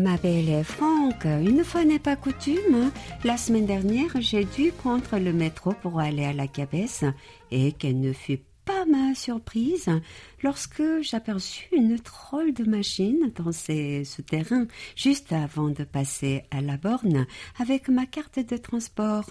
Ma 0.00 0.16
belle 0.16 0.64
Franck, 0.64 1.26
une 1.26 1.62
fois 1.62 1.84
n'est 1.84 1.98
pas 1.98 2.16
coutume, 2.16 2.90
la 3.22 3.36
semaine 3.36 3.66
dernière 3.66 4.18
j'ai 4.18 4.44
dû 4.44 4.72
prendre 4.72 5.18
le 5.18 5.30
métro 5.34 5.74
pour 5.82 6.00
aller 6.00 6.24
à 6.24 6.32
la 6.32 6.48
cabesse 6.48 7.04
et 7.50 7.72
quelle 7.72 8.00
ne 8.00 8.14
fut 8.14 8.40
pas 8.64 8.86
ma 8.86 9.14
surprise 9.14 9.90
lorsque 10.42 10.82
j'aperçus 11.02 11.68
une 11.72 11.98
troll 11.98 12.54
de 12.54 12.64
machine 12.64 13.30
dans 13.36 13.52
ces 13.52 14.04
souterrains 14.04 14.68
juste 14.96 15.34
avant 15.34 15.68
de 15.68 15.84
passer 15.84 16.44
à 16.50 16.62
la 16.62 16.78
borne 16.78 17.26
avec 17.58 17.90
ma 17.90 18.06
carte 18.06 18.38
de 18.38 18.56
transport. 18.56 19.26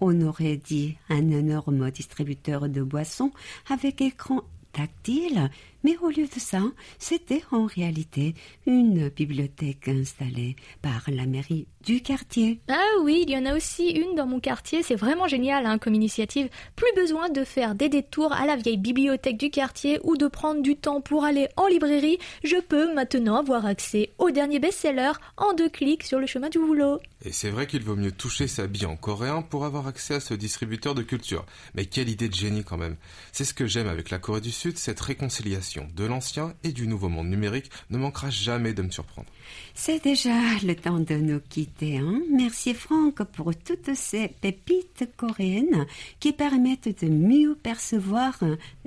On 0.00 0.22
aurait 0.22 0.56
dit 0.56 0.96
un 1.10 1.30
énorme 1.30 1.90
distributeur 1.90 2.70
de 2.70 2.82
boissons 2.82 3.32
avec 3.68 4.00
écran 4.00 4.44
tactile 4.76 5.50
mais 5.86 5.96
au 6.02 6.08
lieu 6.08 6.26
de 6.26 6.40
ça, 6.40 6.62
c'était 6.98 7.44
en 7.52 7.64
réalité 7.64 8.34
une 8.66 9.08
bibliothèque 9.08 9.86
installée 9.86 10.56
par 10.82 11.04
la 11.06 11.26
mairie 11.26 11.68
du 11.84 12.02
quartier. 12.02 12.58
Ah 12.66 12.82
oui, 13.02 13.22
il 13.24 13.30
y 13.30 13.38
en 13.38 13.46
a 13.46 13.54
aussi 13.54 13.90
une 13.90 14.16
dans 14.16 14.26
mon 14.26 14.40
quartier, 14.40 14.82
c'est 14.82 14.96
vraiment 14.96 15.28
génial 15.28 15.64
hein, 15.64 15.78
comme 15.78 15.94
initiative. 15.94 16.48
Plus 16.74 16.92
besoin 16.96 17.28
de 17.28 17.44
faire 17.44 17.76
des 17.76 17.88
détours 17.88 18.32
à 18.32 18.46
la 18.46 18.56
vieille 18.56 18.78
bibliothèque 18.78 19.36
du 19.36 19.48
quartier 19.48 20.00
ou 20.02 20.16
de 20.16 20.26
prendre 20.26 20.60
du 20.60 20.74
temps 20.74 21.00
pour 21.00 21.24
aller 21.24 21.46
en 21.56 21.68
librairie. 21.68 22.18
Je 22.42 22.56
peux 22.56 22.92
maintenant 22.92 23.36
avoir 23.36 23.64
accès 23.64 24.10
au 24.18 24.32
dernier 24.32 24.58
best-seller 24.58 25.12
en 25.36 25.52
deux 25.52 25.68
clics 25.68 26.02
sur 26.02 26.18
le 26.18 26.26
chemin 26.26 26.48
du 26.48 26.58
boulot. 26.58 26.98
Et 27.24 27.30
c'est 27.30 27.50
vrai 27.50 27.68
qu'il 27.68 27.84
vaut 27.84 27.94
mieux 27.94 28.10
toucher 28.10 28.48
sa 28.48 28.66
bille 28.66 28.86
en 28.86 28.96
coréen 28.96 29.42
pour 29.42 29.64
avoir 29.64 29.86
accès 29.86 30.14
à 30.14 30.20
ce 30.20 30.34
distributeur 30.34 30.96
de 30.96 31.02
culture. 31.02 31.46
Mais 31.74 31.86
quelle 31.86 32.08
idée 32.08 32.28
de 32.28 32.34
génie 32.34 32.64
quand 32.64 32.76
même. 32.76 32.96
C'est 33.30 33.44
ce 33.44 33.54
que 33.54 33.66
j'aime 33.66 33.88
avec 33.88 34.10
la 34.10 34.18
Corée 34.18 34.40
du 34.40 34.50
Sud, 34.50 34.78
cette 34.78 35.00
réconciliation 35.00 35.75
de 35.95 36.05
l'ancien 36.05 36.53
et 36.63 36.71
du 36.71 36.87
nouveau 36.87 37.09
monde 37.09 37.27
numérique 37.27 37.69
ne 37.89 37.97
manquera 37.97 38.29
jamais 38.29 38.73
de 38.73 38.81
me 38.81 38.89
surprendre. 38.89 39.27
C'est 39.73 40.03
déjà 40.03 40.33
le 40.63 40.75
temps 40.75 40.99
de 40.99 41.15
nous 41.15 41.39
quitter. 41.39 41.97
Hein 41.97 42.21
Merci 42.31 42.73
Franck 42.73 43.23
pour 43.23 43.53
toutes 43.55 43.93
ces 43.95 44.29
pépites 44.29 45.09
coréennes 45.17 45.85
qui 46.19 46.31
permettent 46.31 47.03
de 47.03 47.09
mieux 47.09 47.55
percevoir 47.55 48.39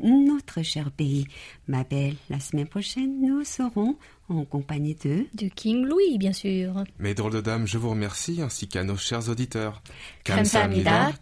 notre 0.03 0.63
cher 0.63 0.91
pays. 0.91 1.27
Ma 1.69 1.85
belle, 1.85 2.17
la 2.31 2.41
semaine 2.41 2.67
prochaine, 2.67 3.21
nous 3.21 3.45
serons 3.45 3.97
en 4.29 4.45
compagnie 4.45 4.97
de... 5.05 5.27
De 5.35 5.49
King 5.49 5.85
Louis, 5.85 6.17
bien 6.19 6.33
sûr. 6.33 6.85
Mes 6.99 7.15
drôles 7.15 7.33
de 7.33 7.41
dames, 7.41 7.67
je 7.67 7.77
vous 7.77 7.91
remercie 7.91 8.41
ainsi 8.41 8.69
qu'à 8.69 8.85
nos 8.85 8.97
chers 8.97 9.29
auditeurs. 9.29 9.83
감사합니다. 10.25 11.13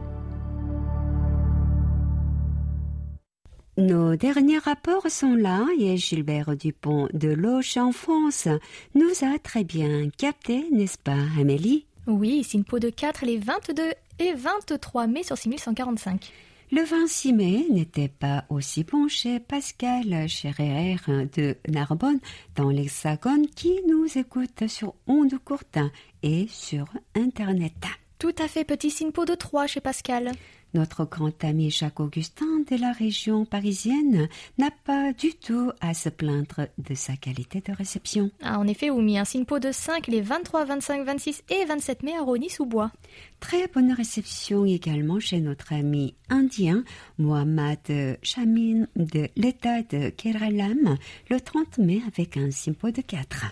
Nos 3.77 4.15
derniers 4.15 4.57
rapports 4.57 5.09
sont 5.09 5.35
là 5.35 5.67
et 5.79 5.97
Gilbert 5.97 6.55
Dupont 6.55 7.07
de 7.13 7.29
Loche 7.29 7.77
en 7.77 7.91
France 7.91 8.47
nous 8.95 9.11
a 9.21 9.37
très 9.37 9.63
bien 9.63 10.09
capté, 10.17 10.65
n'est-ce 10.71 10.97
pas 10.97 11.19
Amélie? 11.39 11.85
Oui, 12.07 12.43
SINPO 12.43 12.79
de 12.79 12.89
4 12.89 13.25
les 13.25 13.37
22 13.37 13.93
et 14.19 14.33
23 14.33 15.07
mai 15.07 15.23
sur 15.23 15.37
6145. 15.37 16.31
Le 16.71 16.83
26 16.83 17.33
mai 17.33 17.65
n'était 17.69 18.07
pas 18.07 18.45
aussi 18.49 18.83
bon 18.83 19.07
chez 19.07 19.39
Pascal 19.39 20.27
Scherer 20.27 20.95
de 21.35 21.55
Narbonne 21.67 22.19
dans 22.55 22.69
l'Hexagone 22.69 23.47
qui 23.47 23.79
nous 23.87 24.07
écoute 24.17 24.67
sur 24.67 24.95
ondes 25.05 25.37
courtes 25.43 25.79
et 26.23 26.47
sur 26.49 26.85
Internet. 27.15 27.75
Tout 28.17 28.33
à 28.39 28.47
fait 28.47 28.63
petit 28.63 28.89
SINPO 28.89 29.25
de 29.25 29.35
3 29.35 29.67
chez 29.67 29.81
Pascal. 29.81 30.31
Notre 30.73 31.05
grand 31.05 31.43
ami 31.43 31.69
Jacques 31.69 31.99
Augustin 31.99 32.45
de 32.69 32.75
la 32.75 32.91
région 32.91 33.45
parisienne 33.45 34.27
n'a 34.57 34.71
pas 34.85 35.13
du 35.13 35.33
tout 35.35 35.71
à 35.81 35.93
se 35.93 36.09
plaindre 36.09 36.67
de 36.79 36.95
sa 36.95 37.15
qualité 37.15 37.61
de 37.61 37.71
réception. 37.71 38.31
Ah, 38.41 38.57
en 38.57 38.65
effet, 38.65 38.89
Oumi, 38.89 39.19
un 39.19 39.25
SINPO 39.25 39.59
de 39.59 39.71
5 39.71 40.07
les 40.07 40.21
23, 40.21 40.65
25, 40.65 41.05
26 41.05 41.43
et 41.49 41.65
27 41.65 42.01
mai 42.01 42.17
à 42.17 42.23
Rony-sous-Bois. 42.23 42.91
Très 43.39 43.67
bonne 43.67 43.93
réception 43.93 44.65
également 44.65 45.19
chez 45.19 45.39
notre 45.39 45.73
ami 45.73 46.15
indien 46.29 46.83
Mohammad 47.19 48.17
Chamin 48.23 48.87
de 48.95 49.29
l'État 49.35 49.83
de 49.83 50.09
Keralam 50.09 50.97
le 51.29 51.39
30 51.39 51.77
mai 51.77 52.01
avec 52.07 52.37
un 52.37 52.49
SINPO 52.49 52.89
de 52.89 53.01
4. 53.01 53.45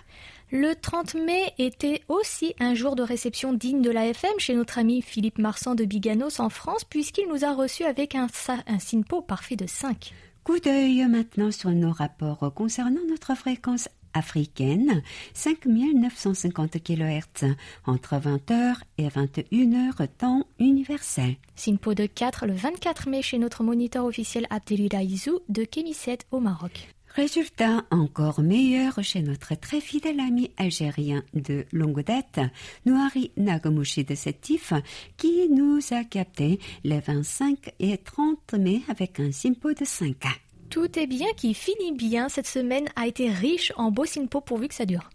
Le 0.54 0.74
30 0.74 1.14
mai 1.14 1.54
était 1.56 2.02
aussi 2.08 2.54
un 2.60 2.74
jour 2.74 2.94
de 2.94 3.02
réception 3.02 3.54
digne 3.54 3.80
de 3.80 3.90
la 3.90 4.08
FM 4.08 4.34
chez 4.36 4.54
notre 4.54 4.78
ami 4.78 5.00
Philippe 5.00 5.38
Marsan 5.38 5.74
de 5.74 5.86
Biganos 5.86 6.40
en 6.40 6.50
France, 6.50 6.84
puisqu'il 6.84 7.26
nous 7.26 7.46
a 7.46 7.54
reçus 7.54 7.84
avec 7.84 8.14
un, 8.14 8.26
un 8.66 8.78
SINPO 8.78 9.22
parfait 9.22 9.56
de 9.56 9.66
5. 9.66 10.12
Coup 10.44 10.58
d'œil 10.58 11.06
maintenant 11.08 11.50
sur 11.50 11.70
nos 11.70 11.90
rapports 11.90 12.52
concernant 12.54 13.00
notre 13.08 13.34
fréquence 13.34 13.88
africaine, 14.12 15.02
5950 15.32 16.82
kHz, 16.82 17.54
entre 17.86 18.16
20h 18.16 18.74
et 18.98 19.08
21h 19.08 20.06
temps 20.18 20.44
universel. 20.58 21.36
SINPO 21.56 21.94
de 21.94 22.04
4 22.04 22.44
le 22.44 22.52
24 22.52 23.08
mai 23.08 23.22
chez 23.22 23.38
notre 23.38 23.62
moniteur 23.62 24.04
officiel 24.04 24.46
Abdelila 24.50 25.02
Izou 25.02 25.40
de 25.48 25.64
Kémisset 25.64 26.18
au 26.30 26.40
Maroc. 26.40 26.88
Résultat 27.14 27.84
encore 27.90 28.40
meilleur 28.40 29.02
chez 29.02 29.20
notre 29.20 29.54
très 29.54 29.82
fidèle 29.82 30.18
ami 30.18 30.50
algérien 30.56 31.22
de 31.34 31.66
longue 31.70 32.02
date, 32.02 32.40
Nouari 32.86 33.32
Nagamouchi 33.36 34.02
de 34.02 34.14
Sétif, 34.14 34.72
qui 35.18 35.50
nous 35.50 35.80
a 35.90 36.04
capté 36.04 36.58
les 36.84 37.00
25 37.00 37.74
et 37.80 37.98
30 37.98 38.54
mai 38.54 38.80
avec 38.88 39.20
un 39.20 39.30
simpo 39.30 39.74
de 39.74 39.84
5 39.84 40.16
Tout 40.70 40.98
est 40.98 41.06
bien 41.06 41.28
qui 41.36 41.52
finit 41.52 41.92
bien. 41.92 42.30
Cette 42.30 42.46
semaine 42.46 42.88
a 42.96 43.06
été 43.06 43.28
riche 43.28 43.74
en 43.76 43.90
beaux 43.90 44.06
simpo 44.06 44.40
pourvu 44.40 44.68
que 44.68 44.74
ça 44.74 44.86
dure. 44.86 45.10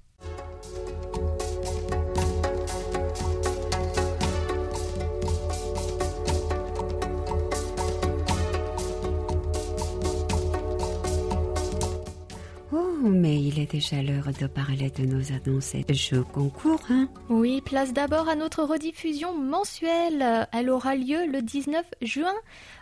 Mais 13.07 13.41
il 13.41 13.59
est 13.59 13.71
déjà 13.71 14.01
l'heure 14.01 14.29
de 14.39 14.47
parler 14.47 14.89
de 14.89 15.05
nos 15.05 15.31
annonces 15.31 15.75
de 15.75 15.93
jeux 15.93 16.23
concours. 16.23 16.81
Hein 16.89 17.09
Oui, 17.29 17.61
place 17.61 17.93
d'abord 17.93 18.29
à 18.29 18.35
notre 18.35 18.63
rediffusion 18.63 19.37
mensuelle. 19.37 20.47
Elle 20.51 20.69
aura 20.69 20.95
lieu 20.95 21.25
le 21.31 21.41
19 21.41 21.85
juin, 22.01 22.33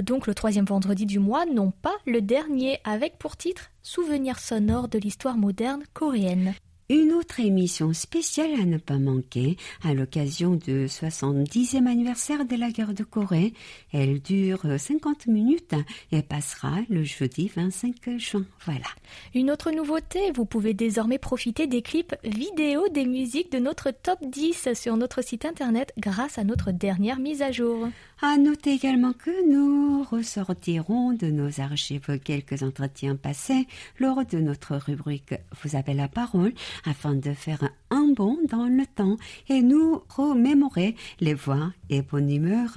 donc 0.02 0.28
le 0.28 0.34
troisième 0.34 0.66
vendredi 0.66 1.06
du 1.06 1.20
mois, 1.20 1.46
non 1.46 1.72
pas 1.72 1.96
le 2.06 2.22
dernier, 2.22 2.80
avec 2.84 3.18
pour 3.18 3.38
titre 3.38 3.72
Souvenirs 3.84 4.40
sonores 4.40 4.88
de 4.88 4.98
l'histoire 4.98 5.38
moderne 5.38 5.84
coréenne. 5.94 6.54
Une 6.88 7.14
autre 7.14 7.40
émission 7.40 7.94
spéciale 7.94 8.54
à 8.62 8.64
ne 8.64 8.78
pas 8.78 9.00
manquer 9.00 9.58
à 9.84 9.96
l'occasion 9.96 10.52
du 10.52 10.86
70e 10.86 11.88
anniversaire 11.88 12.46
de 12.46 12.56
la 12.56 12.70
guerre 12.70 12.94
de 12.94 13.04
Corée. 13.04 13.54
Elle 13.92 14.22
dure 14.22 14.62
50 14.78 15.26
minutes 15.26 15.74
et 16.12 16.22
passera 16.22 16.78
le 16.88 17.04
jeudi 17.04 17.52
25 17.56 18.20
juin. 18.20 18.46
Voilà. 18.66 18.86
Une 19.34 19.50
autre 19.50 19.72
nouveauté, 19.72 20.32
vous 20.36 20.46
pouvez 20.46 20.76
désormais 20.76 21.18
profiter 21.18 21.66
des 21.66 21.82
clips 21.82 22.14
vidéo 22.24 22.88
des 22.90 23.08
musiques 23.08 23.52
de 23.52 23.58
notre 23.58 23.90
top 23.90 24.20
10 24.22 24.76
sur 24.76 24.96
notre 24.96 25.24
site 25.24 25.46
internet 25.46 25.92
grâce 25.98 26.38
à 26.38 26.44
notre 26.44 26.72
dernière 26.72 27.18
mise 27.18 27.42
à 27.42 27.52
jour. 27.52 27.88
À 28.22 28.38
noter 28.38 28.72
également 28.74 29.12
que 29.12 29.52
nous 29.52 30.04
ressortirons 30.04 31.12
de 31.12 31.28
nos 31.28 31.60
archives 31.60 32.18
quelques 32.24 32.64
entretiens 32.64 33.18
passés 33.18 33.68
lors 34.00 34.26
de 34.26 34.40
notre 34.40 34.78
rubrique 34.78 35.34
Vous 35.62 35.76
avez 35.76 35.94
la 35.94 36.08
parole 36.08 36.54
afin 36.86 37.14
de 37.14 37.34
faire 37.34 37.70
un 37.90 38.14
bond 38.16 38.38
dans 38.50 38.68
le 38.68 38.86
temps 38.86 39.18
et 39.50 39.62
nous 39.62 40.02
remémorer 40.08 40.96
les 41.20 41.34
voix 41.34 41.74
et 41.90 42.02
bonne 42.04 42.32
humeur 42.32 42.70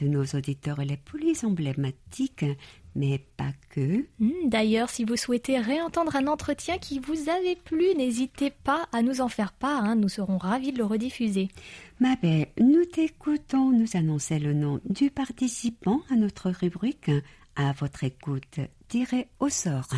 de 0.00 0.08
nos 0.08 0.24
auditeurs 0.24 0.82
les 0.82 0.96
plus 0.96 1.44
emblématiques 1.44 2.46
mais 2.96 3.20
pas 3.36 3.52
que. 3.70 4.04
Hmm, 4.18 4.48
D'ailleurs, 4.48 4.90
si 4.90 5.04
vous 5.04 5.16
souhaitez 5.16 5.58
réentendre 5.58 6.16
un 6.16 6.26
entretien 6.26 6.78
qui 6.78 6.98
vous 6.98 7.28
avait 7.28 7.56
plu, 7.56 7.94
n'hésitez 7.96 8.50
pas 8.50 8.88
à 8.92 9.02
nous 9.02 9.20
en 9.20 9.28
faire 9.28 9.52
part, 9.52 9.84
hein, 9.84 9.94
nous 9.94 10.08
serons 10.08 10.38
ravis 10.38 10.72
de 10.72 10.78
le 10.78 10.84
rediffuser. 10.84 11.48
Ma 12.00 12.16
belle, 12.16 12.48
nous 12.58 12.84
t'écoutons 12.84 13.70
nous 13.70 13.96
annoncer 13.96 14.38
le 14.38 14.54
nom 14.54 14.80
du 14.88 15.10
participant 15.10 16.00
à 16.10 16.16
notre 16.16 16.50
rubrique. 16.50 17.10
À 17.54 17.72
votre 17.72 18.04
écoute, 18.04 18.60
tirez 18.88 19.28
au 19.40 19.48
sort. 19.48 19.88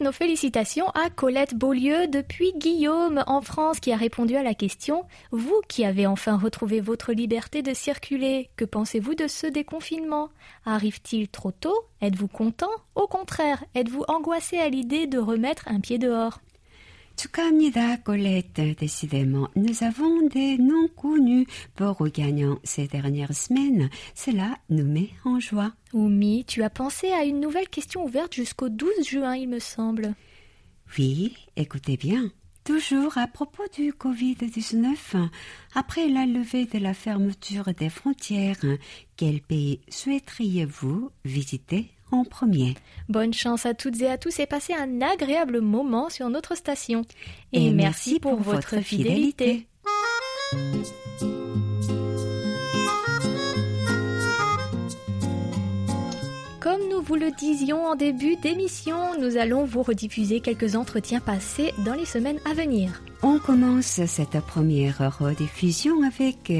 Nos 0.00 0.12
félicitations 0.12 0.88
à 0.94 1.10
Colette 1.10 1.54
Beaulieu 1.54 2.06
depuis 2.06 2.54
Guillaume 2.56 3.22
en 3.26 3.42
France 3.42 3.80
qui 3.80 3.92
a 3.92 3.98
répondu 3.98 4.34
à 4.34 4.42
la 4.42 4.54
question 4.54 5.04
Vous 5.30 5.60
qui 5.68 5.84
avez 5.84 6.06
enfin 6.06 6.38
retrouvé 6.38 6.80
votre 6.80 7.12
liberté 7.12 7.60
de 7.60 7.74
circuler, 7.74 8.48
que 8.56 8.64
pensez-vous 8.64 9.14
de 9.14 9.26
ce 9.26 9.46
déconfinement? 9.46 10.30
Arrive-t-il 10.64 11.28
trop 11.28 11.50
tôt? 11.50 11.78
Êtes-vous 12.00 12.28
content? 12.28 12.70
Au 12.94 13.06
contraire, 13.06 13.62
êtes-vous 13.74 14.04
angoissé 14.08 14.58
à 14.58 14.70
l'idée 14.70 15.06
de 15.06 15.18
remettre 15.18 15.68
un 15.68 15.80
pied 15.80 15.98
dehors? 15.98 16.40
Colette, 18.02 18.60
décidément. 18.78 19.48
Nous 19.56 19.84
avons 19.84 20.26
des 20.28 20.58
noms 20.58 20.88
connus 20.88 21.46
pour 21.74 22.08
gagnants 22.08 22.58
ces 22.64 22.86
dernières 22.86 23.34
semaines. 23.34 23.90
Cela 24.14 24.56
nous 24.68 24.86
met 24.86 25.10
en 25.24 25.40
joie. 25.40 25.72
Oumi, 25.92 26.44
tu 26.46 26.62
as 26.62 26.70
pensé 26.70 27.10
à 27.12 27.24
une 27.24 27.40
nouvelle 27.40 27.68
question 27.68 28.04
ouverte 28.04 28.34
jusqu'au 28.34 28.68
12 28.68 29.06
juin, 29.06 29.36
il 29.36 29.48
me 29.48 29.58
semble. 29.58 30.14
Oui, 30.98 31.36
écoutez 31.56 31.96
bien. 31.96 32.30
Toujours 32.64 33.16
à 33.16 33.26
propos 33.26 33.64
du 33.74 33.92
Covid-19, 33.92 35.28
après 35.74 36.08
la 36.08 36.26
levée 36.26 36.66
de 36.66 36.78
la 36.78 36.94
fermeture 36.94 37.72
des 37.76 37.88
frontières, 37.88 38.64
quel 39.16 39.40
pays 39.40 39.80
souhaiteriez-vous 39.88 41.10
visiter 41.24 41.90
en 42.10 42.24
premier 42.24 42.74
Bonne 43.08 43.32
chance 43.32 43.66
à 43.66 43.74
toutes 43.74 44.00
et 44.02 44.08
à 44.08 44.18
tous 44.18 44.38
et 44.38 44.46
passez 44.46 44.72
un 44.74 45.00
agréable 45.00 45.60
moment 45.60 46.08
sur 46.08 46.28
notre 46.30 46.56
station. 46.56 47.02
Et 47.52 47.70
merci 47.70 48.20
pour 48.20 48.36
votre 48.36 48.80
fidélité. 48.80 49.66
Nous 57.00 57.06
vous 57.06 57.14
le 57.14 57.30
disions 57.30 57.86
en 57.86 57.94
début 57.94 58.36
d'émission, 58.36 59.18
nous 59.18 59.38
allons 59.38 59.64
vous 59.64 59.82
rediffuser 59.82 60.40
quelques 60.40 60.76
entretiens 60.76 61.20
passés 61.20 61.72
dans 61.78 61.94
les 61.94 62.04
semaines 62.04 62.38
à 62.44 62.52
venir. 62.52 63.00
On 63.22 63.38
commence 63.38 64.00
cette 64.06 64.40
première 64.46 65.18
rediffusion 65.18 66.02
avec 66.02 66.50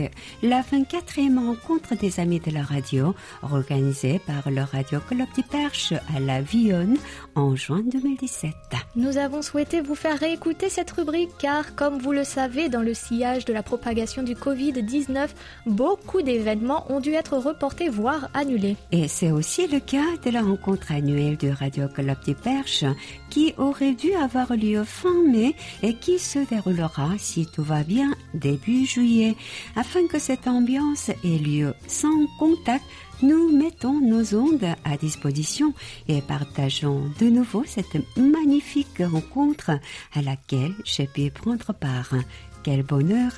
la 0.43 0.61
24e 0.61 1.47
rencontre 1.47 1.97
des 1.97 2.21
amis 2.21 2.39
de 2.39 2.51
la 2.51 2.63
radio 2.63 3.15
organisée 3.41 4.21
par 4.27 4.51
le 4.51 4.61
Radio 4.61 5.01
Club 5.09 5.27
du 5.35 5.43
Perche 5.43 5.95
à 6.15 6.21
la 6.21 6.43
Vionne 6.43 6.99
en 7.35 7.57
juin 7.57 7.81
2017. 7.91 8.51
Nous 8.95 9.17
avons 9.17 9.41
souhaité 9.41 9.81
vous 9.81 9.95
faire 9.95 10.19
réécouter 10.19 10.69
cette 10.69 10.91
rubrique 10.91 11.31
car, 11.39 11.75
comme 11.77 11.99
vous 11.99 12.13
le 12.13 12.25
savez, 12.25 12.69
dans 12.69 12.83
le 12.83 12.93
sillage 12.93 13.47
de 13.47 13.55
la 13.55 13.63
propagation 13.63 14.23
du 14.23 14.35
Covid-19, 14.35 15.29
beaucoup 15.65 16.21
d'événements 16.21 16.85
ont 16.93 17.01
dû 17.01 17.13
être 17.15 17.39
reportés 17.39 17.89
voire 17.89 18.29
annulés. 18.35 18.77
Et 18.93 19.09
c'est 19.09 19.31
aussi 19.31 19.67
le 19.67 19.81
cas 19.81 20.17
de 20.27 20.30
la 20.31 20.43
rencontre 20.43 20.93
annuelle 20.93 21.37
du 21.37 21.51
Radio 21.51 21.89
Club 21.89 22.17
du 22.25 22.35
Perche 22.35 22.85
qui 23.31 23.55
aurait 23.59 23.95
dû 23.95 24.15
avoir 24.15 24.55
lieu 24.55 24.85
fin 24.85 25.23
mai 25.25 25.55
et 25.83 25.95
qui 25.95 26.19
se 26.19 26.39
déroulera, 26.49 27.11
si 27.19 27.47
tout 27.47 27.63
va 27.63 27.83
bien, 27.83 28.15
début 28.35 28.87
juillet. 28.87 29.35
Afin 29.77 30.07
que 30.07 30.19
cette 30.19 30.47
ambiance 30.47 31.09
ait 31.09 31.39
lieu 31.39 31.75
sans 31.89 32.27
contact, 32.39 32.85
nous 33.23 33.57
mettons 33.57 34.01
nos 34.01 34.35
ondes 34.35 34.75
à 34.85 34.97
disposition 34.97 35.75
et 36.09 36.23
partageons 36.23 37.11
de 37.19 37.27
nouveau 37.27 37.65
cette 37.67 37.99
magnifique 38.17 39.03
rencontre 39.03 39.73
à 40.15 40.23
laquelle 40.23 40.75
j'ai 40.85 41.07
pu 41.07 41.31
prendre 41.31 41.73
part. 41.73 42.15
Quel 42.63 42.83
bonheur 42.83 43.33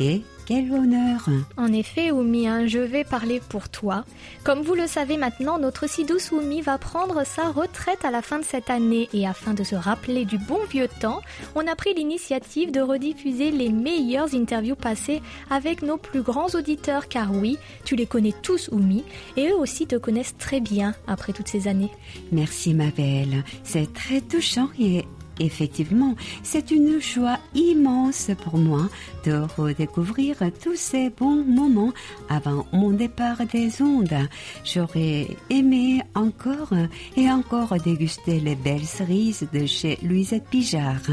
et 0.00 0.22
quel 0.48 0.72
honneur 0.72 1.28
En 1.58 1.70
effet, 1.74 2.10
Oumi, 2.10 2.48
hein, 2.48 2.66
je 2.66 2.78
vais 2.78 3.04
parler 3.04 3.38
pour 3.50 3.68
toi. 3.68 4.06
Comme 4.44 4.62
vous 4.62 4.72
le 4.72 4.86
savez 4.86 5.18
maintenant, 5.18 5.58
notre 5.58 5.86
si 5.86 6.06
douce 6.06 6.32
Oumi 6.32 6.62
va 6.62 6.78
prendre 6.78 7.26
sa 7.26 7.50
retraite 7.50 8.02
à 8.02 8.10
la 8.10 8.22
fin 8.22 8.38
de 8.38 8.44
cette 8.46 8.70
année 8.70 9.10
et 9.12 9.26
afin 9.26 9.52
de 9.52 9.62
se 9.62 9.74
rappeler 9.74 10.24
du 10.24 10.38
bon 10.38 10.60
vieux 10.70 10.88
temps, 10.88 11.20
on 11.54 11.66
a 11.66 11.76
pris 11.76 11.92
l'initiative 11.92 12.72
de 12.72 12.80
rediffuser 12.80 13.50
les 13.50 13.68
meilleures 13.68 14.34
interviews 14.34 14.74
passées 14.74 15.20
avec 15.50 15.82
nos 15.82 15.98
plus 15.98 16.22
grands 16.22 16.48
auditeurs 16.54 17.08
car 17.08 17.30
oui, 17.30 17.58
tu 17.84 17.94
les 17.94 18.06
connais 18.06 18.34
tous 18.40 18.70
Oumi 18.72 19.04
et 19.36 19.48
eux 19.50 19.56
aussi 19.56 19.86
te 19.86 19.96
connaissent 19.96 20.38
très 20.38 20.60
bien 20.60 20.94
après 21.06 21.34
toutes 21.34 21.48
ces 21.48 21.68
années. 21.68 21.90
Merci 22.32 22.72
ma 22.72 22.90
belle, 22.90 23.44
c'est 23.64 23.92
très 23.92 24.22
touchant 24.22 24.70
et 24.80 25.04
Effectivement, 25.40 26.14
c'est 26.42 26.70
une 26.70 27.00
joie 27.00 27.38
immense 27.54 28.30
pour 28.42 28.58
moi 28.58 28.88
de 29.24 29.42
redécouvrir 29.56 30.36
tous 30.62 30.76
ces 30.76 31.10
bons 31.10 31.44
moments 31.44 31.92
avant 32.28 32.66
mon 32.72 32.90
départ 32.90 33.38
des 33.52 33.80
ondes. 33.82 34.28
J'aurais 34.64 35.28
aimé 35.50 36.02
encore 36.14 36.72
et 37.16 37.30
encore 37.30 37.74
déguster 37.80 38.40
les 38.40 38.56
belles 38.56 38.86
cerises 38.86 39.46
de 39.52 39.66
chez 39.66 39.98
Louisette 40.02 40.48
Pijard. 40.50 41.10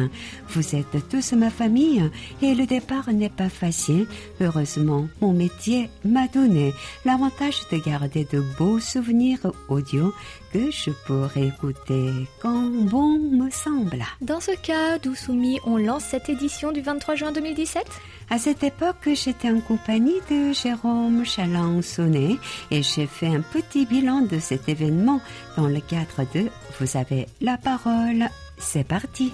Vous 0.49 0.75
êtes 0.75 1.09
tous 1.09 1.33
ma 1.33 1.49
famille 1.49 2.09
et 2.41 2.55
le 2.55 2.65
départ 2.65 3.11
n'est 3.11 3.29
pas 3.29 3.49
facile. 3.49 4.07
Heureusement, 4.41 5.07
mon 5.21 5.33
métier 5.33 5.89
m'a 6.03 6.27
donné 6.27 6.73
l'avantage 7.05 7.61
de 7.71 7.77
garder 7.77 8.25
de 8.31 8.43
beaux 8.57 8.79
souvenirs 8.79 9.51
audio 9.69 10.13
que 10.55 10.71
je 10.71 10.91
pourrais 11.05 11.47
écouter 11.47 12.11
quand 12.41 12.69
bon 12.89 13.19
me 13.19 13.49
semble. 13.49 14.05
Dans 14.21 14.39
ce 14.39 14.51
cas, 14.51 14.99
Dousoumi, 14.99 15.59
on 15.65 15.75
lance 15.75 16.05
cette 16.05 16.29
édition 16.29 16.71
du 16.71 16.79
23 16.79 17.15
juin 17.15 17.31
2017 17.33 17.83
À 18.29 18.37
cette 18.37 18.63
époque, 18.63 19.09
j'étais 19.13 19.49
en 19.51 19.59
compagnie 19.59 20.21
de 20.31 20.53
Jérôme 20.53 21.25
Chaland-Sonnet 21.25 22.37
et 22.71 22.83
j'ai 22.83 23.05
fait 23.05 23.27
un 23.27 23.41
petit 23.41 23.85
bilan 23.85 24.21
de 24.21 24.39
cet 24.39 24.69
événement 24.69 25.19
dans 25.57 25.67
le 25.67 25.81
cadre 25.81 26.25
de 26.33 26.47
Vous 26.79 26.97
avez 26.97 27.27
la 27.41 27.57
parole. 27.57 28.29
C'est 28.57 28.87
parti. 28.87 29.33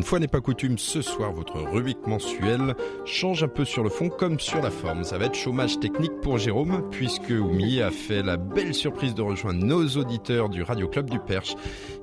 Une 0.00 0.06
fois 0.06 0.18
n'est 0.18 0.28
pas 0.28 0.40
coutume, 0.40 0.78
ce 0.78 1.02
soir, 1.02 1.30
votre 1.30 1.58
rubrique 1.58 2.06
mensuelle 2.06 2.74
change 3.04 3.42
un 3.42 3.48
peu 3.48 3.66
sur 3.66 3.82
le 3.82 3.90
fond 3.90 4.08
comme 4.08 4.40
sur 4.40 4.62
la 4.62 4.70
forme. 4.70 5.04
Ça 5.04 5.18
va 5.18 5.26
être 5.26 5.34
chômage 5.34 5.78
technique 5.78 6.22
pour 6.22 6.38
Jérôme, 6.38 6.88
puisque 6.90 7.28
Oumi 7.28 7.82
a 7.82 7.90
fait 7.90 8.22
la 8.22 8.38
belle 8.38 8.72
surprise 8.72 9.14
de 9.14 9.20
rejoindre 9.20 9.62
nos 9.62 9.86
auditeurs 9.98 10.48
du 10.48 10.62
Radio 10.62 10.88
Club 10.88 11.10
du 11.10 11.18
Perche. 11.18 11.54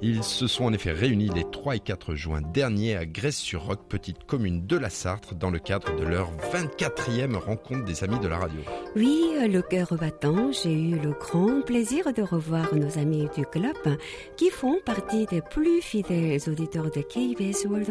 Ils 0.03 0.23
se 0.23 0.45
sont 0.45 0.65
en 0.65 0.73
effet 0.73 0.91
réunis 0.91 1.31
les 1.33 1.43
3 1.49 1.77
et 1.77 1.79
4 1.79 2.13
juin 2.13 2.41
dernier 2.53 2.95
à 2.95 3.07
Grèce-sur-Roc, 3.07 3.79
petite 3.89 4.25
commune 4.25 4.67
de 4.67 4.77
la 4.77 4.91
Sarthe, 4.91 5.33
dans 5.33 5.49
le 5.49 5.57
cadre 5.57 5.95
de 5.95 6.05
leur 6.05 6.31
24e 6.53 7.35
rencontre 7.35 7.83
des 7.83 8.03
amis 8.03 8.19
de 8.19 8.27
la 8.27 8.37
radio. 8.37 8.59
Oui, 8.95 9.23
le 9.41 9.63
cœur 9.63 9.95
battant, 9.99 10.51
j'ai 10.51 10.71
eu 10.71 10.99
le 10.99 11.13
grand 11.13 11.61
plaisir 11.65 12.13
de 12.13 12.21
revoir 12.21 12.75
nos 12.75 12.99
amis 12.99 13.27
du 13.35 13.43
club 13.43 13.97
qui 14.35 14.51
font 14.51 14.77
partie 14.85 15.25
des 15.25 15.41
plus 15.41 15.81
fidèles 15.81 16.39
auditeurs 16.47 16.91
de 16.91 17.01
KBS 17.01 17.65
World 17.65 17.86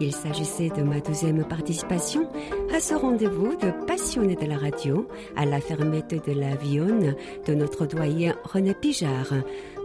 Il 0.00 0.14
s'agissait 0.14 0.68
de 0.68 0.82
ma 0.82 1.00
deuxième 1.00 1.44
participation 1.44 2.28
à 2.72 2.78
ce 2.78 2.94
rendez-vous 2.94 3.56
de 3.56 3.72
passionnés 3.86 4.36
de 4.36 4.46
la 4.46 4.56
radio 4.56 5.08
à 5.36 5.46
la 5.46 5.60
fermette 5.60 6.14
de 6.26 6.32
la 6.32 6.54
Vionne 6.54 7.16
de 7.46 7.54
notre 7.54 7.86
doyen 7.86 8.36
René 8.44 8.74
Pijard. 8.74 9.34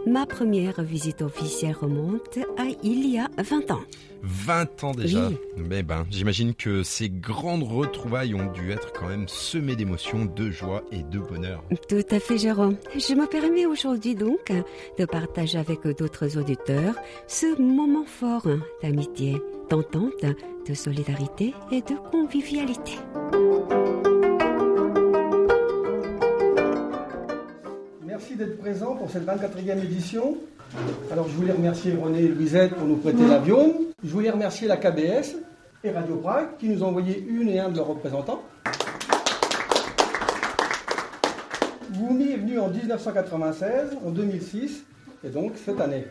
Ma 0.06 0.26
première 0.26 0.82
visite 0.82 1.22
officielle 1.22 1.74
remonte 1.80 2.38
à 2.58 2.64
il 2.82 3.10
y 3.10 3.18
a 3.18 3.28
20 3.38 3.70
ans. 3.70 3.80
20 4.22 4.84
ans 4.84 4.92
déjà. 4.92 5.28
Oui. 5.28 5.36
Mais 5.56 5.82
ben, 5.82 6.06
j'imagine 6.10 6.54
que 6.54 6.82
ces 6.82 7.08
grandes 7.08 7.62
retrouvailles 7.62 8.34
ont 8.34 8.50
dû 8.52 8.70
être 8.70 8.92
quand 8.92 9.08
même 9.08 9.28
semées 9.28 9.76
d'émotions, 9.76 10.24
de 10.24 10.50
joie 10.50 10.82
et 10.92 11.02
de 11.02 11.18
bonheur. 11.18 11.62
Tout 11.88 12.06
à 12.10 12.20
fait, 12.20 12.38
Jérôme. 12.38 12.76
Je 12.94 13.14
me 13.14 13.26
permets 13.26 13.66
aujourd'hui 13.66 14.14
donc 14.14 14.52
de 14.98 15.04
partager 15.04 15.58
avec 15.58 15.86
d'autres 15.86 16.38
auditeurs 16.38 16.94
ce 17.26 17.60
moment 17.60 18.04
fort 18.06 18.48
d'amitié, 18.82 19.40
d'entente, 19.70 20.24
de 20.68 20.74
solidarité 20.74 21.54
et 21.70 21.80
de 21.80 22.10
convivialité. 22.10 22.98
D'être 28.36 28.58
présent 28.58 28.96
pour 28.96 29.08
cette 29.10 29.24
24e 29.24 29.78
édition. 29.84 30.36
Alors 31.12 31.28
je 31.28 31.34
voulais 31.34 31.52
remercier 31.52 31.92
René 31.94 32.22
et 32.22 32.28
Louisette 32.28 32.74
pour 32.74 32.84
nous 32.84 32.96
prêter 32.96 33.24
l'avion. 33.28 33.76
Je 34.02 34.10
voulais 34.10 34.30
remercier 34.30 34.66
la 34.66 34.76
KBS 34.76 35.36
et 35.84 35.90
Radio 35.92 36.16
Prague 36.16 36.56
qui 36.58 36.68
nous 36.68 36.82
ont 36.82 36.88
envoyé 36.88 37.24
une 37.28 37.48
et 37.48 37.60
un 37.60 37.68
de 37.68 37.76
leurs 37.76 37.86
représentants. 37.86 38.42
Woumi 41.96 42.32
est 42.32 42.38
venu 42.38 42.58
en 42.58 42.70
1996, 42.70 43.98
en 44.04 44.10
2006 44.10 44.84
et 45.22 45.28
donc 45.28 45.52
cette 45.64 45.80
année. 45.80 46.06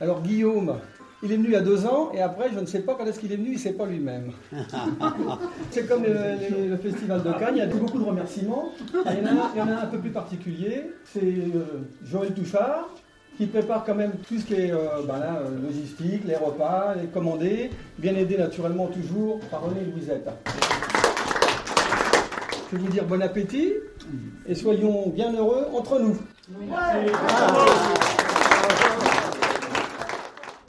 Alors 0.00 0.22
Guillaume, 0.22 0.76
il 1.22 1.30
est 1.32 1.36
venu 1.36 1.48
il 1.48 1.52
y 1.52 1.56
a 1.56 1.60
deux 1.60 1.84
ans 1.86 2.10
et 2.14 2.20
après 2.22 2.50
je 2.54 2.58
ne 2.60 2.66
sais 2.66 2.80
pas 2.80 2.94
quand 2.94 3.04
est-ce 3.06 3.20
qu'il 3.20 3.30
est 3.32 3.36
venu, 3.36 3.48
il 3.50 3.54
ne 3.54 3.58
sait 3.58 3.72
pas 3.74 3.86
lui-même. 3.86 4.32
C'est 5.70 5.86
comme 5.86 6.02
le, 6.04 6.08
le- 6.08 6.68
le 6.70 6.76
festival 6.78 7.22
de 7.22 7.32
Cannes, 7.32 7.54
il 7.56 7.58
y 7.58 7.62
a 7.62 7.66
beaucoup 7.66 7.98
de 7.98 8.04
remerciements. 8.04 8.70
Il 8.94 8.98
y 8.98 9.04
en 9.22 9.26
a, 9.40 9.50
il 9.54 9.58
y 9.58 9.62
en 9.62 9.68
a 9.68 9.72
un 9.72 9.82
un 9.82 9.86
peu 9.86 9.98
plus 9.98 10.10
particulier, 10.10 10.90
c'est 11.04 11.20
euh, 11.22 11.82
Joël 12.04 12.32
Touchard 12.34 12.88
qui 13.36 13.46
prépare 13.46 13.84
quand 13.84 13.94
même 13.94 14.12
tout 14.28 14.38
ce 14.38 14.44
qui 14.44 14.54
est 14.54 14.70
euh, 14.72 15.02
ben 15.06 15.18
là, 15.18 15.40
euh, 15.46 15.66
logistique, 15.66 16.22
les 16.26 16.36
repas, 16.36 16.94
les 17.00 17.06
commandés, 17.08 17.70
bien 17.98 18.14
aidé 18.14 18.36
naturellement 18.36 18.86
toujours 18.88 19.40
par 19.50 19.62
René 19.62 19.80
Louisette. 19.90 20.28
Je 22.70 22.76
vais 22.76 22.82
vous 22.82 22.88
dire 22.88 23.04
bon 23.04 23.20
appétit 23.22 23.72
et 24.46 24.54
soyons 24.54 25.08
bien 25.08 25.32
heureux 25.32 25.66
entre 25.74 25.98
nous. 26.00 26.16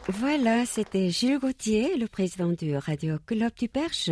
Voilà, 0.07 0.65
c'était 0.65 1.09
Gilles 1.09 1.37
Gauthier, 1.39 1.95
le 1.95 2.07
président 2.07 2.51
du 2.51 2.75
Radio 2.75 3.17
Club 3.25 3.51
du 3.57 3.67
Perche 3.69 4.09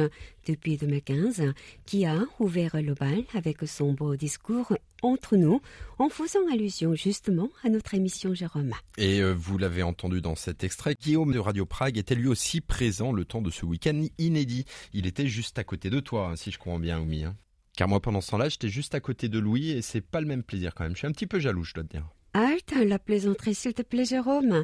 depuis 0.48 0.78
2015, 0.78 1.52
qui 1.86 2.06
a 2.06 2.20
ouvert 2.40 2.80
le 2.82 2.94
bal 2.94 3.24
avec 3.34 3.58
son 3.68 3.94
beau 3.94 4.16
discours 4.16 4.72
entre 5.02 5.36
nous, 5.36 5.62
en 5.98 6.10
faisant 6.10 6.40
allusion 6.54 6.94
justement 6.94 7.50
à 7.64 7.70
notre 7.70 7.96
émission 7.96 8.34
Jérôme. 8.34 8.74
Et 8.98 9.20
euh, 9.22 9.34
vous 9.34 9.58
l'avez 9.58 9.82
entendu 9.82 10.22
dans 10.22 10.36
cet 10.36 10.64
extrait, 10.64 10.96
Guillaume 11.02 11.34
de 11.34 11.40
Radio 11.40 11.66
Prague 11.66 11.98
était 11.98 12.16
lui 12.16 12.28
aussi 12.28 12.62
présent 12.62 13.12
le 13.12 13.26
temps 13.26 13.42
de 13.42 13.50
ce 13.50 13.66
week-end 13.66 14.06
inédit. 14.20 14.66
Il 14.94 15.08
était 15.08 15.28
juste 15.28 15.58
à 15.58 15.64
côté 15.64 15.90
de 15.90 16.00
toi, 16.00 16.30
hein, 16.32 16.36
si 16.36 16.52
je 16.52 16.60
comprends 16.60 16.80
bien, 16.80 17.00
Oumi. 17.00 17.24
hein. 17.24 17.36
Car 17.76 17.88
moi, 17.88 18.02
pendant 18.02 18.22
ce 18.22 18.32
temps-là, 18.32 18.50
j'étais 18.50 18.70
juste 18.70 18.94
à 18.94 19.00
côté 19.00 19.28
de 19.30 19.40
Louis 19.40 19.72
et 19.72 19.82
c'est 19.82 20.02
pas 20.02 20.22
le 20.22 20.28
même 20.28 20.44
plaisir 20.44 20.76
quand 20.76 20.84
même. 20.84 20.94
Je 20.94 21.00
suis 21.00 21.08
un 21.08 21.12
petit 21.14 21.28
peu 21.28 21.40
jaloux, 21.40 21.64
je 21.64 21.74
dois 21.74 21.84
te 21.84 21.90
dire. 21.90 22.06
Halte, 22.34 22.74
la 22.86 23.00
plaisanterie, 23.00 23.56
s'il 23.56 23.74
te 23.74 23.82
plaît, 23.82 24.06
Jérôme. 24.06 24.64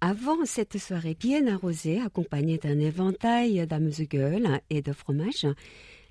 Avant 0.00 0.44
cette 0.44 0.78
soirée 0.78 1.16
bien 1.18 1.46
arrosée, 1.46 2.00
accompagnée 2.00 2.58
d'un 2.58 2.78
éventail 2.78 3.66
d'amuse-gueules 3.66 4.60
et 4.70 4.82
de 4.82 4.92
fromage, 4.92 5.46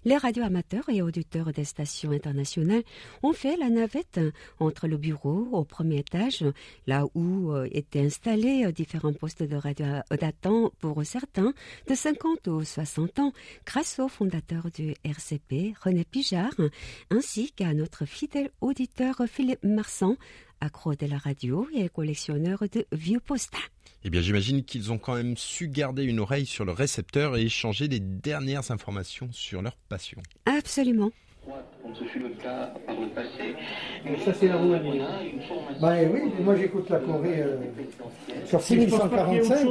les 0.05 0.17
radioamateurs 0.17 0.89
et 0.89 1.01
auditeurs 1.01 1.53
des 1.53 1.63
stations 1.63 2.11
internationales 2.11 2.83
ont 3.21 3.31
fait 3.31 3.55
la 3.55 3.69
navette 3.69 4.19
entre 4.59 4.87
le 4.87 4.97
bureau 4.97 5.47
au 5.51 5.63
premier 5.63 5.99
étage, 5.99 6.43
là 6.87 7.05
où 7.15 7.53
euh, 7.53 7.69
étaient 7.71 8.05
installés 8.05 8.65
euh, 8.65 8.71
différents 8.73 9.13
postes 9.13 9.43
de 9.43 9.55
radio 9.55 9.85
datant 10.19 10.71
pour 10.79 11.05
certains 11.05 11.53
de 11.87 11.95
50 11.95 12.47
ou 12.47 12.63
60 12.63 13.19
ans, 13.19 13.33
grâce 13.65 13.99
au 13.99 14.09
fondateur 14.09 14.69
du 14.71 14.93
RCP, 15.05 15.73
René 15.81 16.03
Pijard, 16.03 16.55
ainsi 17.09 17.51
qu'à 17.51 17.73
notre 17.73 18.05
fidèle 18.05 18.51
auditeur 18.59 19.21
Philippe 19.27 19.63
Marsan, 19.63 20.17
accro 20.63 20.95
de 20.95 21.05
la 21.05 21.17
radio 21.17 21.67
et 21.75 21.89
collectionneur 21.89 22.63
de 22.71 22.85
vieux 22.91 23.19
postins. 23.19 23.57
Eh 24.05 24.09
bien, 24.09 24.21
j'imagine 24.21 24.63
qu'ils 24.63 24.91
ont 24.91 24.97
quand 24.97 25.15
même 25.15 25.37
su 25.37 25.67
garder 25.67 26.03
une 26.03 26.19
oreille 26.19 26.45
sur 26.45 26.65
le 26.65 26.71
récepteur 26.71 27.37
et 27.37 27.43
échanger 27.43 27.87
les 27.87 27.99
dernières 27.99 28.71
informations 28.71 29.29
sur 29.31 29.61
leur 29.61 29.77
passion. 29.89 30.21
Absolument. 30.45 31.11
Comme 31.83 31.93
ce 31.95 32.03
fut 32.05 32.19
le 32.19 32.29
cas 32.29 32.71
par 32.85 32.95
le 32.95 33.07
passé. 33.09 33.55
Ça 34.25 34.31
c'est 34.33 34.47
la 34.47 34.55
Roumanie. 34.57 35.01
hein. 35.01 35.07
Bah 35.81 35.93
oui, 36.13 36.21
moi 36.43 36.55
j'écoute 36.55 36.89
la 36.89 36.99
Corée 36.99 37.41
euh, 37.41 37.57
sur 38.45 38.61
6145 38.61 39.67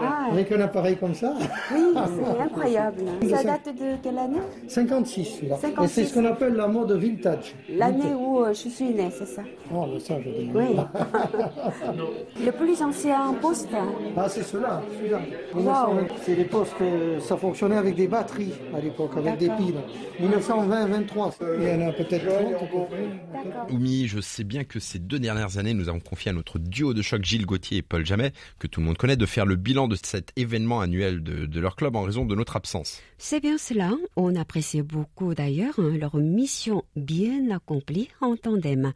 Ah, 0.00 0.26
avec 0.32 0.52
un 0.52 0.60
appareil 0.60 0.96
comme 0.96 1.14
ça. 1.14 1.34
oui, 1.74 1.80
c'est 1.94 2.40
incroyable. 2.42 2.98
Ça 3.28 3.42
date 3.42 3.74
de 3.76 3.96
quelle 4.02 4.18
année? 4.18 4.38
56 4.68 5.24
celui-là. 5.24 5.56
Et 5.56 5.60
56. 5.66 5.88
c'est 5.94 6.04
ce 6.04 6.14
qu'on 6.14 6.24
appelle 6.24 6.54
la 6.54 6.68
mode 6.68 6.92
vintage. 6.92 7.54
L'année 7.68 8.14
où 8.16 8.40
euh, 8.44 8.48
je 8.54 8.68
suis 8.68 8.84
née, 8.90 9.10
c'est 9.10 9.26
ça 9.26 9.42
Oh, 9.74 9.84
bah 9.92 9.98
ça, 9.98 10.14
je 10.24 10.30
dis. 10.30 10.50
Oui. 10.54 10.64
Le 12.44 12.52
plus 12.52 12.80
ancien 12.82 13.34
poste. 13.42 13.68
Ah, 14.16 14.28
c'est 14.28 14.44
cela, 14.44 14.80
celui-là. 14.96 15.20
Wow. 15.54 15.98
C'est 16.22 16.36
des 16.36 16.44
postes, 16.44 16.76
euh, 16.80 17.18
ça 17.20 17.36
fonctionnait 17.36 17.76
avec 17.76 17.96
des 17.96 18.06
batteries 18.06 18.52
à 18.76 18.80
l'époque, 18.80 19.10
avec 19.16 19.38
des 19.38 19.48
piles. 19.50 19.80
1920-23. 20.22 21.32
Il 21.58 21.66
y 21.66 21.70
en 21.70 21.88
a 21.88 21.92
peut-être 21.92 22.26
30 22.26 22.54
à 22.54 22.66
peu 22.66 22.84
près. 22.86 23.08
D'accord. 23.32 23.72
Oumi, 23.72 24.08
je 24.08 24.20
sais 24.20 24.44
bien 24.44 24.64
que 24.64 24.78
ces 24.78 24.98
deux 24.98 25.18
dernières 25.18 25.58
années, 25.58 25.74
nous 25.74 25.88
avons 25.88 26.00
confié 26.00 26.30
à 26.30 26.34
notre 26.34 26.58
duo 26.58 26.94
de 26.94 27.02
choc 27.02 27.24
Gilles 27.24 27.46
Gauthier 27.46 27.78
et 27.78 27.82
Paul 27.82 28.04
Jamet, 28.04 28.32
que 28.58 28.66
tout 28.66 28.80
le 28.80 28.86
monde 28.86 28.98
connaît, 28.98 29.16
de 29.16 29.26
faire 29.26 29.46
le 29.46 29.56
bilan 29.56 29.88
de 29.88 29.96
cet 30.00 30.32
événement 30.36 30.80
annuel 30.80 31.22
de, 31.22 31.46
de 31.46 31.60
leur 31.60 31.76
club 31.76 31.96
en 31.96 32.02
raison 32.02 32.24
de 32.24 32.34
notre 32.34 32.56
absence. 32.56 33.00
C'est 33.18 33.40
bien 33.40 33.58
cela. 33.58 33.92
On 34.16 34.34
apprécie 34.36 34.82
beaucoup 34.82 35.34
d'ailleurs 35.34 35.78
hein, 35.78 35.96
leur 35.98 36.16
mission 36.16 36.84
bien 36.94 37.50
accomplie 37.50 38.08
en 38.20 38.36
tandem. 38.36 38.92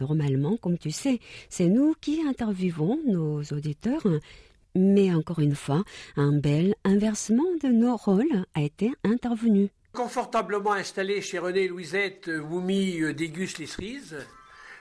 Normalement, 0.00 0.56
comme 0.58 0.78
tu 0.78 0.90
sais, 0.90 1.20
c'est 1.48 1.68
nous 1.68 1.94
qui 2.00 2.20
interviewons 2.22 2.98
nos 3.06 3.42
auditeurs. 3.42 4.06
Mais 4.74 5.14
encore 5.14 5.38
une 5.40 5.54
fois, 5.54 5.84
un 6.16 6.32
bel 6.32 6.74
inversement 6.84 7.44
de 7.62 7.68
nos 7.68 7.96
rôles 7.96 8.44
a 8.54 8.60
été 8.60 8.92
intervenu. 9.04 9.70
Confortablement 9.96 10.72
installé 10.74 11.22
chez 11.22 11.38
René 11.38 11.62
et 11.62 11.68
Louisette, 11.68 12.28
euh, 12.28 12.38
Woumi 12.38 13.00
euh, 13.00 13.14
déguste 13.14 13.56
les 13.56 13.66
cerises. 13.66 14.18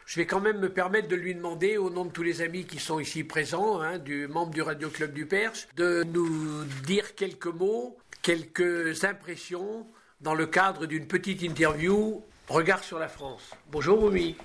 Je 0.06 0.19
vais 0.19 0.25
quand 0.25 0.41
même 0.41 0.60
me 0.60 0.67
permettre 0.67 1.08
de 1.08 1.15
lui 1.15 1.34
demander, 1.34 1.78
au 1.78 1.89
nom 1.89 2.04
de 2.04 2.12
tous 2.12 2.21
les 2.21 2.41
amis 2.41 2.65
qui 2.65 2.80
sont 2.80 2.99
ici 2.99 3.23
présents, 3.23 3.80
hein, 3.80 3.97
du 3.97 4.28
membre 4.28 4.51
du 4.51 4.62
Radio 4.62 4.89
Club 4.89 5.13
du 5.13 5.25
Perche, 5.25 5.69
de 5.78 6.04
nous 6.04 6.65
dire 6.86 7.15
quelques 7.15 7.47
mots, 7.47 7.95
quelques 8.23 9.06
impressions 9.06 9.88
dans 10.19 10.36
le 10.36 10.47
cadre 10.47 10.86
d'une 10.86 11.08
petite 11.08 11.43
interview 11.43 12.21
Regard 12.49 12.84
sur 12.84 12.99
la 12.99 13.08
France. 13.08 13.51
Bonjour 13.71 14.04
Woumi. 14.04 14.36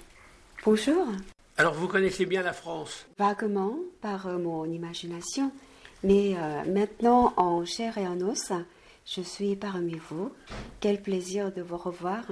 Bonjour. 0.64 1.04
Alors 1.58 1.74
vous 1.74 1.88
connaissez 1.88 2.26
bien 2.26 2.42
la 2.42 2.52
France? 2.52 3.08
Vaguement, 3.18 3.76
par 4.00 4.28
euh, 4.28 4.38
mon 4.38 4.66
imagination, 4.66 5.50
mais 6.04 6.36
euh, 6.36 6.62
maintenant 6.72 7.34
en 7.36 7.64
chair 7.64 7.98
et 7.98 8.06
en 8.06 8.20
os, 8.20 8.52
je 9.06 9.20
suis 9.22 9.56
parmi 9.56 9.94
vous. 10.08 10.32
Quel 10.80 11.00
plaisir 11.00 11.52
de 11.52 11.62
vous 11.62 11.76
revoir 11.76 12.24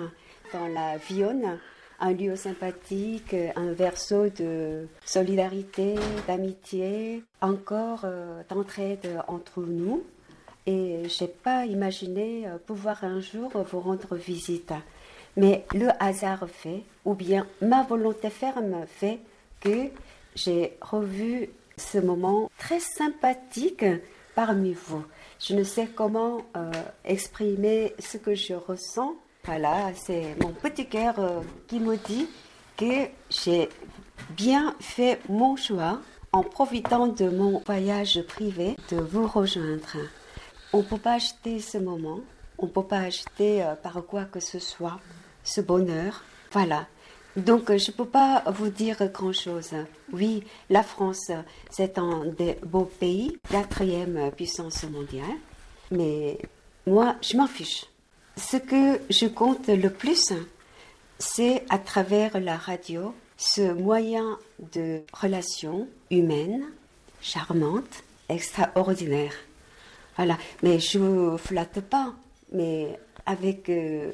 dans 0.53 0.69
la 0.69 0.97
Vionne, 0.97 1.59
un 2.01 2.13
lieu 2.13 2.37
sympathique, 2.37 3.35
un 3.57 3.73
verso 3.73 4.29
de 4.29 4.87
solidarité, 5.05 5.97
d'amitié, 6.27 7.25
encore 7.41 8.03
euh, 8.05 8.43
d'entraide 8.49 9.21
entre 9.27 9.63
nous. 9.63 10.05
Et 10.67 11.03
j'ai 11.09 11.29
pas 11.29 11.65
imaginé 11.65 12.47
euh, 12.47 12.59
pouvoir 12.59 13.03
un 13.03 13.21
jour 13.21 13.51
vous 13.71 13.81
rendre 13.81 14.15
visite. 14.15 14.73
Mais 15.37 15.65
le 15.75 15.89
hasard 15.99 16.49
fait, 16.49 16.83
ou 17.05 17.15
bien 17.15 17.47
ma 17.63 17.83
volonté 17.83 18.31
ferme 18.31 18.87
fait 18.87 19.19
que 19.61 19.89
j'ai 20.35 20.77
revu 20.81 21.49
ce 21.77 21.99
moment 21.99 22.51
très 22.59 22.81
sympathique 22.81 23.85
parmi 24.35 24.73
vous. 24.73 25.05
Je 25.39 25.55
ne 25.55 25.63
sais 25.63 25.87
comment 25.87 26.43
euh, 26.57 26.71
exprimer 27.05 27.95
ce 27.99 28.17
que 28.17 28.35
je 28.35 28.55
ressens. 28.55 29.15
Voilà, 29.45 29.93
c'est 29.95 30.37
mon 30.43 30.53
petit 30.53 30.87
cœur 30.87 31.15
euh, 31.19 31.41
qui 31.69 31.79
me 31.79 31.97
dit 31.97 32.29
que 32.77 33.07
j'ai 33.31 33.69
bien 34.31 34.75
fait 34.81 35.21
mon 35.29 35.57
choix 35.57 36.01
en 36.33 36.43
profitant 36.43 37.07
de 37.07 37.29
mon 37.29 37.61
voyage 37.61 38.21
privé 38.23 38.77
de 38.91 38.97
vous 38.97 39.27
rejoindre. 39.27 39.97
On 40.73 40.79
ne 40.79 40.83
peut 40.83 40.99
pas 40.99 41.15
acheter 41.15 41.61
ce 41.61 41.79
moment, 41.79 42.21
on 42.59 42.67
ne 42.67 42.71
peut 42.71 42.83
pas 42.83 42.99
acheter 42.99 43.63
euh, 43.63 43.75
par 43.77 44.05
quoi 44.05 44.25
que 44.25 44.41
ce 44.41 44.59
soit 44.59 45.01
ce 45.45 45.61
bonheur. 45.61 46.25
Voilà. 46.51 46.87
Donc, 47.39 47.69
je 47.69 47.91
ne 47.91 47.97
peux 47.97 48.05
pas 48.05 48.43
vous 48.47 48.69
dire 48.69 48.97
grand-chose. 49.13 49.71
Oui, 50.13 50.43
la 50.71 50.83
France, 50.83 51.31
c'est 51.71 51.97
un 51.99 52.25
des 52.27 52.57
beaux 52.65 52.91
pays, 52.99 53.39
quatrième 53.49 54.33
puissance 54.33 54.83
mondiale, 54.85 55.37
mais 55.93 56.39
moi, 56.87 57.15
je 57.23 57.37
m'en 57.37 57.47
fiche. 57.47 57.85
Ce 58.37 58.57
que 58.57 59.01
je 59.09 59.27
compte 59.27 59.69
le 59.69 59.91
plus, 59.91 60.33
c'est 61.19 61.65
à 61.69 61.79
travers 61.79 62.41
la 62.41 62.57
radio, 62.57 63.15
ce 63.37 63.73
moyen 63.73 64.39
de 64.73 65.03
relation 65.13 65.87
humaine, 66.11 66.65
charmante, 67.21 68.03
extraordinaire. 68.29 69.35
Voilà, 70.17 70.39
mais 70.65 70.81
je 70.81 70.99
ne 70.99 71.37
flatte 71.37 71.81
pas, 71.83 72.13
mais 72.53 72.99
avec 73.27 73.69
euh, 73.69 74.11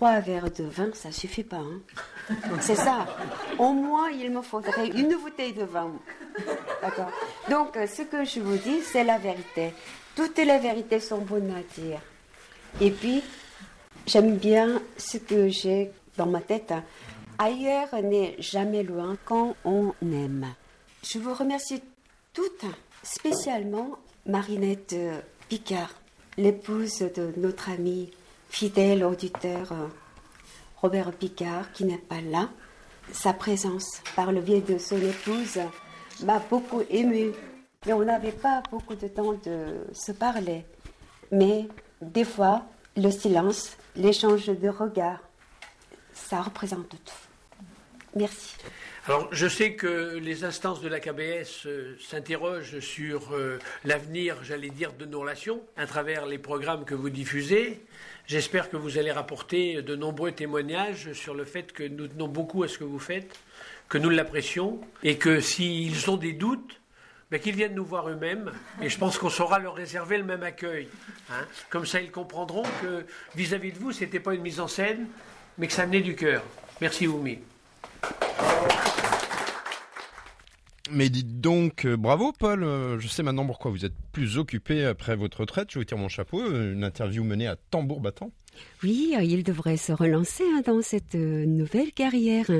trois 0.00 0.20
verres 0.20 0.50
de 0.50 0.64
vin, 0.64 0.88
ça 0.94 1.12
suffit 1.12 1.44
pas. 1.44 1.58
Hein. 1.58 2.34
C'est 2.62 2.74
ça. 2.74 3.06
Au 3.58 3.74
moins, 3.74 4.08
il 4.08 4.30
me 4.30 4.40
faudrait 4.40 4.88
une 4.88 5.14
bouteille 5.16 5.52
de 5.52 5.64
vin. 5.64 5.90
D'accord 6.80 7.10
Donc, 7.50 7.76
euh, 7.76 7.86
ce 7.86 8.00
que 8.00 8.24
je 8.24 8.40
vous 8.40 8.56
dis, 8.56 8.80
c'est 8.80 9.04
la 9.04 9.18
vérité. 9.18 9.74
Toutes 10.16 10.38
les 10.38 10.58
vérités 10.58 11.00
sont 11.00 11.18
bonnes 11.18 11.50
à 11.50 11.60
dire. 11.78 12.00
Et 12.80 12.90
puis, 12.90 13.22
j'aime 14.06 14.36
bien 14.38 14.80
ce 14.96 15.18
que 15.18 15.50
j'ai 15.50 15.90
dans 16.16 16.24
ma 16.24 16.40
tête. 16.40 16.72
Ailleurs 17.38 17.94
n'est 18.02 18.36
jamais 18.38 18.82
loin 18.82 19.18
quand 19.26 19.54
on 19.66 19.92
aime. 20.00 20.46
Je 21.04 21.18
vous 21.18 21.34
remercie 21.34 21.82
toutes, 22.32 22.64
spécialement 23.02 23.98
Marinette 24.24 24.96
Picard, 25.50 25.92
l'épouse 26.38 27.00
de 27.00 27.34
notre 27.36 27.68
ami 27.68 28.10
fidèle 28.50 29.04
auditeur 29.04 29.72
euh, 29.72 29.86
Robert 30.76 31.12
Picard, 31.12 31.72
qui 31.72 31.84
n'est 31.84 31.98
pas 31.98 32.20
là. 32.20 32.50
Sa 33.12 33.32
présence 33.32 34.02
par 34.14 34.32
le 34.32 34.40
biais 34.40 34.60
de 34.60 34.76
son 34.76 35.00
épouse 35.00 35.60
m'a 36.22 36.38
beaucoup 36.50 36.82
ému. 36.90 37.32
Et 37.86 37.92
on 37.92 38.04
n'avait 38.04 38.32
pas 38.32 38.62
beaucoup 38.70 38.94
de 38.94 39.08
temps 39.08 39.32
de 39.32 39.86
se 39.92 40.12
parler. 40.12 40.64
Mais 41.32 41.66
des 42.02 42.24
fois, 42.24 42.66
le 42.96 43.10
silence, 43.10 43.76
l'échange 43.96 44.46
de 44.46 44.68
regards, 44.68 45.22
ça 46.12 46.42
représente 46.42 46.88
tout. 46.90 46.98
Merci. 48.16 48.56
Alors, 49.06 49.28
je 49.32 49.46
sais 49.46 49.74
que 49.74 50.18
les 50.18 50.44
instances 50.44 50.82
de 50.82 50.88
la 50.88 51.00
KBS 51.00 51.66
euh, 51.66 51.96
s'interrogent 52.00 52.80
sur 52.80 53.34
euh, 53.34 53.58
l'avenir, 53.84 54.36
j'allais 54.42 54.68
dire, 54.68 54.92
de 54.92 55.06
nos 55.06 55.20
relations 55.20 55.62
à 55.76 55.86
travers 55.86 56.26
les 56.26 56.38
programmes 56.38 56.84
que 56.84 56.94
vous 56.94 57.08
diffusez. 57.08 57.82
J'espère 58.30 58.70
que 58.70 58.76
vous 58.76 58.96
allez 58.96 59.10
rapporter 59.10 59.82
de 59.82 59.96
nombreux 59.96 60.30
témoignages 60.30 61.14
sur 61.14 61.34
le 61.34 61.44
fait 61.44 61.72
que 61.72 61.82
nous 61.82 62.06
tenons 62.06 62.28
beaucoup 62.28 62.62
à 62.62 62.68
ce 62.68 62.78
que 62.78 62.84
vous 62.84 63.00
faites, 63.00 63.36
que 63.88 63.98
nous 63.98 64.08
l'apprécions, 64.08 64.80
et 65.02 65.16
que 65.16 65.40
s'ils 65.40 66.08
ont 66.08 66.16
des 66.16 66.32
doutes, 66.32 66.80
ben, 67.32 67.40
qu'ils 67.40 67.56
viennent 67.56 67.74
nous 67.74 67.84
voir 67.84 68.08
eux-mêmes, 68.08 68.52
et 68.80 68.88
je 68.88 68.96
pense 68.98 69.18
qu'on 69.18 69.30
saura 69.30 69.58
leur 69.58 69.74
réserver 69.74 70.16
le 70.16 70.22
même 70.22 70.44
accueil. 70.44 70.86
Hein. 71.28 71.44
Comme 71.70 71.86
ça, 71.86 72.00
ils 72.00 72.12
comprendront 72.12 72.62
que 72.80 73.04
vis-à-vis 73.34 73.72
de 73.72 73.80
vous, 73.80 73.90
ce 73.90 74.04
n'était 74.04 74.20
pas 74.20 74.32
une 74.32 74.42
mise 74.42 74.60
en 74.60 74.68
scène, 74.68 75.08
mais 75.58 75.66
que 75.66 75.72
ça 75.72 75.84
venait 75.84 76.00
du 76.00 76.14
cœur. 76.14 76.44
Merci, 76.80 77.08
Oumi. 77.08 77.40
Mais 80.92 81.08
dites 81.08 81.40
donc, 81.40 81.84
euh, 81.84 81.96
bravo 81.96 82.32
Paul, 82.32 82.64
euh, 82.64 82.98
je 82.98 83.06
sais 83.06 83.22
maintenant 83.22 83.46
pourquoi 83.46 83.70
vous 83.70 83.84
êtes 83.84 83.94
plus 84.12 84.38
occupé 84.38 84.84
après 84.84 85.14
votre 85.14 85.40
retraite, 85.40 85.68
je 85.70 85.78
vous 85.78 85.84
tire 85.84 85.98
mon 85.98 86.08
chapeau, 86.08 86.40
euh, 86.40 86.72
une 86.72 86.82
interview 86.82 87.22
menée 87.22 87.46
à 87.46 87.54
tambour 87.54 88.00
battant. 88.00 88.32
Oui, 88.82 89.14
il 89.22 89.44
devrait 89.44 89.76
se 89.76 89.92
relancer 89.92 90.42
hein, 90.42 90.62
dans 90.66 90.82
cette 90.82 91.14
nouvelle 91.14 91.92
carrière. 91.92 92.50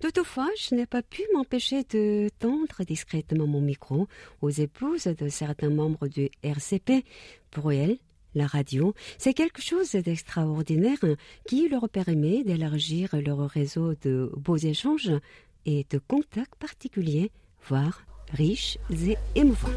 Toutefois, 0.00 0.48
je 0.58 0.74
n'ai 0.74 0.86
pas 0.86 1.02
pu 1.02 1.22
m'empêcher 1.34 1.82
de 1.90 2.30
tendre 2.38 2.82
discrètement 2.86 3.46
mon 3.46 3.60
micro 3.60 4.08
aux 4.40 4.50
épouses 4.50 5.04
de 5.04 5.28
certains 5.28 5.68
membres 5.68 6.08
du 6.08 6.30
RCP. 6.42 7.04
Pour 7.50 7.70
elles, 7.72 7.98
la 8.34 8.46
radio, 8.46 8.94
c'est 9.18 9.34
quelque 9.34 9.60
chose 9.60 9.92
d'extraordinaire 9.92 10.98
qui 11.46 11.68
leur 11.68 11.88
permet 11.90 12.42
d'élargir 12.44 13.14
leur 13.14 13.48
réseau 13.50 13.94
de 14.00 14.32
beaux 14.36 14.56
échanges 14.56 15.12
et 15.66 15.86
de 15.90 15.98
contacts 15.98 16.56
particuliers 16.56 17.30
voire 17.68 18.02
riches 18.32 18.78
et 18.90 19.16
émouvants. 19.34 19.68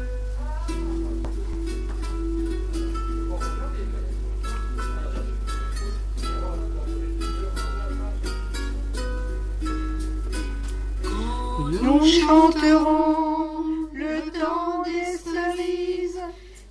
Nous 11.82 12.04
chanterons 12.06 13.88
le 13.92 14.30
temps 14.38 14.82
des 14.84 15.16
cerises 15.18 16.20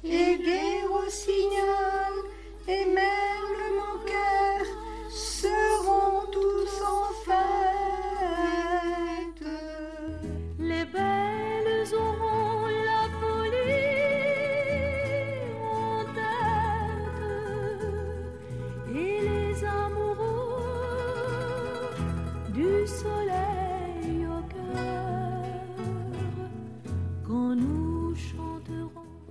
et 0.03 0.37
des 0.37 0.87
rossignols 0.89 2.23
et 2.67 2.85
même 2.85 3.56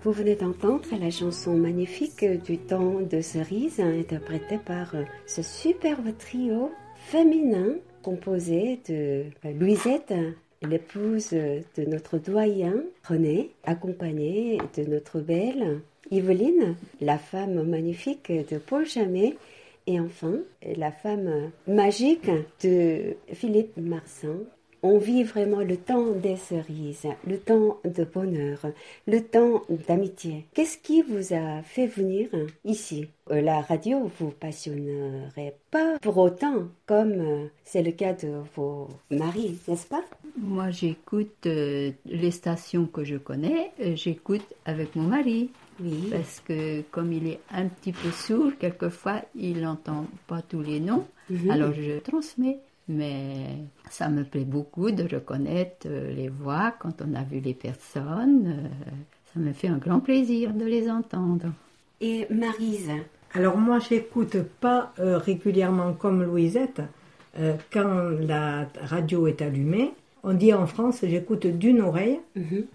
Vous 0.07 0.13
venez 0.13 0.37
d'entendre 0.37 0.85
la 1.01 1.11
chanson 1.11 1.55
magnifique 1.55 2.25
du 2.45 2.59
temps 2.59 3.01
de 3.01 3.21
cerise 3.21 3.81
interprétée 3.81 4.59
par 4.65 4.95
ce 5.27 5.43
superbe 5.43 6.17
trio 6.17 6.71
féminin 6.95 7.75
composé 8.05 8.79
de 8.89 9.25
Louisette, 9.59 10.15
l'épouse 10.63 11.31
de 11.31 11.85
notre 11.89 12.19
doyen 12.19 12.85
René, 13.03 13.51
accompagnée 13.65 14.59
de 14.77 14.85
notre 14.85 15.19
belle 15.19 15.81
Yveline, 16.13 16.77
la 17.01 17.19
femme 17.19 17.65
magnifique 17.65 18.31
de 18.31 18.59
Paul 18.59 18.87
Jamet, 18.87 19.35
et 19.89 19.99
enfin 19.99 20.39
la 20.77 20.93
femme 20.93 21.51
magique 21.67 22.31
de 22.63 23.17
Philippe 23.33 23.77
Marsan. 23.77 24.45
On 24.83 24.99
vit 24.99 25.25
vraiment 25.25 25.61
le 25.61 25.77
temps 25.77 26.13
des 26.13 26.37
cerises, 26.37 27.07
le 27.27 27.39
temps 27.39 27.79
de 27.85 28.05
bonheur, 28.05 28.59
le 29.07 29.21
temps 29.21 29.63
d'amitié. 29.89 30.47
Qu'est-ce 30.55 30.79
qui 30.79 31.03
vous 31.03 31.35
a 31.35 31.63
fait 31.63 31.87
venir 31.87 32.29
ici? 32.65 33.09
Euh, 33.31 33.41
La 33.41 33.61
radio 33.63 34.11
vous 34.19 34.31
passionnerait 34.31 35.57
pas 35.71 35.99
pour 36.01 36.19
autant 36.19 36.69
comme 36.87 37.13
euh, 37.13 37.47
c'est 37.65 37.83
le 37.83 37.93
cas 37.93 38.13
de 38.13 38.43
vos 38.55 38.89
maris, 39.11 39.59
n'est-ce 39.67 39.87
pas? 39.87 40.05
Moi, 40.39 40.71
j'écoute 40.71 41.47
euh, 41.47 41.91
les 42.05 42.31
stations 42.31 42.87
que 42.87 43.05
je 43.05 43.17
connais, 43.17 43.73
j'écoute 43.95 44.47
avec 44.65 44.95
mon 44.95 45.05
mari. 45.05 45.51
Oui. 45.79 46.09
Parce 46.11 46.41
que 46.41 46.81
comme 46.91 47.13
il 47.13 47.27
est 47.27 47.41
un 47.51 47.67
petit 47.67 47.93
peu 47.93 48.11
sourd, 48.11 48.53
quelquefois, 48.59 49.23
il 49.35 49.61
n'entend 49.61 50.07
pas 50.27 50.41
tous 50.41 50.63
les 50.63 50.81
noms. 50.81 51.07
Mhm. 51.29 51.51
Alors, 51.51 51.73
je 51.75 51.99
transmets. 51.99 52.61
Mais 52.89 53.47
ça 53.91 54.09
me 54.09 54.23
plaît 54.25 54.45
beaucoup 54.45 54.91
de 54.93 55.03
reconnaître 55.13 55.87
euh, 55.87 56.13
les 56.15 56.29
voix 56.29 56.73
quand 56.79 57.03
on 57.03 57.15
a 57.15 57.23
vu 57.25 57.41
les 57.41 57.55
personnes. 57.55 58.47
euh, 58.47 58.91
Ça 59.35 59.41
me 59.41 59.53
fait 59.53 59.69
un 59.69 59.79
grand 59.79 60.01
plaisir 60.01 60.53
de 60.55 60.65
les 60.65 60.89
entendre. 60.91 61.47
Et 62.01 62.27
Marise 62.31 62.91
Alors 63.35 63.57
moi, 63.59 63.79
j'écoute 63.81 64.37
pas 64.61 64.93
euh, 65.01 65.19
régulièrement 65.19 65.95
comme 65.95 66.23
Louisette. 66.23 66.81
Euh, 67.39 67.55
quand 67.73 68.11
la 68.21 68.67
radio 68.83 69.27
est 69.27 69.43
allumée, 69.43 69.93
on 70.23 70.33
dit 70.35 70.53
en 70.55 70.67
France, 70.67 71.01
j'écoute 71.03 71.47
d'une 71.47 71.81
oreille 71.81 72.21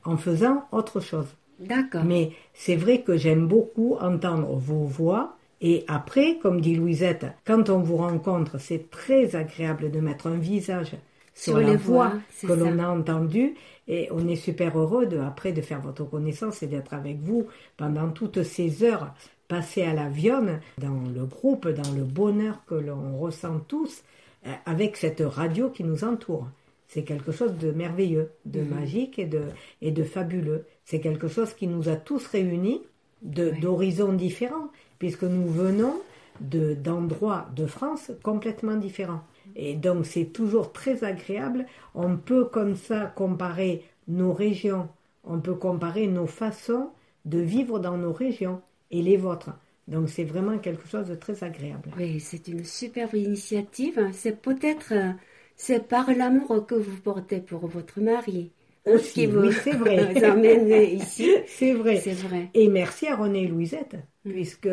en 0.03 0.17
faisant 0.17 0.65
autre 0.71 0.99
chose. 0.99 1.27
D'accord. 1.59 2.03
Mais 2.03 2.31
c'est 2.53 2.75
vrai 2.75 3.01
que 3.01 3.17
j'aime 3.17 3.47
beaucoup 3.47 3.95
entendre 3.99 4.55
vos 4.55 4.83
voix. 4.85 5.35
Et 5.61 5.83
après, 5.87 6.37
comme 6.39 6.59
dit 6.59 6.75
Louisette, 6.75 7.27
quand 7.45 7.69
on 7.69 7.79
vous 7.79 7.97
rencontre, 7.97 8.59
c'est 8.59 8.89
très 8.89 9.35
agréable 9.35 9.91
de 9.91 9.99
mettre 9.99 10.27
un 10.27 10.37
visage 10.37 10.95
sur, 11.33 11.53
Sur 11.53 11.59
la 11.59 11.69
les 11.71 11.75
voix 11.77 12.13
que 12.41 12.51
l'on 12.51 12.79
a 12.79 12.87
entendue. 12.87 13.53
Et 13.87 14.07
on 14.11 14.27
est 14.27 14.35
super 14.35 14.77
heureux 14.77 15.05
de, 15.05 15.19
après 15.19 15.51
de 15.53 15.61
faire 15.61 15.81
votre 15.81 16.03
connaissance 16.05 16.63
et 16.63 16.67
d'être 16.67 16.93
avec 16.93 17.19
vous 17.19 17.47
pendant 17.77 18.09
toutes 18.09 18.43
ces 18.43 18.83
heures 18.83 19.13
passées 19.47 19.83
à 19.83 19.93
la 19.93 20.07
Vionne, 20.09 20.61
dans 20.77 21.01
le 21.13 21.25
groupe, 21.25 21.67
dans 21.67 21.91
le 21.91 22.03
bonheur 22.03 22.63
que 22.65 22.75
l'on 22.75 23.17
ressent 23.19 23.59
tous, 23.67 24.03
euh, 24.47 24.51
avec 24.65 24.95
cette 24.97 25.21
radio 25.21 25.69
qui 25.69 25.83
nous 25.83 26.03
entoure. 26.03 26.47
C'est 26.87 27.03
quelque 27.03 27.31
chose 27.31 27.53
de 27.57 27.71
merveilleux, 27.71 28.29
de 28.45 28.61
Mhm. 28.61 28.69
magique 28.69 29.19
et 29.19 29.25
de, 29.25 29.43
et 29.81 29.91
de 29.91 30.03
fabuleux. 30.03 30.65
C'est 30.85 30.99
quelque 31.01 31.27
chose 31.27 31.53
qui 31.53 31.67
nous 31.67 31.89
a 31.89 31.95
tous 31.95 32.25
réunis 32.27 32.81
de- 33.21 33.51
d'horizons 33.61 34.13
différents, 34.13 34.69
puisque 35.01 35.23
nous 35.23 35.47
venons 35.47 36.01
de- 36.41 36.75
d'endroits 36.75 37.47
de 37.55 37.65
France 37.65 38.11
complètement 38.23 38.75
différents. 38.77 39.23
Et 39.55 39.75
donc 39.75 40.05
c'est 40.05 40.25
toujours 40.25 40.71
très 40.71 41.03
agréable. 41.03 41.65
On 41.95 42.17
peut 42.17 42.45
comme 42.45 42.75
ça 42.75 43.07
comparer 43.07 43.83
nos 44.07 44.33
régions, 44.33 44.89
on 45.23 45.39
peut 45.41 45.55
comparer 45.55 46.07
nos 46.07 46.27
façons 46.27 46.89
de 47.25 47.39
vivre 47.39 47.79
dans 47.79 47.97
nos 47.97 48.13
régions 48.13 48.61
et 48.91 49.01
les 49.01 49.17
vôtres. 49.17 49.51
Donc 49.87 50.09
c'est 50.09 50.23
vraiment 50.23 50.59
quelque 50.59 50.87
chose 50.87 51.07
de 51.07 51.15
très 51.15 51.43
agréable. 51.43 51.95
Oui, 51.97 52.19
c'est 52.19 52.47
une 52.47 52.63
superbe 52.65 53.15
initiative. 53.15 54.09
C'est 54.13 54.41
peut-être 54.41 54.93
euh, 54.93 55.13
c'est 55.55 55.87
par 55.87 56.11
l'amour 56.13 56.65
que 56.67 56.75
vous 56.75 56.99
portez 57.01 57.41
pour 57.41 57.67
votre 57.67 57.99
mari. 58.01 58.53
Aussi, 58.85 59.13
qui 59.13 59.25
vous 59.27 59.39
oui, 59.39 59.53
c'est 59.53 59.73
vrai. 59.73 60.13
vous 60.13 60.23
emmène 60.25 60.71
ici. 60.71 61.29
C'est 61.47 61.73
vrai. 61.73 62.03
C'est 62.03 62.13
vrai. 62.13 62.49
Et 62.53 62.67
merci 62.69 63.07
à 63.07 63.15
René 63.15 63.43
et 63.43 63.47
Louisette, 63.47 63.95
puisque 64.23 64.69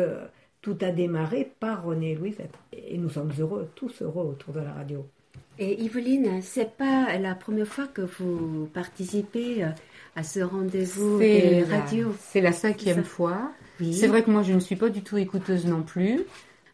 tout 0.61 0.77
a 0.81 0.91
démarré 0.91 1.51
par 1.59 1.83
René 1.83 2.11
et 2.11 2.15
Louisette. 2.15 2.55
Et 2.73 2.97
nous 2.97 3.09
sommes 3.09 3.31
heureux, 3.39 3.69
tous 3.75 4.01
heureux 4.01 4.25
autour 4.25 4.53
de 4.53 4.59
la 4.59 4.73
radio. 4.73 5.05
Et 5.57 5.81
Yveline, 5.81 6.41
c'est 6.41 6.77
pas 6.77 7.17
la 7.17 7.35
première 7.35 7.67
fois 7.67 7.87
que 7.87 8.01
vous 8.01 8.69
participez 8.73 9.63
euh, 9.63 9.69
à 10.15 10.23
ce 10.23 10.39
rendez-vous 10.39 11.19
radio. 11.69 12.15
C'est 12.19 12.41
la 12.41 12.53
cinquième 12.53 13.03
fois. 13.03 13.51
Oui. 13.79 13.93
C'est 13.93 14.07
vrai 14.07 14.23
que 14.23 14.31
moi, 14.31 14.41
je 14.43 14.53
ne 14.53 14.59
suis 14.59 14.77
pas 14.77 14.89
du 14.89 15.01
tout 15.01 15.17
écouteuse 15.17 15.65
non 15.65 15.81
plus. 15.81 16.21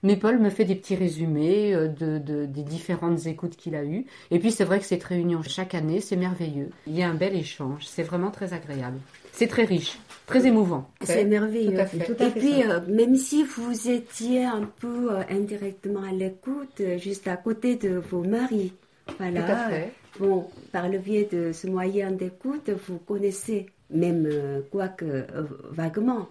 Mais 0.06 0.16
Paul 0.18 0.38
me 0.40 0.50
fait 0.50 0.64
des 0.66 0.76
petits 0.76 0.96
résumés 0.96 1.74
euh, 1.74 1.88
de, 1.88 2.18
de- 2.20 2.46
des 2.46 2.64
différentes 2.64 3.26
écoutes 3.26 3.56
qu'il 3.58 3.76
a 3.76 3.84
eues. 3.84 4.06
Et 4.32 4.40
puis, 4.40 4.52
c'est 4.52 4.64
vrai 4.64 4.80
que 4.80 4.86
cette 4.86 5.04
réunion 5.04 5.42
chaque 5.42 5.74
année, 5.76 6.00
c'est 6.00 6.16
merveilleux. 6.16 6.70
Il 6.88 6.96
y 6.98 7.04
a 7.04 7.10
un 7.10 7.16
bel 7.16 7.36
échange. 7.36 7.86
C'est 7.88 8.04
vraiment 8.04 8.30
très 8.32 8.54
agréable. 8.54 8.98
C'est 9.34 9.48
très 9.48 9.66
riche, 9.66 9.98
très 10.28 10.46
émouvant. 10.48 10.90
C'est 11.02 11.26
merveilleux. 11.26 11.74
Tout 11.74 11.80
à 11.82 11.86
fait. 11.88 12.28
Et 12.28 12.30
puis, 12.32 12.64
euh, 12.64 12.80
même 12.88 13.16
si 13.18 13.44
vous 13.44 13.90
étiez 13.90 14.46
un 14.46 14.70
peu 14.80 15.12
euh, 15.12 15.24
indirectement 15.30 16.04
à 16.04 16.14
l'écoute, 16.14 16.82
juste 16.98 17.28
à 17.28 17.36
côté 17.36 17.76
de 17.76 17.98
vos 17.98 18.24
maris, 18.24 18.72
voilà. 19.20 19.42
Tout 19.42 19.52
à 19.52 19.70
fait. 19.70 19.92
Bon, 20.20 20.48
par 20.72 20.88
le 20.88 21.00
biais 21.00 21.28
de 21.30 21.52
ce 21.52 21.68
moyen 21.68 22.12
d'écoute, 22.12 22.70
vous 22.88 22.98
connaissez, 23.00 23.66
même 23.90 24.26
euh, 24.32 24.62
quoique 24.72 25.26
vaguement, 25.72 26.30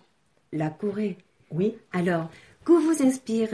la 0.52 0.70
Corée. 0.70 1.18
Oui. 1.50 1.74
Alors, 1.92 2.30
que 2.64 2.72
vous 2.72 3.06
inspire 3.06 3.48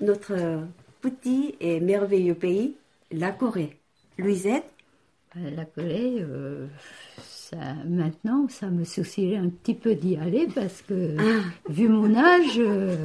notre 0.00 0.60
petit 1.00 1.54
et 1.60 1.80
merveilleux 1.80 2.34
pays, 2.34 2.74
la 3.12 3.30
Corée? 3.32 3.76
Louisette? 4.18 4.64
Euh, 5.36 5.50
La 5.54 5.64
Corée, 5.66 6.16
euh, 6.20 6.66
ça, 7.22 7.56
maintenant, 7.86 8.48
ça 8.48 8.68
me 8.68 8.84
soucierait 8.84 9.36
un 9.36 9.48
petit 9.50 9.74
peu 9.74 9.94
d'y 9.94 10.16
aller 10.16 10.48
parce 10.54 10.82
que, 10.82 11.16
Ah. 11.18 11.42
vu 11.68 11.88
mon 11.88 12.14
âge, 12.14 12.58
euh, 12.58 12.96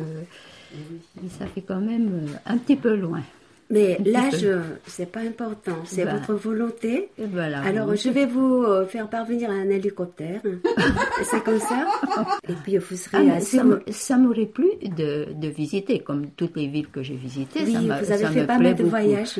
ça 1.37 1.45
fait 1.47 1.61
quand 1.61 1.81
même 1.81 2.27
un 2.45 2.57
petit 2.57 2.77
peu 2.77 2.95
loin. 2.95 3.21
Mais 3.71 3.97
l'âge, 4.05 4.45
c'est 4.85 5.09
pas 5.11 5.21
important, 5.21 5.77
c'est 5.85 6.03
Bah. 6.05 6.15
votre 6.17 6.33
volonté. 6.33 7.09
Et 7.17 7.25
voilà. 7.25 7.61
Alors, 7.63 7.95
je 7.95 8.09
vais 8.09 8.25
vous 8.25 8.63
euh, 8.63 8.85
faire 8.85 9.09
parvenir 9.09 9.49
un 9.49 9.69
hélicoptère. 9.69 10.41
c'est 11.23 11.43
comme 11.43 11.59
ça. 11.59 11.87
Et 12.49 12.53
puis, 12.63 12.77
vous 12.77 12.95
serez 12.95 13.29
Ah, 13.29 13.35
assez... 13.35 13.59
ça, 13.91 14.17
m'aurait 14.17 14.45
plu 14.45 14.67
de, 14.83 15.27
de 15.33 15.47
visiter, 15.47 15.99
comme 15.99 16.27
toutes 16.31 16.55
les 16.57 16.67
villes 16.67 16.89
que 16.89 17.01
j'ai 17.01 17.15
visitées. 17.15 17.61
Oui, 17.65 17.73
ça 17.73 17.79
vous 17.79 18.11
avez 18.11 18.23
ça 18.23 18.31
fait 18.31 18.45
pas 18.45 18.57
mal 18.59 18.73
de 18.75 18.77
beaucoup. 18.83 18.89
voyages. 18.89 19.39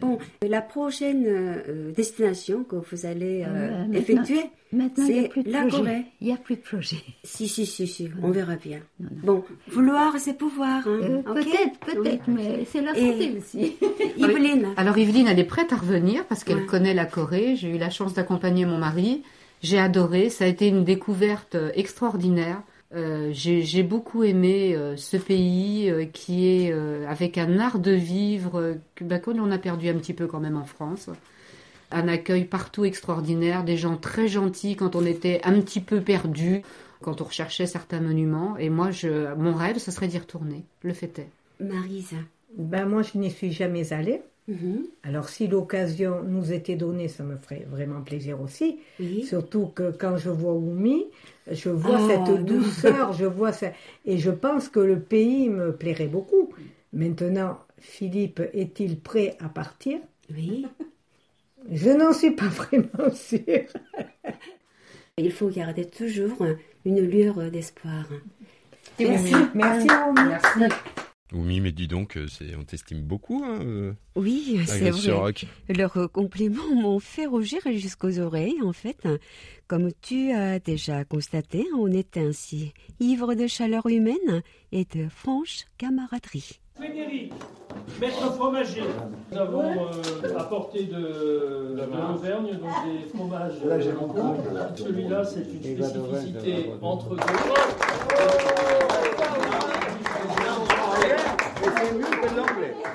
Bon, 0.00 0.18
la 0.46 0.62
prochaine 0.62 1.24
euh, 1.26 1.90
destination 1.92 2.64
que 2.64 2.76
vous 2.76 3.06
allez 3.06 3.44
euh, 3.46 3.70
Euh, 3.72 3.92
effectuer, 3.92 4.40
Maintenant, 4.72 5.04
il 5.06 5.12
n'y 5.12 5.18
a 5.18 5.22
c'est 5.22 5.28
plus 5.28 5.42
de 5.42 5.52
la 5.52 5.60
projet. 5.62 5.76
Corée. 5.76 6.02
Il 6.20 6.26
n'y 6.28 6.32
a 6.32 6.36
plus 6.36 6.56
de 6.56 6.60
projet. 6.62 6.96
Si, 7.24 7.46
si, 7.48 7.66
si, 7.66 7.86
si, 7.86 8.08
on 8.22 8.30
verra 8.30 8.56
bien. 8.56 8.78
Bon, 9.00 9.44
vouloir, 9.70 10.18
c'est 10.18 10.32
pouvoir. 10.38 10.86
Hein, 10.86 11.00
Euh, 11.02 11.22
peut-être, 11.22 11.78
peut-être, 11.80 12.24
Oui. 12.28 12.34
mais 12.36 12.64
c'est 12.70 12.80
la 12.80 12.94
santé 12.94 13.34
aussi. 13.38 13.76
Yveline, 14.16 14.68
Alors 14.76 14.96
Yveline, 14.96 15.26
elle 15.28 15.38
est 15.38 15.44
prête 15.44 15.72
à 15.72 15.76
revenir 15.76 16.24
parce 16.26 16.42
qu'elle 16.44 16.56
Ouais. 16.58 16.66
connaît 16.66 16.94
la 16.94 17.04
Corée. 17.04 17.54
J'ai 17.56 17.68
eu 17.68 17.78
la 17.78 17.90
chance 17.90 18.14
d'accompagner 18.14 18.64
mon 18.64 18.78
mari. 18.78 19.22
J'ai 19.62 19.78
adoré. 19.78 20.30
Ça 20.30 20.44
a 20.44 20.48
été 20.48 20.68
une 20.68 20.84
découverte 20.84 21.54
euh, 21.54 21.70
extraordinaire. 21.74 22.62
Euh, 22.94 23.30
J'ai 23.32 23.82
beaucoup 23.82 24.22
aimé 24.22 24.74
euh, 24.76 24.96
ce 24.96 25.16
pays 25.16 25.88
euh, 25.90 26.04
qui 26.04 26.46
est 26.46 26.70
euh, 26.72 27.06
avec 27.08 27.38
un 27.38 27.58
art 27.58 27.78
de 27.78 27.92
vivre 27.92 28.58
euh, 28.60 28.74
que 28.96 29.04
bah, 29.04 29.18
qu'on 29.18 29.50
a 29.50 29.58
perdu 29.58 29.88
un 29.88 29.94
petit 29.94 30.12
peu 30.12 30.26
quand 30.26 30.40
même 30.40 30.56
en 30.58 30.64
France. 30.64 31.08
Un 31.92 32.08
accueil 32.08 32.44
partout 32.44 32.84
extraordinaire, 32.84 33.64
des 33.64 33.76
gens 33.76 33.96
très 33.96 34.28
gentils 34.28 34.76
quand 34.76 34.96
on 34.96 35.04
était 35.04 35.40
un 35.44 35.60
petit 35.60 35.80
peu 35.80 36.00
perdu, 36.00 36.62
quand 37.02 37.20
on 37.20 37.24
recherchait 37.24 37.66
certains 37.66 38.00
monuments. 38.00 38.56
Et 38.56 38.70
moi, 38.70 38.90
je, 38.90 39.34
mon 39.34 39.54
rêve, 39.54 39.78
ce 39.78 39.90
serait 39.90 40.08
d'y 40.08 40.18
retourner. 40.18 40.64
Le 40.82 40.92
fait 40.94 41.18
est. 41.18 41.28
Marisa. 41.62 42.16
Ben 42.56 42.86
moi, 42.86 43.02
je 43.02 43.18
n'y 43.18 43.30
suis 43.30 43.52
jamais 43.52 43.92
allée. 43.92 44.22
Mhm. 44.48 44.82
Alors 45.04 45.28
si 45.28 45.46
l'occasion 45.46 46.22
nous 46.24 46.52
était 46.52 46.74
donnée, 46.74 47.06
ça 47.06 47.22
me 47.22 47.36
ferait 47.36 47.64
vraiment 47.70 48.00
plaisir 48.02 48.40
aussi. 48.40 48.80
Oui. 48.98 49.22
Surtout 49.24 49.66
que 49.66 49.92
quand 49.92 50.16
je 50.16 50.30
vois 50.30 50.52
Oumi, 50.54 51.04
je 51.48 51.70
vois 51.70 51.98
Oh, 52.00 52.08
cette 52.08 52.26
non. 52.26 52.42
douceur, 52.42 53.12
je 53.20 53.24
vois 53.24 53.52
ça, 53.52 53.68
et 54.04 54.18
je 54.18 54.32
pense 54.32 54.68
que 54.68 54.80
le 54.80 54.98
pays 54.98 55.48
me 55.48 55.72
plairait 55.72 56.08
beaucoup. 56.08 56.48
Maintenant, 56.92 57.56
Philippe 57.78 58.42
est-il 58.52 58.98
prêt 58.98 59.36
à 59.38 59.48
partir? 59.48 60.00
Oui. 60.34 60.66
Je 61.70 61.90
n'en 61.90 62.12
suis 62.12 62.32
pas 62.32 62.48
vraiment 62.48 63.12
sûre. 63.14 63.66
Il 65.18 65.30
faut 65.30 65.48
garder 65.48 65.84
toujours 65.86 66.46
une 66.84 67.00
lueur 67.00 67.50
d'espoir. 67.50 68.06
Merci, 68.98 69.34
merci 69.54 69.86
Oumi. 70.08 70.68
Oumi, 71.32 71.60
mais 71.60 71.72
dis 71.72 71.88
donc, 71.88 72.18
on 72.58 72.64
t'estime 72.64 73.02
beaucoup. 73.02 73.42
Hein, 73.44 73.60
euh, 73.62 73.92
Oui, 74.16 74.60
c'est 74.66 74.90
vrai. 74.90 75.12
rock. 75.12 75.46
Leurs 75.68 76.10
compliments 76.12 76.74
m'ont 76.74 76.98
fait 76.98 77.26
rougir 77.26 77.60
jusqu'aux 77.72 78.18
oreilles, 78.18 78.60
en 78.62 78.72
fait. 78.72 79.06
Comme 79.66 79.90
tu 80.02 80.32
as 80.32 80.58
déjà 80.58 81.04
constaté, 81.04 81.66
on 81.76 81.90
est 81.90 82.16
ainsi 82.18 82.72
ivre 83.00 83.34
de 83.34 83.46
chaleur 83.46 83.86
humaine 83.86 84.42
et 84.72 84.84
de 84.84 85.08
franche 85.08 85.64
camaraderie. 85.78 86.61
Frédéric, 86.74 87.32
maître 88.00 88.32
fromager. 88.34 88.82
Nous 89.30 89.38
avons 89.38 89.62
euh, 89.86 90.38
apporté 90.38 90.84
de, 90.84 91.74
de 91.76 91.82
l'Auvergne, 92.10 92.58
donc 92.58 92.70
des 92.86 93.08
fromages. 93.08 93.62
Là, 93.64 93.78
j'ai 93.80 93.90
euh, 93.90 93.94
mon 94.00 94.08
compte. 94.08 94.38
Celui-là, 94.76 95.24
c'est 95.24 95.40
une 95.40 95.60
spécificité 95.62 95.74
va 95.76 95.88
d'Auvergne. 95.90 96.34
entre 96.82 97.16
deux. 97.16 97.22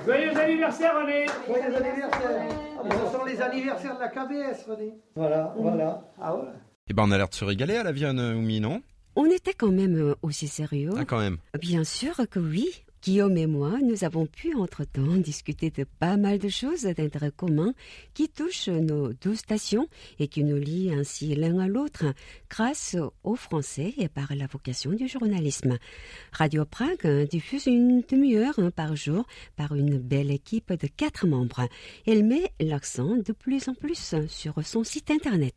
Joyeux 0.06 0.38
anniversaire, 0.38 0.92
René 0.96 1.26
Joyeux 1.48 1.76
anniversaire 1.76 2.48
Ah, 2.80 2.90
Ce 3.06 3.18
sont 3.18 3.26
les 3.26 3.42
anniversaires 3.42 3.96
de 3.96 4.00
la 4.00 4.08
KBS, 4.10 4.66
René. 4.68 4.94
Voilà, 5.16 5.54
voilà. 5.58 6.02
Ah 6.22 6.36
ouais. 6.36 6.44
Eh 6.90 6.94
ben, 6.94 7.04
on 7.06 7.12
a 7.12 7.18
l'air 7.18 7.30
de 7.30 7.34
se 7.36 7.44
régaler 7.46 7.76
à 7.76 7.84
la 7.84 7.92
Vienne, 7.92 8.20
euh, 8.20 8.36
Oumi, 8.36 8.60
non? 8.60 8.82
On 9.16 9.26
était 9.26 9.54
quand 9.54 9.72
même 9.72 9.96
euh, 9.98 10.16
aussi 10.22 10.48
sérieux. 10.48 10.92
Ah, 10.98 11.06
quand 11.06 11.20
même. 11.20 11.38
Bien 11.60 11.84
sûr 11.84 12.16
que 12.30 12.40
oui. 12.40 12.68
Guillaume 13.04 13.38
et 13.38 13.48
moi, 13.48 13.78
nous 13.84 14.04
avons 14.04 14.26
pu 14.26 14.56
entre-temps 14.56 15.18
discuter 15.18 15.70
de 15.70 15.86
pas 16.00 16.18
mal 16.18 16.40
de 16.40 16.50
choses 16.50 16.84
d'intérêt 16.84 17.32
commun 17.32 17.74
qui 18.14 18.28
touchent 18.28 18.70
nos 18.70 19.14
douze 19.14 19.38
stations 19.38 19.88
et 20.20 20.28
qui 20.28 20.44
nous 20.44 20.58
lient 20.58 20.94
ainsi 20.94 21.36
l'un 21.36 21.60
à 21.60 21.68
l'autre 21.68 22.06
grâce 22.50 22.96
au 23.24 23.36
français 23.36 23.94
et 23.98 24.10
par 24.10 24.36
la 24.36 24.48
vocation 24.48 24.92
du 24.92 25.08
journalisme. 25.08 25.78
Radio 26.32 26.66
Prague 26.66 27.28
diffuse 27.30 27.68
une 27.68 28.02
demi-heure 28.02 28.60
par 28.76 28.96
jour 28.96 29.26
par 29.56 29.76
une 29.76 30.00
belle 30.00 30.32
équipe 30.32 30.74
de 30.74 30.88
quatre 30.88 31.28
membres. 31.28 31.68
Elle 32.08 32.26
met 32.26 32.52
l'accent 32.60 33.16
de 33.18 33.32
plus 33.32 33.68
en 33.68 33.74
plus 33.74 34.16
sur 34.28 34.66
son 34.66 34.84
site 34.84 35.12
internet. 35.12 35.56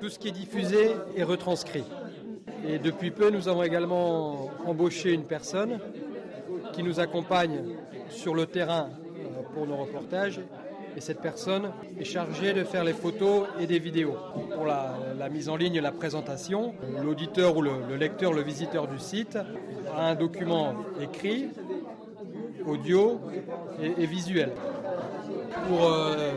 Tout 0.00 0.08
ce 0.08 0.18
qui 0.18 0.28
est 0.28 0.32
diffusé 0.32 0.90
est 1.16 1.22
retranscrit. 1.22 1.84
Et 2.66 2.78
depuis 2.78 3.10
peu, 3.10 3.30
nous 3.30 3.48
avons 3.48 3.62
également 3.62 4.50
embauché 4.66 5.12
une 5.12 5.26
personne 5.26 5.78
qui 6.72 6.82
nous 6.82 7.00
accompagne 7.00 7.60
sur 8.08 8.34
le 8.34 8.46
terrain 8.46 8.88
euh, 9.16 9.42
pour 9.54 9.66
nos 9.66 9.76
reportages. 9.76 10.40
Et 10.96 11.00
cette 11.00 11.20
personne 11.20 11.70
est 11.98 12.04
chargée 12.04 12.52
de 12.52 12.64
faire 12.64 12.84
les 12.84 12.92
photos 12.92 13.46
et 13.58 13.66
des 13.66 13.78
vidéos. 13.78 14.16
Pour 14.54 14.66
la, 14.66 15.28
mise 15.30 15.48
en 15.48 15.56
ligne 15.56 15.80
la 15.80 15.92
présentation, 15.92 16.74
l'auditeur 17.02 17.56
ou 17.56 17.62
le, 17.62 17.70
le 17.88 17.96
lecteur, 17.96 18.34
le 18.34 18.42
visiteur 18.42 18.88
du 18.88 18.98
site 18.98 19.38
a 19.96 20.08
un 20.08 20.14
document 20.14 20.74
écrit, 21.00 21.48
audio 22.66 23.20
et, 23.80 24.04
visuel. 24.06 24.52
pour 25.66 25.86
euh, 25.86 26.32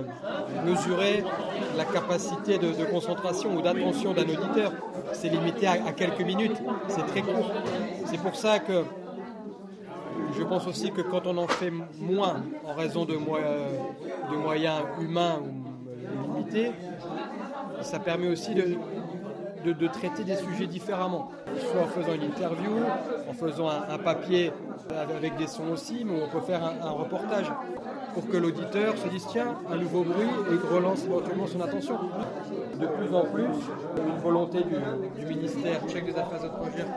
mesurer 0.65 1.23
la 1.75 1.83
capacité 1.83 2.57
de, 2.57 2.67
de 2.67 2.85
concentration 2.85 3.57
ou 3.57 3.61
d'attention 3.61 4.13
d'un 4.13 4.23
auditeur. 4.23 4.71
C'est 5.11 5.29
limité 5.29 5.67
à, 5.67 5.73
à 5.73 5.91
quelques 5.91 6.21
minutes, 6.21 6.57
c'est 6.87 7.05
très 7.07 7.21
court. 7.21 7.51
C'est 8.05 8.19
pour 8.19 8.35
ça 8.35 8.59
que 8.59 8.83
je 10.37 10.43
pense 10.43 10.67
aussi 10.67 10.91
que 10.91 11.01
quand 11.01 11.25
on 11.27 11.37
en 11.37 11.47
fait 11.47 11.71
moins 11.99 12.43
en 12.65 12.73
raison 12.73 13.05
de, 13.05 13.13
de 13.13 14.35
moyens 14.37 14.81
humains 14.99 15.39
ou 15.41 16.35
limités, 16.35 16.71
ça 17.81 17.99
permet 17.99 18.27
aussi 18.27 18.53
de, 18.55 19.87
traiter 19.87 20.23
des 20.23 20.35
sujets 20.35 20.67
différemment. 20.67 21.29
Soit 21.57 21.81
en 21.81 21.87
faisant 21.87 22.13
une 22.13 22.23
interview, 22.23 22.71
en 23.29 23.33
faisant 23.33 23.69
un, 23.69 23.97
papier 23.97 24.51
avec 25.15 25.37
des 25.37 25.47
sons 25.47 25.69
aussi, 25.71 26.03
mais 26.05 26.21
on 26.21 26.29
peut 26.29 26.45
faire 26.45 26.61
un, 26.63 26.91
reportage 26.91 27.51
pour 28.13 28.27
que 28.29 28.37
l'auditeur 28.37 28.97
se 28.97 29.07
dise 29.09 29.25
tiens, 29.29 29.57
un 29.69 29.75
nouveau 29.77 30.03
bruit 30.03 30.29
et 30.51 30.73
relance 30.73 31.03
éventuellement 31.05 31.47
son 31.47 31.61
attention. 31.61 31.99
De 32.79 32.87
plus 32.87 33.13
en 33.13 33.25
plus, 33.25 33.43
une 33.43 34.21
volonté 34.21 34.59
du, 34.63 35.19
du 35.19 35.25
ministère 35.25 35.81
tchèque 35.87 36.05
des 36.05 36.17
Affaires 36.17 36.45
étrangères 36.45 36.87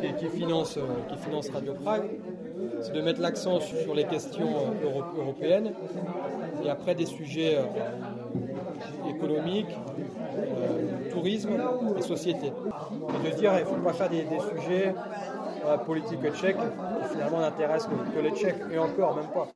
qui, 0.00 0.14
qui 0.14 0.36
finance, 0.36 0.76
euh, 0.76 0.82
qui 1.08 1.18
finance 1.18 1.50
Radio 1.50 1.74
Prague, 1.74 2.10
c'est 2.82 2.92
de 2.92 3.00
mettre 3.00 3.20
l'accent 3.20 3.60
sur 3.60 3.94
les 3.94 4.04
questions 4.04 4.48
euro- 4.82 5.04
européennes 5.16 5.72
et 6.64 6.70
après 6.70 6.94
des 6.94 7.06
sujets 7.06 7.56
euh, 7.58 9.10
économiques, 9.10 9.76
euh, 10.36 11.10
tourisme 11.10 11.50
et 11.96 12.02
société. 12.02 12.46
Et 12.48 13.30
de 13.30 13.36
dire, 13.36 13.52
il 13.54 13.60
ne 13.60 13.64
faut 13.64 13.82
pas 13.82 13.92
faire 13.92 14.08
des, 14.10 14.24
sujets 14.56 14.94
euh, 15.66 15.76
politiques 15.78 16.20
tchèques 16.34 16.56
qui 16.56 17.08
finalement 17.12 17.40
n'intéressent 17.40 17.90
que 18.14 18.20
les 18.20 18.30
Tchèques, 18.32 18.62
et 18.72 18.78
encore, 18.78 19.16
même 19.16 19.26
pas. 19.32 19.48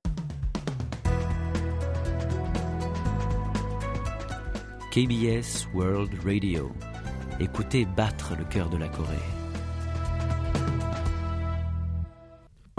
KBS 4.93 5.68
World 5.75 6.11
Radio. 6.25 6.70
Écoutez 7.41 7.87
battre 7.97 8.35
le 8.39 8.45
cœur 8.45 8.68
de 8.68 8.77
la 8.77 8.89
Corée. 8.89 9.41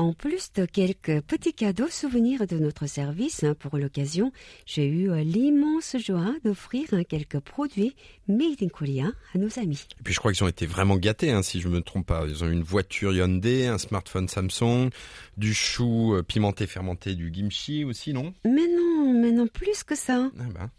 En 0.04 0.12
plus 0.12 0.51
de 0.51 0.66
quelques 0.66 1.22
petits 1.22 1.54
cadeaux 1.54 1.88
souvenirs 1.88 2.45
de 2.45 2.58
notre 2.58 2.88
service 2.88 3.45
hein, 3.45 3.56
pour 3.58 3.78
l'occasion, 3.78 4.34
j'ai 4.66 4.86
eu 4.86 5.10
euh, 5.10 5.24
l'immense 5.24 5.95
joie 5.97 6.36
d'offrir 6.43 6.89
hein, 6.91 7.06
quelques 7.06 7.39
produits 7.39 7.95
made 8.28 8.62
in 8.62 8.68
Korea 8.68 9.14
à 9.34 9.38
nos 9.38 9.60
amis. 9.60 9.88
Et 9.97 10.04
puis 10.04 10.14
je 10.14 10.20
crois 10.20 10.34
qu'ils 10.34 10.43
ont 10.43 10.49
été 10.49 10.66
vraiment 10.66 10.97
gâtés, 10.97 11.32
hein, 11.32 11.41
si 11.41 11.62
je 11.62 11.70
me 11.70 11.80
trompe 11.80 12.06
pas. 12.06 12.26
Ils 12.28 12.43
ont 12.43 12.47
eu 12.47 12.51
une 12.51 12.64
voiture 12.64 13.14
Hyundai, 13.14 13.68
un 13.68 13.78
smartphone 13.78 14.28
Samsung, 14.28 14.89
du 15.38 15.54
chou 15.54 16.16
euh, 16.16 16.22
pimenté 16.22 16.68
fermenté, 16.68 17.16
du 17.16 17.32
kimchi 17.32 17.86
aussi, 17.86 18.12
non? 18.12 18.34
Mais 18.43 18.68
non, 18.68 19.14
mais 19.14 19.32
non 19.32 19.47
plus 19.47 19.86
que 19.86 19.95
ça. 19.95 20.30
Ah 20.38 20.43
ben. 20.54 20.70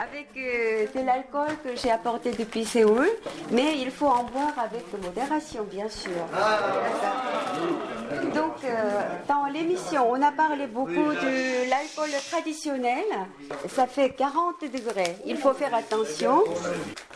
Avec 0.00 0.28
euh, 0.36 0.86
de 0.94 1.04
l'alcool 1.04 1.48
que 1.64 1.74
j'ai 1.74 1.90
apporté 1.90 2.30
depuis 2.30 2.64
Séoul, 2.64 3.08
mais 3.50 3.78
il 3.78 3.90
faut 3.90 4.06
en 4.06 4.22
boire 4.24 4.54
avec 4.56 4.84
modération, 5.02 5.64
bien 5.64 5.88
sûr. 5.88 6.12
Donc, 8.32 8.64
euh, 8.64 9.00
dans 9.26 9.46
l'émission, 9.46 10.08
on 10.08 10.22
a 10.22 10.30
parlé 10.30 10.68
beaucoup 10.68 10.92
de 10.92 11.68
l'alcool 11.68 12.10
traditionnel. 12.30 13.04
Ça 13.68 13.86
fait 13.88 14.10
40 14.10 14.60
degrés. 14.72 15.16
Il 15.26 15.36
faut 15.36 15.52
faire 15.52 15.74
attention. 15.74 16.44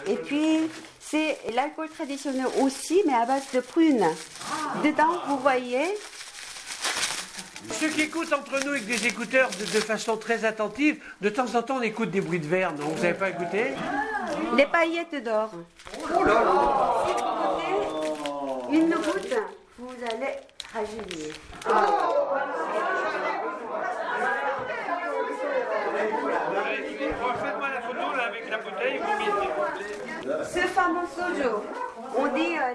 Et 0.08 0.16
puis, 0.16 0.68
c'est 0.98 1.38
l'alcool 1.54 1.88
traditionnel 1.88 2.46
aussi, 2.62 3.02
mais 3.06 3.14
à 3.14 3.26
base 3.26 3.44
de 3.54 3.60
prunes. 3.60 4.06
Dedans, 4.82 5.20
vous 5.28 5.38
voyez, 5.38 5.84
Ceux 7.70 7.88
qui 7.88 8.02
écoutent 8.02 8.32
entre 8.32 8.62
nous 8.64 8.70
avec 8.70 8.86
des 8.86 9.06
écouteurs 9.06 9.50
de, 9.50 9.64
de 9.64 9.80
façon 9.80 10.16
très 10.16 10.44
attentive, 10.44 11.02
de 11.20 11.28
temps 11.28 11.54
en 11.54 11.62
temps 11.62 11.76
on 11.78 11.82
écoute 11.82 12.10
des 12.10 12.20
bruits 12.20 12.40
de 12.40 12.46
verre, 12.46 12.72
non 12.72 12.86
Vous 12.86 13.02
n'avez 13.02 13.14
pas 13.18 13.30
écouté 13.30 13.72
les 14.56 14.66
paillettes 14.66 15.22
d'or. 15.24 15.50
Si 15.92 15.98
vous 15.98 16.08
goûtez 16.08 16.36
une 18.76 18.90
goutte, 18.90 19.34
vous 19.78 19.94
allez 20.10 20.36
rajeunir. 20.72 21.34
Faites-moi 27.42 27.68
la 27.74 27.80
photo 27.82 28.16
là 28.16 28.24
avec 28.28 28.50
la 28.50 28.58
bouteille, 28.58 28.98
vous 28.98 30.44
Ce 30.44 30.60
fameux 30.68 31.06
sojo, 31.14 31.62
on 32.16 32.26
dit 32.28 32.56
euh, 32.58 32.74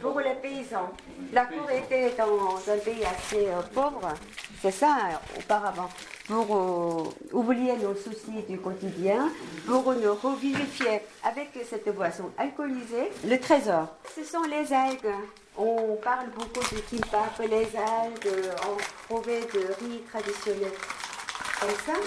pour 0.00 0.20
les 0.20 0.34
paysans. 0.34 0.90
La 1.32 1.46
Corée 1.46 1.78
était 1.78 2.12
dans 2.16 2.56
un 2.56 2.78
pays 2.78 3.04
assez 3.04 3.48
euh, 3.48 3.62
pauvre, 3.74 4.14
c'est 4.60 4.70
ça 4.70 4.96
euh, 5.10 5.38
auparavant. 5.38 5.88
Pour 6.26 6.56
euh, 6.56 7.36
oublier 7.36 7.76
nos 7.76 7.94
soucis 7.94 8.42
du 8.48 8.58
quotidien, 8.58 9.30
pour 9.66 9.92
nous 9.94 10.14
revivifier 10.14 11.00
avec 11.22 11.50
cette 11.70 11.88
boisson 11.94 12.30
alcoolisée, 12.36 13.10
le 13.24 13.38
trésor. 13.38 13.88
Ce 14.14 14.24
sont 14.24 14.42
les 14.42 14.72
algues. 14.72 15.14
On 15.56 15.96
parle 16.02 16.26
beaucoup 16.30 16.74
de 16.74 16.80
kimbap, 16.80 17.38
les 17.40 17.68
algues, 17.76 18.50
on 18.68 19.14
trouvait 19.14 19.40
de 19.40 19.72
riz 19.84 20.02
traditionnel 20.10 20.72
comme 21.60 21.70
ça. 21.86 22.00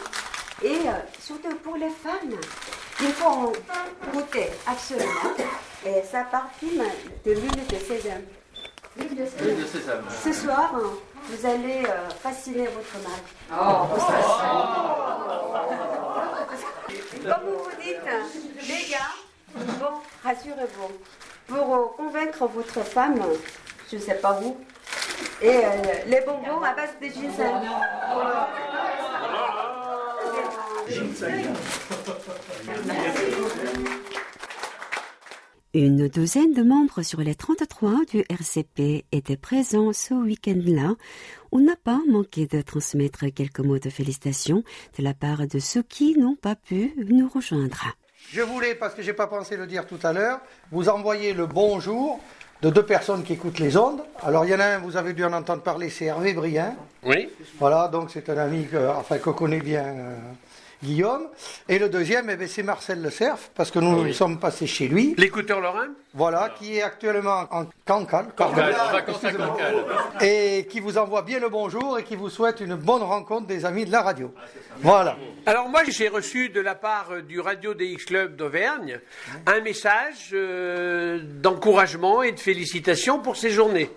Et 0.61 0.87
euh, 0.87 0.91
surtout 1.19 1.55
pour 1.63 1.77
les 1.77 1.89
femmes, 1.89 2.35
il 3.01 3.13
faut 3.13 3.27
en 3.27 3.51
goûter 4.13 4.49
absolument. 4.67 5.35
Et 5.85 6.03
ça 6.09 6.25
parfume 6.29 6.83
de 7.25 7.31
l'huile 7.31 7.67
de 7.67 7.75
sésame. 7.75 8.23
L'huile 8.97 9.15
de 9.15 9.25
sésame. 9.25 9.45
L'huile 9.45 9.63
de 9.63 9.67
sésame. 9.67 10.03
Ce 10.23 10.33
soir, 10.33 10.73
vous 11.29 11.45
allez 11.45 11.83
euh, 11.85 12.09
fasciner 12.21 12.67
votre 12.67 12.97
mari. 13.03 13.21
Oh. 13.51 13.87
Comme 17.21 17.43
vous 17.45 17.63
vous 17.63 17.71
dites, 17.81 18.67
les 18.67 18.91
gars, 18.91 19.13
bon, 19.79 20.01
rassurez-vous, 20.23 20.91
pour 21.47 21.75
euh, 21.75 21.85
convaincre 21.97 22.47
votre 22.47 22.81
femme, 22.85 23.21
je 23.91 23.97
ne 23.97 24.01
sais 24.01 24.15
pas 24.15 24.39
où, 24.43 24.57
et 25.41 25.47
euh, 25.49 25.71
les 26.07 26.21
bonbons 26.21 26.61
à 26.63 26.73
base 26.73 26.91
de 27.01 27.07
ginseng. 27.07 27.61
Une 35.75 36.07
douzaine 36.07 36.53
de 36.53 36.63
membres 36.63 37.03
sur 37.03 37.19
les 37.19 37.35
33 37.35 38.05
du 38.09 38.23
RCP 38.27 39.05
étaient 39.11 39.37
présents 39.37 39.93
ce 39.93 40.15
week-end-là. 40.15 40.95
On 41.51 41.59
n'a 41.59 41.75
pas 41.75 41.99
manqué 42.09 42.47
de 42.47 42.61
transmettre 42.61 43.25
quelques 43.33 43.59
mots 43.59 43.77
de 43.77 43.89
félicitations 43.89 44.63
de 44.97 45.03
la 45.03 45.13
part 45.13 45.45
de 45.45 45.59
ceux 45.59 45.83
qui 45.83 46.17
n'ont 46.17 46.35
pas 46.35 46.55
pu 46.55 46.93
nous 47.07 47.29
rejoindre. 47.29 47.95
Je 48.31 48.41
voulais, 48.41 48.73
parce 48.73 48.95
que 48.95 49.03
j'ai 49.03 49.13
pas 49.13 49.27
pensé 49.27 49.57
le 49.57 49.67
dire 49.67 49.85
tout 49.85 49.99
à 50.01 50.11
l'heure, 50.11 50.39
vous 50.71 50.89
envoyer 50.89 51.33
le 51.33 51.45
bonjour 51.45 52.19
de 52.61 52.69
deux 52.69 52.85
personnes 52.85 53.23
qui 53.23 53.33
écoutent 53.33 53.59
les 53.59 53.77
ondes. 53.77 54.01
Alors 54.21 54.45
il 54.45 54.51
y 54.51 54.55
en 54.55 54.59
a 54.59 54.65
un, 54.65 54.79
vous 54.79 54.97
avez 54.97 55.13
dû 55.13 55.23
en 55.23 55.33
entendre 55.33 55.61
parler, 55.61 55.89
c'est 55.89 56.05
Hervé 56.05 56.33
Brien. 56.33 56.75
Oui. 57.03 57.29
Voilà, 57.59 57.87
donc 57.87 58.09
c'est 58.11 58.27
un 58.29 58.37
ami 58.37 58.65
que, 58.65 58.89
enfin, 58.89 59.17
que 59.19 59.29
connaît 59.29 59.61
bien 59.61 59.85
euh, 59.85 60.15
Guillaume. 60.83 61.27
Et 61.67 61.77
le 61.79 61.89
deuxième, 61.89 62.29
eh 62.29 62.47
c'est 62.47 62.63
Marcel 62.63 63.01
Le 63.01 63.09
Cerf, 63.09 63.49
parce 63.55 63.69
que 63.71 63.79
nous 63.79 64.03
Oui. 64.03 64.13
sommes 64.13 64.39
passés 64.39 64.67
chez 64.67 64.87
lui. 64.87 65.13
L'écouteur 65.17 65.59
Lorrain 65.59 65.87
Voilà, 66.13 66.49
qui 66.57 66.77
est 66.77 66.81
actuellement 66.81 67.45
en 67.51 67.65
Cancale. 67.85 68.27
Cancale, 68.35 68.75
vacances 68.91 69.23
à. 69.25 70.25
Et 70.25 70.65
qui 70.69 70.79
vous 70.79 70.97
envoie 70.97 71.21
bien 71.23 71.39
le 71.39 71.49
bonjour 71.49 71.99
et 71.99 72.03
qui 72.03 72.15
vous 72.15 72.29
souhaite 72.29 72.61
une 72.61 72.75
bonne 72.75 73.03
rencontre 73.03 73.47
des 73.47 73.65
amis 73.65 73.85
de 73.85 73.91
la 73.91 74.01
radio. 74.01 74.33
Voilà. 74.81 75.17
Alors 75.45 75.67
moi 75.67 75.81
j'ai 75.89 76.07
reçu 76.07 76.49
de 76.49 76.61
la 76.61 76.75
part 76.75 77.07
euh, 77.11 77.21
du 77.21 77.39
Radio 77.41 77.73
DX 77.73 78.05
Club 78.05 78.35
d'Auvergne 78.37 78.99
un 79.45 79.59
message 79.59 80.29
euh, 80.33 81.19
d'encouragement 81.41 82.23
et 82.23 82.31
de 82.31 82.39
félicitations 82.39 83.19
pour 83.19 83.35
ces 83.35 83.49
journées. 83.49 83.89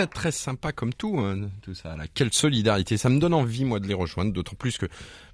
Très 0.00 0.06
très 0.06 0.32
sympa 0.32 0.72
comme 0.72 0.94
tout, 0.94 1.18
hein, 1.18 1.50
tout 1.60 1.74
ça. 1.74 1.94
Là. 1.94 2.04
Quelle 2.14 2.32
solidarité. 2.32 2.96
Ça 2.96 3.10
me 3.10 3.18
donne 3.18 3.34
envie, 3.34 3.66
moi, 3.66 3.80
de 3.80 3.86
les 3.86 3.92
rejoindre. 3.92 4.32
D'autant 4.32 4.56
plus 4.56 4.78
que 4.78 4.86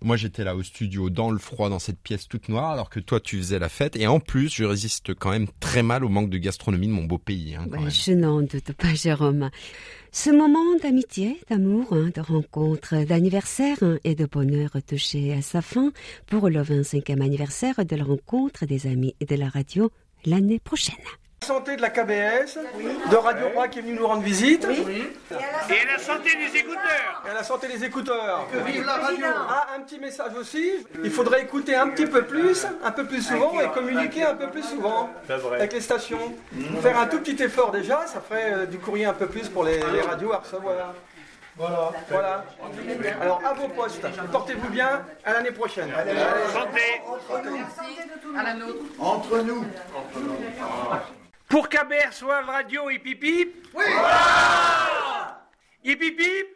moi, 0.03 0.17
j'étais 0.17 0.43
là 0.43 0.57
au 0.57 0.65
studio, 0.65 1.09
dans 1.09 1.31
le 1.31 1.39
froid, 1.39 1.69
dans 1.69 1.79
cette 1.79 2.01
pièce 2.01 2.27
toute 2.27 2.49
noire, 2.49 2.73
alors 2.73 2.91
que 2.91 2.99
toi, 2.99 3.21
tu 3.21 3.37
faisais 3.37 3.61
la 3.61 3.69
fête. 3.69 3.95
Et 3.95 4.09
en 4.09 4.19
plus, 4.19 4.53
je 4.53 4.65
résiste 4.65 5.15
quand 5.15 5.31
même 5.31 5.47
très 5.61 5.85
mal 5.85 6.05
au 6.05 6.09
manque 6.09 6.31
de 6.31 6.39
gastronomie 6.39 6.89
de 6.89 6.93
mon 6.93 7.05
beau 7.05 7.19
pays. 7.19 7.55
hein, 7.55 7.69
je 7.89 8.11
n'en 8.11 8.43
doute 8.43 8.73
pas, 8.73 8.93
Jérôme. 8.93 9.51
Ce 10.11 10.31
moment 10.31 10.77
d'amitié, 10.83 11.39
d'amour, 11.49 11.93
hein, 11.93 12.11
de 12.13 12.21
rencontre, 12.21 13.05
d'anniversaire 13.05 13.79
et 14.03 14.17
de 14.17 14.27
bonheur 14.27 14.71
touché 14.85 15.33
à 15.33 15.43
sa 15.43 15.63
fin 15.63 15.93
pour 16.27 16.49
le 16.49 16.61
25e 16.61 17.23
anniversaire 17.23 17.85
de 17.85 17.95
la 17.95 18.03
rencontre 18.03 18.67
des 18.67 18.89
amis 18.89 19.15
de 19.21 19.37
la 19.37 19.49
radio 19.49 19.93
l'année 20.25 20.59
prochaine. 20.59 20.97
Santé 21.47 21.77
de 21.77 21.81
la 21.81 21.91
KBS, 21.91 22.59
de 23.09 23.17
Radio 23.17 23.51
Bra 23.55 23.69
qui 23.69 23.79
est 23.79 23.83
venu 23.83 23.95
nous 23.95 24.07
rendre 24.07 24.23
visite. 24.23 24.67
Et 24.67 25.87
la 25.87 25.97
santé 25.97 26.31
des 26.35 26.59
écouteurs. 26.59 27.23
Et 27.25 27.31
à 27.31 27.35
la 27.35 27.45
santé 27.45 27.69
des 27.69 27.85
écouteurs. 27.85 28.49
Que 28.53 28.59
vive 28.69 28.85
la 28.85 28.95
radio. 28.95 29.27
Ah, 29.49 29.69
un 29.77 29.81
petit 29.83 30.01
message 30.01 30.33
aussi. 30.41 30.73
Il 31.05 31.11
faudrait 31.11 31.43
écouter 31.43 31.77
un 31.77 31.89
petit 31.91 32.07
peu 32.07 32.25
plus, 32.25 32.67
un 32.83 32.91
peu 32.91 33.05
plus 33.05 33.23
souvent 33.23 33.61
et 33.61 33.69
communiquer 33.69 34.25
un 34.25 34.35
peu 34.35 34.49
plus 34.49 34.65
souvent 34.65 35.09
avec 35.53 35.73
les 35.73 35.81
stations. 35.81 36.35
Faire 36.83 36.99
un 36.99 37.07
tout 37.07 37.21
petit 37.21 37.41
effort 37.41 37.71
déjà, 37.71 38.05
ça 38.09 38.21
ferait 38.21 38.53
euh, 38.53 38.67
du 38.67 38.79
courrier 38.79 39.07
un 39.07 39.15
peu 39.15 39.27
plus 39.27 39.49
pour 39.49 39.63
les, 39.63 39.79
les 39.79 40.01
radios 40.01 40.33
à 40.33 40.39
recevoir. 40.39 40.95
Voilà. 41.57 41.93
Voilà. 42.11 42.45
Alors 43.21 43.41
à 43.45 43.53
vos 43.55 43.69
postes. 43.69 44.05
Portez-vous 44.33 44.69
bien. 44.69 45.03
À 45.25 45.33
l'année 45.33 45.53
prochaine. 45.53 45.91
Santé. 46.53 47.03
À 48.37 48.43
la 48.43 48.55
nôtre. 48.55 48.83
Entre 48.99 49.43
nous. 49.43 49.65
Pour 51.49 51.69
KBR 51.69 52.13
soit 52.13 52.43
le 52.43 52.47
radio 52.49 52.91
hip 52.91 53.03
hip. 53.05 53.53
Oui. 53.75 53.85
Hip 55.85 56.03
hip 56.03 56.21
hip. 56.21 56.47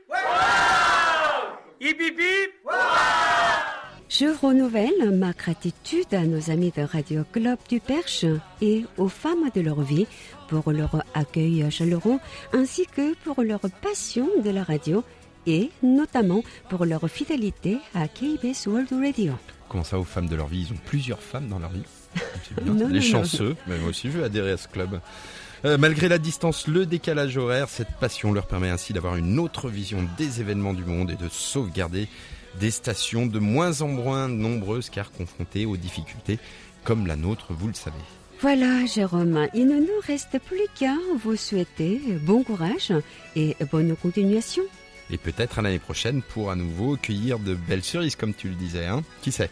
Je 4.09 4.27
renouvelle 4.27 5.17
ma 5.17 5.33
gratitude 5.33 6.13
à 6.13 6.25
nos 6.25 6.51
amis 6.51 6.73
de 6.77 6.83
Radio 6.83 7.23
Club 7.33 7.59
du 7.69 7.79
Perche 7.81 8.27
et 8.61 8.85
aux 8.99 9.09
femmes 9.09 9.49
de 9.55 9.61
leur 9.61 9.81
vie 9.81 10.07
pour 10.49 10.73
leur 10.73 11.05
accueil 11.15 11.71
chaleureux 11.71 12.19
ainsi 12.53 12.87
que 12.87 13.15
pour 13.25 13.43
leur 13.43 13.61
passion 13.81 14.29
de 14.45 14.51
la 14.51 14.65
radio 14.65 15.05
et 15.47 15.71
notamment 15.83 16.43
pour 16.69 16.85
leur 16.85 17.09
fidélité 17.09 17.79
à 17.95 18.09
KBS 18.09 18.67
World 18.67 18.93
Radio. 18.93 19.33
Comment 19.69 19.85
ça, 19.85 19.99
aux 19.99 20.05
femmes 20.05 20.29
de 20.29 20.37
leur 20.37 20.49
vie? 20.49 20.67
Ils 20.69 20.73
ont 20.75 20.81
plusieurs 20.85 21.23
femmes 21.23 21.49
dans 21.49 21.61
leur 21.61 21.71
vie. 21.71 21.85
C'est 22.15 22.63
bien, 22.63 22.75
Non, 22.75 22.89
Les 22.89 23.01
non, 23.01 23.05
chanceux. 23.05 23.57
Mais 23.67 23.79
moi 23.79 23.91
aussi, 23.91 24.11
je 24.11 24.19
veux 24.19 24.25
adhérer 24.25 24.53
à 24.53 24.57
ce 24.57 24.69
club. 24.69 25.01
Euh, 25.65 25.77
malgré 25.77 26.09
la 26.09 26.19
distance, 26.19 26.67
le 26.67 26.87
décalage 26.87 27.37
horaire, 27.37 27.69
cette 27.69 27.93
passion 28.01 28.33
leur 28.33 28.47
permet 28.47 28.71
ainsi 28.71 28.93
d'avoir 28.93 29.17
une 29.17 29.39
autre 29.39 29.69
vision 29.69 30.07
des 30.17 30.41
événements 30.41 30.73
du 30.73 30.85
monde 30.85 31.11
et 31.11 31.17
de 31.17 31.29
sauvegarder 31.29 32.09
des 32.59 32.71
stations 32.71 33.27
de 33.27 33.39
moins 33.39 33.83
en 33.83 33.89
moins 33.89 34.29
nombreuses 34.29 34.89
car 34.91 35.13
confrontées 35.13 35.67
aux 35.67 35.77
difficultés 35.77 36.39
comme 36.83 37.07
la 37.07 37.17
nôtre, 37.17 37.49
vous 37.51 37.69
le 37.69 37.75
savez. 37.75 37.97
Voilà, 38.41 38.87
Jérôme, 38.87 39.49
il 39.53 39.67
ne 39.67 39.81
nous 39.81 40.01
reste 40.07 40.39
plus 40.39 40.67
qu'à 40.75 40.95
vous 41.23 41.37
souhaiter 41.37 42.01
bon 42.23 42.43
courage 42.43 42.91
et 43.37 43.55
bonne 43.71 43.95
continuation. 43.97 44.63
Et 45.11 45.19
peut-être 45.19 45.59
à 45.59 45.63
l'année 45.63 45.79
prochaine 45.79 46.23
pour 46.23 46.51
à 46.51 46.57
nouveau 46.57 46.97
cueillir 46.97 47.39
de 47.39 47.55
belles 47.55 47.85
cerises 47.85 48.17
comme 48.17 48.33
tu 48.33 48.49
le 48.49 48.55
disais, 48.55 48.87
hein 48.87 49.03
Qui 49.21 49.31
sait? 49.31 49.51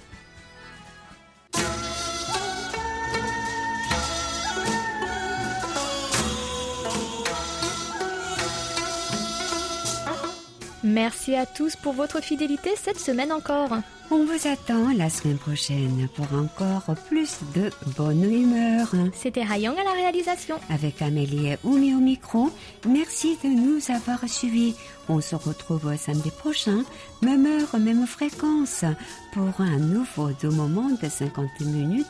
Merci 10.83 11.35
à 11.35 11.45
tous 11.45 11.75
pour 11.77 11.93
votre 11.93 12.21
fidélité 12.21 12.71
cette 12.75 12.99
semaine 12.99 13.31
encore. 13.31 13.69
On 14.11 14.25
vous 14.25 14.47
attend 14.47 14.91
la 14.95 15.09
semaine 15.09 15.37
prochaine 15.37 16.07
pour 16.13 16.27
encore 16.37 16.95
plus 17.07 17.39
de 17.55 17.71
bonne 17.95 18.23
humeur. 18.23 18.91
C'était 19.13 19.43
Rayong 19.43 19.75
à 19.79 19.83
la 19.83 19.93
réalisation. 19.93 20.55
Avec 20.69 21.01
Amélie 21.01 21.47
et 21.47 21.57
Oumi 21.63 21.95
au 21.95 21.99
micro, 21.99 22.51
merci 22.85 23.37
de 23.43 23.47
nous 23.47 23.79
avoir 23.89 24.27
suivis. 24.27 24.75
On 25.07 25.21
se 25.21 25.35
retrouve 25.35 25.95
samedi 25.95 26.31
prochain, 26.31 26.83
même 27.21 27.45
heure, 27.45 27.79
même 27.79 28.05
fréquence, 28.05 28.83
pour 29.31 29.61
un 29.61 29.77
nouveau 29.77 30.31
doux 30.41 30.51
moment 30.51 30.89
de 31.01 31.09
50 31.09 31.61
minutes 31.61 32.05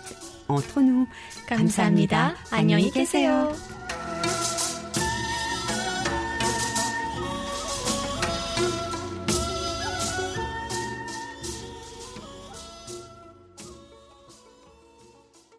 entre 0.49 0.81
nous. 0.81 1.07
감사합니다. 1.47 2.33
안녕히 2.51 2.89
계세요. 2.91 3.53